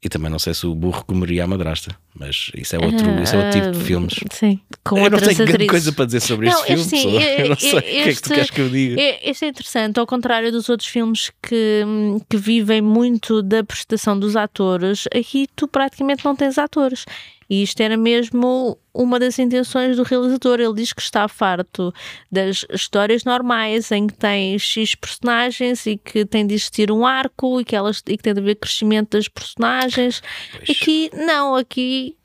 E 0.00 0.08
também 0.08 0.30
não 0.30 0.38
sei 0.38 0.54
se 0.54 0.64
o 0.64 0.76
burro 0.76 1.04
comeria 1.04 1.42
a 1.42 1.46
madrasta, 1.48 1.90
mas 2.14 2.52
isso 2.54 2.76
é 2.76 2.78
outro, 2.78 3.20
isso 3.20 3.34
é 3.34 3.38
outro 3.38 3.50
tipo 3.60 3.72
de 3.72 3.80
Ah, 3.80 3.84
filmes. 3.84 4.14
Sim, 4.30 4.60
com 4.84 4.96
eu 4.96 5.10
não 5.10 5.18
tenho 5.18 5.34
grande 5.44 5.66
coisa 5.66 5.92
para 5.92 6.04
dizer 6.04 6.20
sobre 6.20 6.46
Não, 6.48 6.54
este 6.54 6.66
filme, 6.68 6.80
este 6.82 6.90
sim, 6.90 7.02
pessoal. 7.02 7.20
é- 7.20 7.42
eu 7.42 7.48
não 7.48 7.56
sei 7.56 7.72
o 7.74 7.78
é- 7.78 7.82
que 7.82 7.88
é 7.88 7.92
que 7.96 8.02
tu 8.04 8.08
este- 8.08 8.28
queres 8.34 8.50
que 8.50 8.60
eu 8.60 8.68
diga. 8.70 9.00
É, 9.00 9.28
este 9.30 9.44
é 9.44 9.48
interessante, 9.48 9.98
ao 9.98 10.06
contrário 10.06 10.52
dos 10.52 10.68
outros 10.68 10.88
filmes 10.88 11.32
que, 11.42 11.82
que 12.30 12.36
vivem 12.36 12.80
muito 12.80 13.42
da 13.42 13.64
prestação 13.64 14.16
dos 14.16 14.36
atores, 14.36 15.08
aqui 15.12 15.48
tu 15.56 15.66
praticamente 15.66 16.24
não 16.24 16.36
tens 16.36 16.58
atores. 16.58 17.04
E 17.48 17.62
isto 17.62 17.80
era 17.80 17.96
mesmo 17.96 18.78
uma 18.92 19.18
das 19.18 19.38
intenções 19.38 19.96
do 19.96 20.02
realizador. 20.02 20.60
Ele 20.60 20.74
diz 20.74 20.92
que 20.92 21.00
está 21.00 21.28
farto 21.28 21.92
das 22.30 22.64
histórias 22.70 23.24
normais 23.24 23.90
em 23.90 24.06
que 24.06 24.14
tem 24.14 24.58
X 24.58 24.94
personagens 24.94 25.86
e 25.86 25.96
que 25.96 26.24
tem 26.24 26.46
de 26.46 26.54
existir 26.54 26.90
um 26.90 27.06
arco 27.06 27.60
e 27.60 27.64
que, 27.64 27.74
elas, 27.74 28.02
e 28.06 28.16
que 28.16 28.22
tem 28.22 28.34
de 28.34 28.40
haver 28.40 28.56
crescimento 28.56 29.16
das 29.16 29.28
personagens. 29.28 30.22
Aqui, 30.68 31.10
não, 31.14 31.54
aqui, 31.54 32.16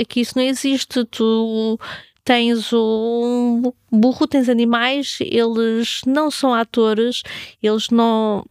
aqui 0.00 0.20
isso 0.20 0.32
não 0.36 0.44
existe. 0.44 1.04
Tu 1.04 1.78
tens 2.24 2.72
um 2.72 3.72
burro, 3.92 4.26
tens 4.26 4.48
animais, 4.48 5.18
eles 5.20 6.00
não 6.06 6.30
são 6.30 6.54
atores, 6.54 7.22
eles 7.62 7.90
não. 7.90 8.44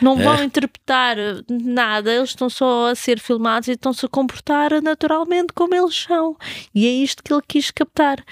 Não 0.00 0.16
vão 0.16 0.34
É. 0.36 0.44
interpretar 0.44 1.16
nada, 1.48 2.12
eles 2.12 2.30
estão 2.30 2.48
só 2.50 2.88
a 2.90 2.94
ser 2.94 3.18
filmados 3.20 3.68
e 3.68 3.72
estão-se 3.72 4.04
a 4.04 4.08
comportar 4.08 4.80
naturalmente 4.82 5.52
como 5.54 5.74
eles 5.74 5.94
são. 5.96 6.36
E 6.74 6.86
é 6.86 6.90
isto 6.90 7.22
que 7.22 7.32
ele 7.32 7.42
quis 7.46 7.70
captar. 7.70 8.24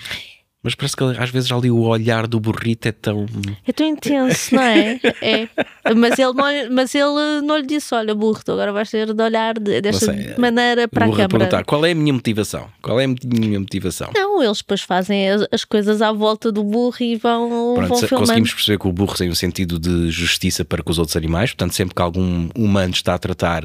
Mas 0.61 0.75
parece 0.75 0.97
que 0.97 1.05
às 1.05 1.31
vezes 1.31 1.53
ali 1.53 1.71
o 1.71 1.83
olhar 1.83 2.27
do 2.27 2.41
burrito 2.41 2.89
é 2.89 2.93
tão. 2.93 3.27
É 3.67 3.73
tão 3.73 3.87
intenso, 3.87 4.55
não 4.57 4.63
é? 4.63 4.99
É. 5.23 5.49
Mas 5.95 6.19
ele 6.19 6.33
não, 6.33 6.45
mas 6.75 6.95
ele 6.97 7.41
não 7.45 7.57
lhe 7.59 7.67
disse: 7.67 7.95
Olha, 7.95 8.13
burro, 8.13 8.41
tu 8.45 8.51
agora 8.53 8.73
vais 8.73 8.91
ter 8.91 9.15
de 9.15 9.23
olhar 9.23 9.55
de- 9.59 9.81
desta 9.81 10.07
sei, 10.07 10.35
maneira 10.37 10.89
para 10.89 11.05
a 11.07 11.09
câmara. 11.11 11.29
perguntar 11.29 11.65
qual 11.65 11.87
é 11.87 11.93
a 11.93 11.95
minha 11.95 12.13
motivação? 12.13 12.69
Qual 12.83 12.99
é 12.99 13.05
a 13.05 13.09
minha 13.09 13.61
motivação? 13.61 14.11
Não, 14.15 14.43
eles 14.43 14.59
depois 14.59 14.81
fazem 14.83 15.31
as, 15.31 15.47
as 15.53 15.65
coisas 15.65 16.03
à 16.03 16.11
volta 16.11 16.51
do 16.51 16.65
burro 16.65 16.97
e 17.01 17.15
vão, 17.15 17.75
Pronto, 17.77 17.89
vão 17.89 17.99
filmando. 17.99 18.19
conseguimos 18.27 18.53
perceber 18.53 18.79
que 18.81 18.89
o 18.89 18.93
burro 18.93 19.15
tem 19.17 19.31
um 19.31 19.35
sentido 19.37 19.79
de 19.79 20.11
justiça 20.11 20.65
para 20.65 20.83
com 20.83 20.91
os 20.91 20.99
outros 20.99 21.17
animais, 21.17 21.51
portanto, 21.51 21.75
sempre 21.75 21.95
que 21.95 22.03
algum 22.03 22.49
humano 22.57 22.93
está 22.93 23.15
a 23.15 23.19
tratar 23.19 23.63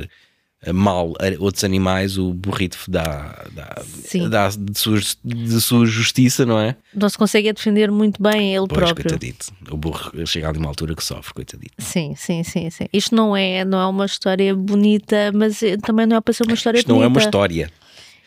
mal 0.71 1.13
a 1.19 1.43
outros 1.43 1.63
animais, 1.63 2.17
o 2.17 2.33
burrito 2.33 2.77
dá, 2.87 3.45
dá, 3.51 3.81
dá 4.29 4.49
de, 4.49 4.77
sua, 4.79 4.99
de 5.23 5.59
sua 5.61 5.85
justiça, 5.85 6.45
não 6.45 6.59
é? 6.59 6.75
Não 6.93 7.09
se 7.09 7.17
consegue 7.17 7.51
defender 7.51 7.91
muito 7.91 8.21
bem 8.21 8.55
ele 8.55 8.67
Pois, 8.67 8.79
próprio. 8.79 9.03
coitadito. 9.09 9.47
O 9.69 9.75
burro 9.75 10.11
chega 10.25 10.47
ali 10.47 10.57
uma 10.59 10.69
altura 10.69 10.95
que 10.95 11.03
sofre, 11.03 11.33
coitadito. 11.33 11.73
Sim, 11.79 12.13
sim, 12.15 12.43
sim, 12.43 12.69
sim. 12.69 12.85
Isto 12.93 13.15
não 13.15 13.35
é, 13.35 13.65
não 13.65 13.79
é 13.79 13.87
uma 13.87 14.05
história 14.05 14.55
bonita, 14.55 15.31
mas 15.33 15.61
eh, 15.63 15.75
também 15.77 16.05
não 16.05 16.17
é 16.17 16.21
para 16.21 16.33
ser 16.33 16.43
uma 16.43 16.53
história 16.53 16.77
Isto 16.77 16.87
não 16.89 16.95
bonita. 16.97 17.07
é 17.07 17.13
uma 17.13 17.19
história. 17.25 17.71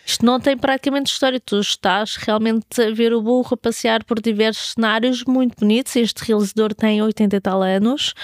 Isto 0.04 0.24
não 0.24 0.38
tem 0.38 0.56
praticamente 0.56 1.10
história. 1.10 1.40
Tu 1.40 1.58
estás 1.58 2.14
realmente 2.14 2.80
a 2.80 2.92
ver 2.92 3.12
o 3.12 3.20
burro 3.20 3.48
a 3.54 3.56
passear 3.56 4.04
por 4.04 4.20
diversos 4.20 4.74
cenários 4.74 5.24
muito 5.24 5.56
bonitos. 5.58 5.96
Este 5.96 6.22
realizador 6.24 6.72
tem 6.74 7.02
80 7.02 7.34
e 7.36 7.40
tal 7.40 7.60
anos, 7.60 8.14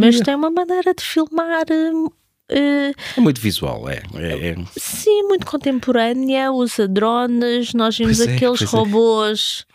mas 0.00 0.18
tem 0.20 0.34
uma 0.34 0.50
maneira 0.50 0.92
de 0.92 1.04
filmar. 1.04 1.66
Eh, 2.50 2.90
eh, 2.90 2.94
É 3.16 3.20
muito 3.20 3.40
visual, 3.40 3.88
é. 3.88 4.02
é, 4.14 4.48
é. 4.50 4.56
Sim, 4.76 5.22
muito 5.24 5.46
contemporânea, 5.46 6.52
usa 6.52 6.86
drones, 6.88 7.72
nós 7.74 7.96
vimos 7.96 8.18
Pois 8.18 8.28
é, 8.28 8.34
aqueles 8.34 8.62
é. 8.62 8.64
robôs. 8.64 9.66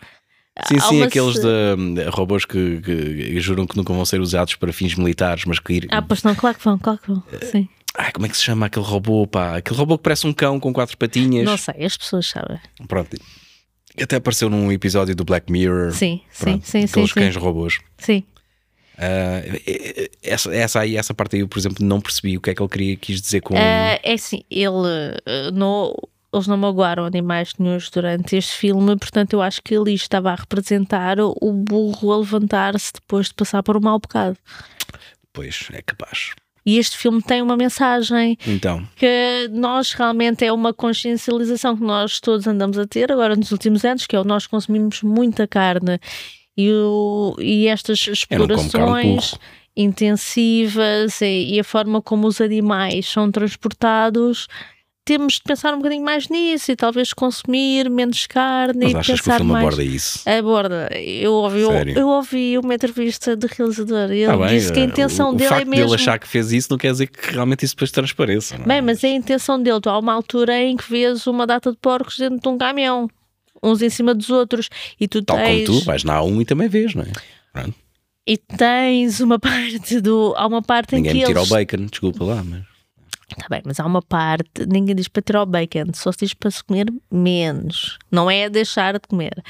Sim, 0.68 0.80
sim, 0.80 0.96
uma 0.96 1.06
aqueles 1.06 1.34
de, 1.34 1.94
de 1.94 2.08
robôs 2.08 2.46
que, 2.46 2.80
que 2.80 3.40
juram 3.40 3.66
que 3.66 3.76
nunca 3.76 3.92
vão 3.92 4.06
ser 4.06 4.20
usados 4.20 4.54
para 4.54 4.72
fins 4.72 4.94
militares, 4.94 5.44
mas 5.44 5.58
que 5.58 5.72
ir. 5.74 5.88
Ah, 5.90 6.00
pois 6.00 6.22
não, 6.22 6.34
claro 6.34 6.56
que 6.56 6.64
vão, 6.64 6.78
claro 6.78 6.98
que 6.98 7.08
vão. 7.08 7.22
Sim. 7.42 7.68
Ai, 7.98 8.10
como 8.12 8.26
é 8.26 8.28
que 8.28 8.36
se 8.36 8.42
chama 8.42 8.66
aquele 8.66 8.84
robô, 8.84 9.26
pá? 9.26 9.56
Aquele 9.56 9.78
robô 9.78 9.98
que 9.98 10.04
parece 10.04 10.26
um 10.26 10.32
cão 10.32 10.58
com 10.58 10.72
quatro 10.72 10.96
patinhas. 10.96 11.44
Não 11.44 11.56
sei, 11.56 11.84
as 11.84 11.96
pessoas 11.96 12.26
sabem. 12.26 12.58
Pronto. 12.88 13.16
Até 14.00 14.16
apareceu 14.16 14.50
num 14.50 14.70
episódio 14.70 15.14
do 15.14 15.24
Black 15.24 15.50
Mirror. 15.50 15.92
Sim, 15.92 16.20
sim, 16.30 16.44
Pronto, 16.44 16.66
sim, 16.66 16.80
sim, 16.80 16.84
Aqueles 16.90 17.10
sim. 17.10 17.20
cães 17.20 17.36
robôs. 17.36 17.78
Sim. 17.98 18.22
Ah, 18.98 19.42
essa, 20.22 20.54
essa 20.54 20.80
aí, 20.80 20.96
essa 20.96 21.14
parte 21.14 21.36
aí, 21.36 21.42
eu, 21.42 21.48
por 21.48 21.58
exemplo, 21.58 21.84
não 21.84 22.00
percebi 22.00 22.36
o 22.36 22.40
que 22.40 22.50
é 22.50 22.54
que 22.54 22.62
ele 22.62 22.68
queria, 22.68 22.96
quis 22.96 23.20
dizer 23.20 23.40
com. 23.40 23.54
Ah, 23.56 24.00
é 24.02 24.12
assim, 24.12 24.42
ele 24.50 25.16
ah, 25.26 25.50
não. 25.52 25.94
Eles 26.34 26.48
não 26.48 26.56
magoaram 26.58 27.06
animais 27.06 27.52
nenhums 27.58 27.88
durante 27.88 28.36
este 28.36 28.52
filme, 28.52 28.94
portanto, 28.98 29.32
eu 29.32 29.40
acho 29.40 29.62
que 29.62 29.74
ali 29.74 29.94
estava 29.94 30.32
a 30.32 30.34
representar 30.34 31.18
o 31.18 31.52
burro 31.52 32.12
a 32.12 32.18
levantar-se 32.18 32.92
depois 32.92 33.28
de 33.28 33.34
passar 33.34 33.62
por 33.62 33.76
um 33.76 33.80
mau 33.80 33.98
bocado. 33.98 34.36
Pois, 35.32 35.68
é 35.72 35.80
capaz. 35.80 36.34
E 36.66 36.78
este 36.78 36.98
filme 36.98 37.22
tem 37.22 37.40
uma 37.40 37.56
mensagem 37.56 38.36
Então, 38.44 38.86
que 38.96 39.48
nós 39.52 39.92
realmente 39.92 40.44
é 40.44 40.52
uma 40.52 40.74
consciencialização 40.74 41.76
que 41.76 41.84
nós 41.84 42.18
todos 42.18 42.46
andamos 42.46 42.76
a 42.76 42.86
ter 42.86 43.10
agora 43.10 43.36
nos 43.36 43.52
últimos 43.52 43.84
anos, 43.84 44.04
que 44.04 44.16
é 44.16 44.20
o 44.20 44.24
nós 44.24 44.48
consumimos 44.48 45.00
muita 45.02 45.46
carne 45.46 46.00
e, 46.56 46.70
o, 46.72 47.36
e 47.38 47.66
estas 47.68 47.98
explorações 48.08 49.34
intensivas 49.76 51.20
e, 51.20 51.54
e 51.54 51.60
a 51.60 51.64
forma 51.64 52.00
como 52.00 52.26
os 52.26 52.40
animais 52.40 53.06
são 53.06 53.30
transportados. 53.30 54.46
Temos 55.04 55.34
de 55.34 55.42
pensar 55.42 55.72
um 55.72 55.76
bocadinho 55.76 56.04
mais 56.04 56.28
nisso 56.28 56.72
e 56.72 56.74
talvez 56.74 57.12
consumir 57.12 57.88
menos 57.88 58.26
carne 58.26 58.86
mas 58.86 58.92
e 58.92 58.96
achas 58.96 59.20
que 59.20 59.20
o 59.20 59.24
pensar 59.24 59.36
filme 59.36 59.52
mais. 59.52 59.64
aborda 59.64 59.84
isso? 59.84 60.28
Aborda. 60.28 60.88
Eu 60.98 61.32
ouvi, 61.32 61.60
eu, 61.60 61.72
eu 61.94 62.08
ouvi 62.08 62.58
uma 62.58 62.74
entrevista 62.74 63.36
do 63.36 63.46
realizador 63.46 64.10
e 64.10 64.24
ele 64.24 64.26
Tá 64.26 64.36
bem, 64.36 64.48
disse 64.48 64.72
que 64.72 64.80
a 64.80 64.82
eh, 64.82 64.86
intenção 64.86 65.30
o, 65.30 65.32
o 65.34 65.36
dele 65.36 65.48
facto 65.48 65.62
é 65.62 65.70
mesmo. 65.70 65.84
dele 65.84 65.94
achar 65.94 66.18
que 66.18 66.26
fez 66.26 66.50
isso 66.50 66.68
não 66.72 66.78
quer 66.78 66.90
dizer 66.90 67.06
que 67.06 67.32
realmente 67.32 67.64
isso 67.64 67.76
depois 67.76 67.92
transpareça. 67.92 68.56
é? 68.56 68.58
Bem, 68.58 68.82
mas 68.82 69.04
é 69.04 69.08
a 69.08 69.14
intenção 69.14 69.62
dele. 69.62 69.80
Tu 69.80 69.88
há 69.88 69.96
uma 69.96 70.12
altura 70.12 70.58
em 70.60 70.76
que 70.76 70.90
vês 70.90 71.24
uma 71.28 71.46
data 71.46 71.70
de 71.70 71.78
porcos 71.80 72.18
dentro 72.18 72.40
de 72.40 72.48
um 72.48 72.58
caminhão, 72.58 73.08
uns 73.62 73.82
em 73.82 73.90
cima 73.90 74.14
dos 74.14 74.30
outros, 74.30 74.68
e 75.00 75.06
tu 75.08 75.22
Tal 75.22 75.36
como 75.36 75.48
tens. 75.48 75.66
tu, 75.66 75.80
vais 75.84 76.04
na 76.04 76.18
A1 76.20 76.40
e 76.40 76.44
também 76.44 76.68
vês, 76.68 76.94
não 76.94 77.02
é? 77.02 77.12
Pronto. 77.52 77.74
E 78.26 78.36
tens 78.36 79.20
uma 79.20 79.38
parte 79.40 80.00
do. 80.00 80.34
Há 80.36 80.46
uma 80.46 80.62
parte 80.62 80.94
Ninguém 80.96 81.10
em 81.12 81.14
me 81.14 81.20
que 81.20 81.26
tira 81.26 81.40
eles. 81.40 81.50
o 81.50 81.54
bacon, 81.54 81.86
desculpa 81.86 82.24
lá, 82.24 82.42
mas. 82.44 82.62
Tá 83.36 83.46
bem, 83.50 83.60
mas 83.64 83.80
há 83.80 83.84
uma 83.84 84.00
parte, 84.00 84.64
ninguém 84.68 84.94
diz 84.94 85.08
para 85.08 85.20
tirar 85.20 85.42
o 85.42 85.46
bacon, 85.46 85.86
só 85.94 86.12
se 86.12 86.18
diz 86.18 86.32
para 86.34 86.48
se 86.50 86.62
comer 86.62 86.86
menos. 87.10 87.98
Não 88.10 88.30
é 88.30 88.48
deixar 88.48 88.94
de 88.94 89.00
comer. 89.00 89.42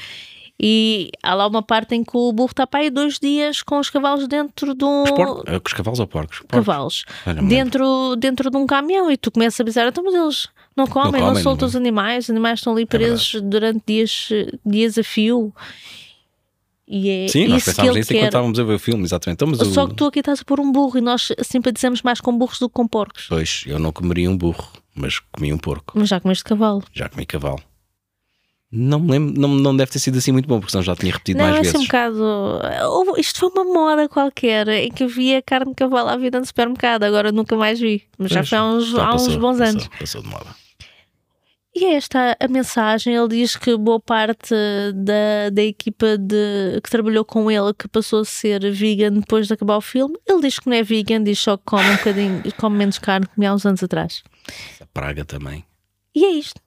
E 0.59 1.11
há 1.21 1.35
lá 1.35 1.45
uma 1.45 1.61
parte 1.61 1.93
em 1.93 2.03
que 2.03 2.15
o 2.17 2.31
burro 2.33 2.49
está 2.49 2.65
para 2.65 2.79
aí 2.79 2.89
dois 2.89 3.19
dias 3.19 3.61
com 3.61 3.77
os 3.79 3.89
cavalos 3.91 4.27
dentro 4.27 4.73
de 4.73 4.83
um. 4.83 5.03
Os? 5.03 5.09
Ah, 5.45 5.59
Com 5.59 5.67
os 5.67 5.73
cavalos 5.73 5.99
ou 5.99 6.07
porcos? 6.07 6.39
Porcos. 6.39 6.49
Cavalos. 6.65 7.05
Olha, 7.27 7.43
Dentro, 7.43 8.15
dentro 8.15 8.49
de 8.49 8.57
um 8.57 8.65
caminhão 8.65 9.11
e 9.11 9.17
tu 9.17 9.29
começas 9.29 9.59
a 9.59 9.63
pensar, 9.63 9.87
então, 9.87 10.03
mas 10.03 10.15
eles 10.15 10.47
não 10.75 10.87
comem, 10.87 11.21
não, 11.21 11.29
comem, 11.29 11.43
soltam 11.43 11.65
não- 11.65 11.69
os 11.69 11.75
animais, 11.75 12.25
os 12.25 12.29
animais 12.31 12.59
estão 12.59 12.73
ali 12.73 12.85
presos 12.87 13.39
durante 13.43 13.83
dias, 13.85 14.29
dias 14.65 14.97
a 14.97 15.03
fio. 15.03 15.53
E 16.87 17.09
é 17.09 17.27
Sim, 17.27 17.47
nós 17.49 17.65
pensámos 17.65 17.89
ele 17.91 17.99
nisso 17.99 18.13
enquanto 18.13 18.25
estávamos 18.27 18.59
a 18.59 18.63
ver 18.63 18.73
o 18.75 18.79
filme, 18.79 19.03
exatamente. 19.03 19.35
Então, 19.43 19.47
mas 19.49 19.73
Só 19.73 19.83
o... 19.83 19.89
que 19.89 19.95
tu 19.95 20.05
aqui 20.05 20.19
estás 20.19 20.39
a 20.39 20.43
pôr 20.45 20.59
um 20.59 20.71
burro 20.71 20.97
e 20.97 21.01
nós 21.01 21.31
simpatizamos 21.43 22.01
mais 22.01 22.21
com 22.21 22.35
burros 22.37 22.59
do 22.59 22.69
que 22.69 22.73
com 22.75 22.87
porcos. 22.87 23.25
Pois, 23.27 23.63
eu 23.67 23.77
não 23.77 23.91
comeria 23.91 24.31
um 24.31 24.37
burro, 24.37 24.71
mas 24.95 25.19
comi 25.19 25.51
um 25.51 25.57
porco. 25.57 25.93
Mas 25.99 26.07
já 26.07 26.19
comeste 26.19 26.45
cavalo. 26.45 26.83
Já 26.93 27.09
comi 27.09 27.25
cavalo. 27.25 27.59
Não 28.69 28.99
me 28.99 29.11
lembro, 29.11 29.39
não, 29.39 29.47
não 29.47 29.75
deve 29.77 29.91
ter 29.91 29.99
sido 29.99 30.17
assim 30.17 30.31
muito 30.33 30.45
bom, 30.47 30.59
porque 30.59 30.71
senão 30.71 30.83
já 30.83 30.93
tinha 30.95 31.11
repetido 31.13 31.37
Não, 31.39 31.45
mais 31.45 31.55
é 31.57 31.61
vezes. 31.61 31.75
assim 31.75 31.83
um 31.83 31.87
bocado. 31.87 32.21
Houve- 32.91 33.21
Isto 33.21 33.39
foi 33.39 33.49
uma 33.49 33.63
moda 33.63 34.09
qualquer 34.09 34.67
em 34.67 34.91
que 34.91 35.05
havia 35.05 35.41
carne 35.41 35.69
de 35.71 35.75
cavalo 35.75 36.09
à 36.09 36.17
vida 36.17 36.37
no 36.37 36.45
supermercado, 36.45 37.03
agora 37.03 37.31
nunca 37.31 37.55
mais 37.55 37.79
vi. 37.79 38.03
Mas 38.17 38.29
já 38.31 38.43
foi 38.43 38.57
há 38.57 38.65
uns, 38.65 38.87
já 38.87 39.05
há 39.05 39.15
uns 39.15 39.35
bons 39.37 39.57
passou, 39.59 39.65
anos. 39.71 39.87
Passou 39.99 40.21
de 40.21 40.27
moda. 40.27 40.47
E 41.73 41.85
é 41.85 41.93
esta 41.93 42.35
a 42.39 42.47
mensagem. 42.49 43.15
Ele 43.15 43.27
diz 43.29 43.55
que 43.55 43.77
boa 43.77 43.99
parte 44.01 44.53
da, 44.95 45.49
da 45.53 45.61
equipa 45.63 46.17
de, 46.17 46.81
que 46.83 46.89
trabalhou 46.89 47.23
com 47.23 47.49
ele 47.51 47.73
que 47.73 47.87
passou 47.87 48.21
a 48.21 48.25
ser 48.25 48.69
vegan 48.71 49.13
depois 49.13 49.47
de 49.47 49.53
acabar 49.53 49.77
o 49.77 49.81
filme. 49.81 50.17
Ele 50.27 50.41
diz 50.41 50.59
que 50.59 50.67
não 50.67 50.75
é 50.75 50.81
vegan, 50.83 51.23
diz 51.23 51.39
só 51.39 51.55
que 51.55 51.63
come 51.65 51.87
um 51.89 51.95
bocadinho, 51.95 52.43
come 52.57 52.77
menos 52.77 52.97
carne 52.97 53.27
que 53.27 53.35
comia 53.35 53.51
há 53.51 53.53
uns 53.53 53.65
anos 53.65 53.81
atrás. 53.83 54.23
A 54.81 54.85
praga 54.87 55.23
também. 55.23 55.63
E 56.15 56.25
é 56.25 56.31
isto. 56.31 56.59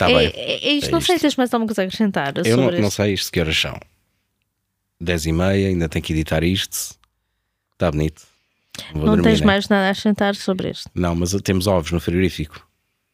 Está 0.00 0.10
é, 0.10 0.12
Tá 0.12 0.18
bem. 0.18 0.32
é, 0.34 0.68
é 0.68 0.72
isto. 0.72 0.88
É 0.88 0.92
não 0.92 1.00
sei 1.00 1.16
isto. 1.16 1.20
se 1.20 1.26
tens 1.28 1.36
mais 1.36 1.52
alguma 1.52 1.66
coisa 1.66 1.82
a 1.82 1.84
acrescentar 1.84 2.32
Eu 2.44 2.56
não, 2.56 2.70
não 2.70 2.90
sei 2.90 3.12
isto 3.14 3.30
que 3.30 3.40
horas 3.40 3.56
são. 3.56 3.78
10 5.00 5.26
e 5.26 5.32
meia, 5.32 5.68
ainda 5.68 5.88
tenho 5.88 6.04
que 6.04 6.12
editar 6.12 6.42
isto. 6.42 6.96
Está 7.72 7.90
bonito. 7.90 8.22
Vou 8.94 9.04
Não 9.16 9.22
tens 9.22 9.40
né? 9.40 9.46
mais 9.46 9.68
nada 9.68 9.88
a 9.88 9.90
acrescentar 9.90 10.34
sobre 10.36 10.70
isto. 10.70 10.90
Não, 10.94 11.14
mas 11.14 11.32
temos 11.42 11.66
ovos 11.66 11.90
no 11.90 12.00
frigorífico. 12.00 12.66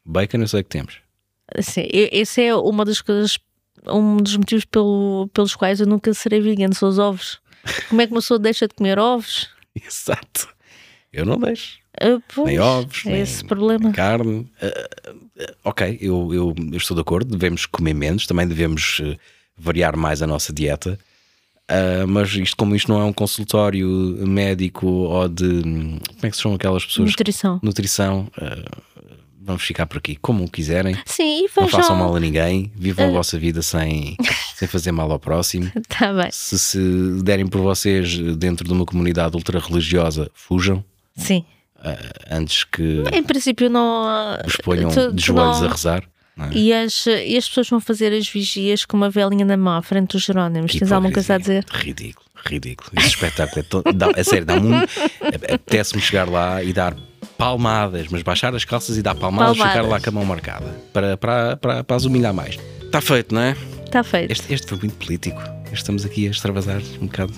Bacon 0.05 0.39
eu 0.39 0.49
sei 0.49 0.62
que 0.62 0.68
temos. 0.68 0.99
E- 1.76 2.11
esse 2.12 2.43
é 2.43 2.55
uma 2.55 2.84
das 2.84 3.01
coisas, 3.01 3.39
um 3.87 4.16
dos 4.16 4.37
motivos 4.37 4.64
pelo, 4.64 5.28
pelos 5.32 5.55
quais 5.55 5.80
eu 5.80 5.87
nunca 5.87 6.12
serei 6.14 6.41
vegan, 6.41 6.72
são 6.72 6.89
os 6.89 6.99
ovos. 6.99 7.41
Como 7.89 8.01
é 8.01 8.07
que 8.07 8.12
uma 8.12 8.20
pessoa 8.20 8.39
deixa 8.39 8.68
de 8.68 8.74
comer 8.74 8.99
ovos? 8.99 9.49
Exato. 9.74 10.49
Eu 11.12 11.24
não 11.24 11.39
deixo. 11.39 11.78
Ah, 12.01 12.20
pois, 12.34 12.47
Nem 12.49 12.59
ovos, 12.59 13.03
é 13.07 13.11
nem 13.11 13.20
esse 13.22 13.44
problema. 13.44 13.92
carne. 13.92 14.47
Ah, 14.61 14.88
ah, 15.40 15.55
ok, 15.64 15.99
eu, 16.01 16.32
eu, 16.34 16.55
eu 16.72 16.76
estou 16.76 16.94
de 16.94 17.01
acordo. 17.01 17.30
Devemos 17.36 17.66
comer 17.66 17.94
menos, 17.94 18.26
também 18.26 18.47
devemos 18.47 19.01
eh, 19.05 19.16
variar 19.57 19.97
mais 19.97 20.22
a 20.22 20.26
nossa 20.26 20.53
dieta. 20.53 20.99
Mas 22.09 22.32
isto, 22.34 22.57
como 22.57 22.76
isto 22.76 22.92
não 22.92 23.01
é 23.01 23.05
um 23.05 23.12
consultório 23.12 23.88
médico 24.24 24.86
ou 24.86 25.28
de. 25.28 25.62
Como 25.62 26.01
é 26.22 26.30
que 26.30 26.36
se 26.36 26.42
chamam 26.42 26.55
aquelas 26.55 26.84
pessoas? 26.86 27.09
Nutrição. 27.11 27.59
Nutrição. 27.61 28.28
vamos 29.40 29.62
ficar 29.64 29.84
por 29.86 29.99
aqui. 29.99 30.14
Como 30.14 30.49
quiserem. 30.49 30.97
Sim, 31.05 31.38
e 31.40 31.42
Não 31.57 31.64
vejam. 31.66 31.80
façam 31.80 31.97
mal 31.97 32.14
a 32.14 32.20
ninguém. 32.20 32.70
Vivam 32.76 33.07
a 33.07 33.09
Ah. 33.09 33.12
vossa 33.14 33.36
vida 33.36 33.62
sem, 33.62 34.16
sem 34.55 34.68
fazer 34.68 34.92
mal 34.92 35.11
ao 35.11 35.18
próximo. 35.18 35.68
Tá 35.88 36.12
bem. 36.12 36.28
Se 36.30 36.57
se 36.57 36.78
derem 37.24 37.49
por 37.49 37.61
vocês 37.61 38.16
dentro 38.36 38.64
de 38.64 38.72
uma 38.72 38.84
comunidade 38.86 39.34
ultra-religiosa, 39.36 40.30
fujam. 40.34 40.84
Sim. 41.16 41.44
Ah, 41.87 42.37
antes 42.37 42.64
que 42.64 43.03
Em 43.12 43.22
princípio, 43.22 43.68
não. 43.70 44.05
os 44.47 44.57
ponham 44.57 44.91
tu- 44.91 45.12
de 45.12 45.24
joelhos 45.24 45.61
não- 45.61 45.68
a 45.68 45.70
rezar. 45.72 46.03
é? 46.39 46.49
E 46.53 46.72
as, 46.72 47.07
e 47.07 47.37
as 47.37 47.49
pessoas 47.49 47.68
vão 47.70 47.80
fazer 47.80 48.12
as 48.12 48.28
vigias 48.28 48.84
com 48.84 48.97
uma 48.97 49.09
velinha 49.09 49.45
na 49.45 49.57
mão 49.57 49.74
à 49.76 49.82
frente 49.82 50.12
dos 50.12 50.22
Jerónimos. 50.24 50.72
Tens 50.74 50.93
alguma 50.93 51.12
coisa 51.12 51.34
a 51.34 51.39
dizer? 51.39 51.64
Ridículo, 51.70 52.26
ridículo. 52.45 52.91
Esse 52.99 53.09
espetáculo 53.09 53.61
é 53.61 53.62
tão. 53.62 53.82
Dá, 53.95 54.11
a 54.20 54.24
sério, 54.24 54.45
dá-me 54.45 54.68
um. 54.68 54.80
Apetece-me 55.55 56.01
chegar 56.03 56.28
lá 56.28 56.62
e 56.62 56.72
dar 56.72 56.95
palmadas, 57.39 58.07
mas 58.11 58.22
baixar 58.22 58.55
as 58.55 58.64
calças 58.64 58.97
e 58.97 59.03
dar 59.03 59.14
palmadas, 59.14 59.57
Palmadas. 59.57 59.76
ficar 59.82 59.89
lá 59.89 60.01
com 60.01 60.09
a 60.11 60.12
mão 60.12 60.24
marcada 60.24 60.66
para, 60.93 61.16
para, 61.16 61.57
para, 61.57 61.84
para 61.84 61.97
as 61.97 62.05
humilhar 62.05 62.32
mais. 62.34 62.59
Está 62.82 63.01
feito, 63.01 63.34
não 63.34 63.43
é? 63.43 63.57
Está 63.84 64.03
feito. 64.03 64.30
Este, 64.32 64.53
este 64.53 64.66
foi 64.68 64.78
muito 64.78 64.95
político. 64.97 65.41
Estamos 65.72 66.05
aqui 66.05 66.26
a 66.26 66.30
extravasar 66.30 66.80
um 67.01 67.07
bocado. 67.07 67.32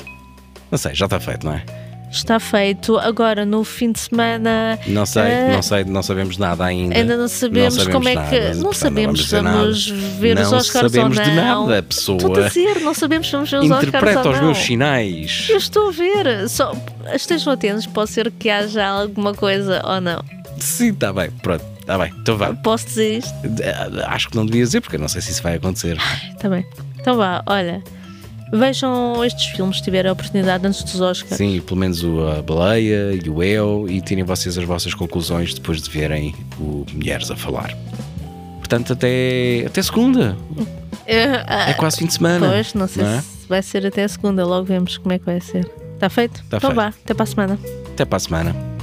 Não 0.71 0.79
sei, 0.79 0.95
já 0.95 1.07
está 1.07 1.19
feito, 1.19 1.45
não 1.47 1.55
é? 1.55 1.65
Está 2.11 2.41
feito. 2.41 2.97
Agora, 2.99 3.45
no 3.45 3.63
fim 3.65 3.93
de 3.93 4.01
semana. 4.01 4.79
Não 4.87 5.05
sei, 5.05 5.23
eh, 5.23 5.53
não 5.53 5.63
sei, 5.63 5.85
não 5.85 6.03
sabemos 6.03 6.39
nada 6.39 6.65
ainda. 6.65 6.97
Ainda 6.97 7.17
não 7.17 7.29
sabemos, 7.29 7.87
como 7.87 8.09
é 8.09 8.13
que. 8.13 8.41
nada, 8.41 8.55
não 8.55 8.73
sabemos 8.73 9.29
se 9.29 9.41
vamos 9.41 9.89
ver 10.19 10.35
nada. 10.35 10.47
os 10.47 10.51
Não 10.53 10.59
Oscars 10.59 10.93
sabemos 10.93 11.19
ou 11.19 11.25
de 11.25 11.31
não. 11.31 11.67
nada, 11.67 11.79
a 11.79 11.83
pessoa. 11.83 12.17
Estou 12.17 12.37
a 12.45 12.49
dizer, 12.49 12.81
não 12.81 12.95
sabemos 12.95 13.27
se 13.27 13.33
vamos 13.35 13.51
ver 13.51 13.57
os 13.59 13.65
Oscars 13.71 13.89
Interpreta 13.89 14.29
os 14.31 14.37
não. 14.37 14.45
meus 14.47 14.59
sinais. 14.59 15.47
Eu 15.51 15.57
estou 15.59 15.89
a 15.89 15.93
ver. 15.93 16.49
Só 16.49 16.73
estejam 17.15 17.53
atentos, 17.53 17.87
pode 17.87 18.11
ser 18.11 18.31
que 18.31 18.49
haja 18.49 18.87
alguma 18.87 19.35
coisa 19.35 19.83
ou 19.85 20.01
não. 20.01 20.25
Sim, 20.59 20.89
está 20.93 21.13
bem, 21.13 21.31
pronto, 21.43 21.65
está 21.79 21.97
bem. 21.99 22.13
Então 22.21 22.37
vá. 22.37 22.53
Posso 22.55 22.87
dizer 22.87 23.19
isto? 23.19 23.33
Eh, 23.61 24.05
Acho 24.07 24.29
que 24.31 24.37
não 24.37 24.45
devia 24.47 24.65
dizer, 24.65 24.81
porque 24.81 24.97
eu 24.97 25.01
não 25.01 25.09
sei 25.09 25.21
se 25.21 25.31
isso 25.31 25.43
vai 25.43 25.55
acontecer. 25.57 25.99
Está 26.35 26.49
bem. 26.49 26.67
Então 26.99 27.17
vá, 27.17 27.43
olha. 27.47 27.83
Vejam 28.53 29.25
estes 29.25 29.47
filmes 29.47 29.77
se 29.77 29.83
tiverem 29.83 30.09
a 30.09 30.13
oportunidade 30.13 30.67
antes 30.67 30.83
dos 30.83 31.01
Oscars. 31.01 31.37
Sim, 31.37 31.61
pelo 31.61 31.79
menos 31.79 32.03
o 32.03 32.27
A 32.29 32.43
Baleia 32.43 33.13
e 33.13 33.29
o 33.29 33.43
Eu, 33.43 33.87
e 33.89 34.01
tirem 34.01 34.25
vocês 34.25 34.57
as 34.57 34.65
vossas 34.65 34.95
conclusões 34.95 35.55
depois 35.55 35.83
de 35.83 35.91
verem 35.91 36.35
o 36.59 36.85
Mulheres 36.93 37.31
a 37.31 37.37
falar. 37.37 37.77
Portanto, 38.59 38.93
até, 38.93 39.65
até 39.67 39.83
segunda. 39.83 40.37
É 41.07 41.73
quase 41.75 41.99
fim 41.99 42.07
de 42.07 42.15
semana. 42.15 42.49
Pois, 42.49 42.75
não 42.75 42.87
sei 42.87 43.03
não 43.03 43.11
é? 43.11 43.21
se 43.21 43.49
vai 43.49 43.63
ser 43.63 43.87
até 43.87 44.05
a 44.05 44.09
segunda, 44.09 44.45
logo 44.45 44.65
vemos 44.65 44.99
como 44.99 45.13
é 45.15 45.19
que 45.19 45.25
vai 45.25 45.41
ser. 45.41 45.67
Está 45.95 46.09
feito? 46.11 46.45
Tá 46.49 46.59
então 46.59 46.71
feito. 46.71 46.75
vá, 46.77 46.89
até 46.89 47.15
para 47.15 47.25
a 47.25 47.27
semana. 47.27 47.59
Até 47.93 48.05
para 48.05 48.17
a 48.17 48.21
semana. 48.21 48.78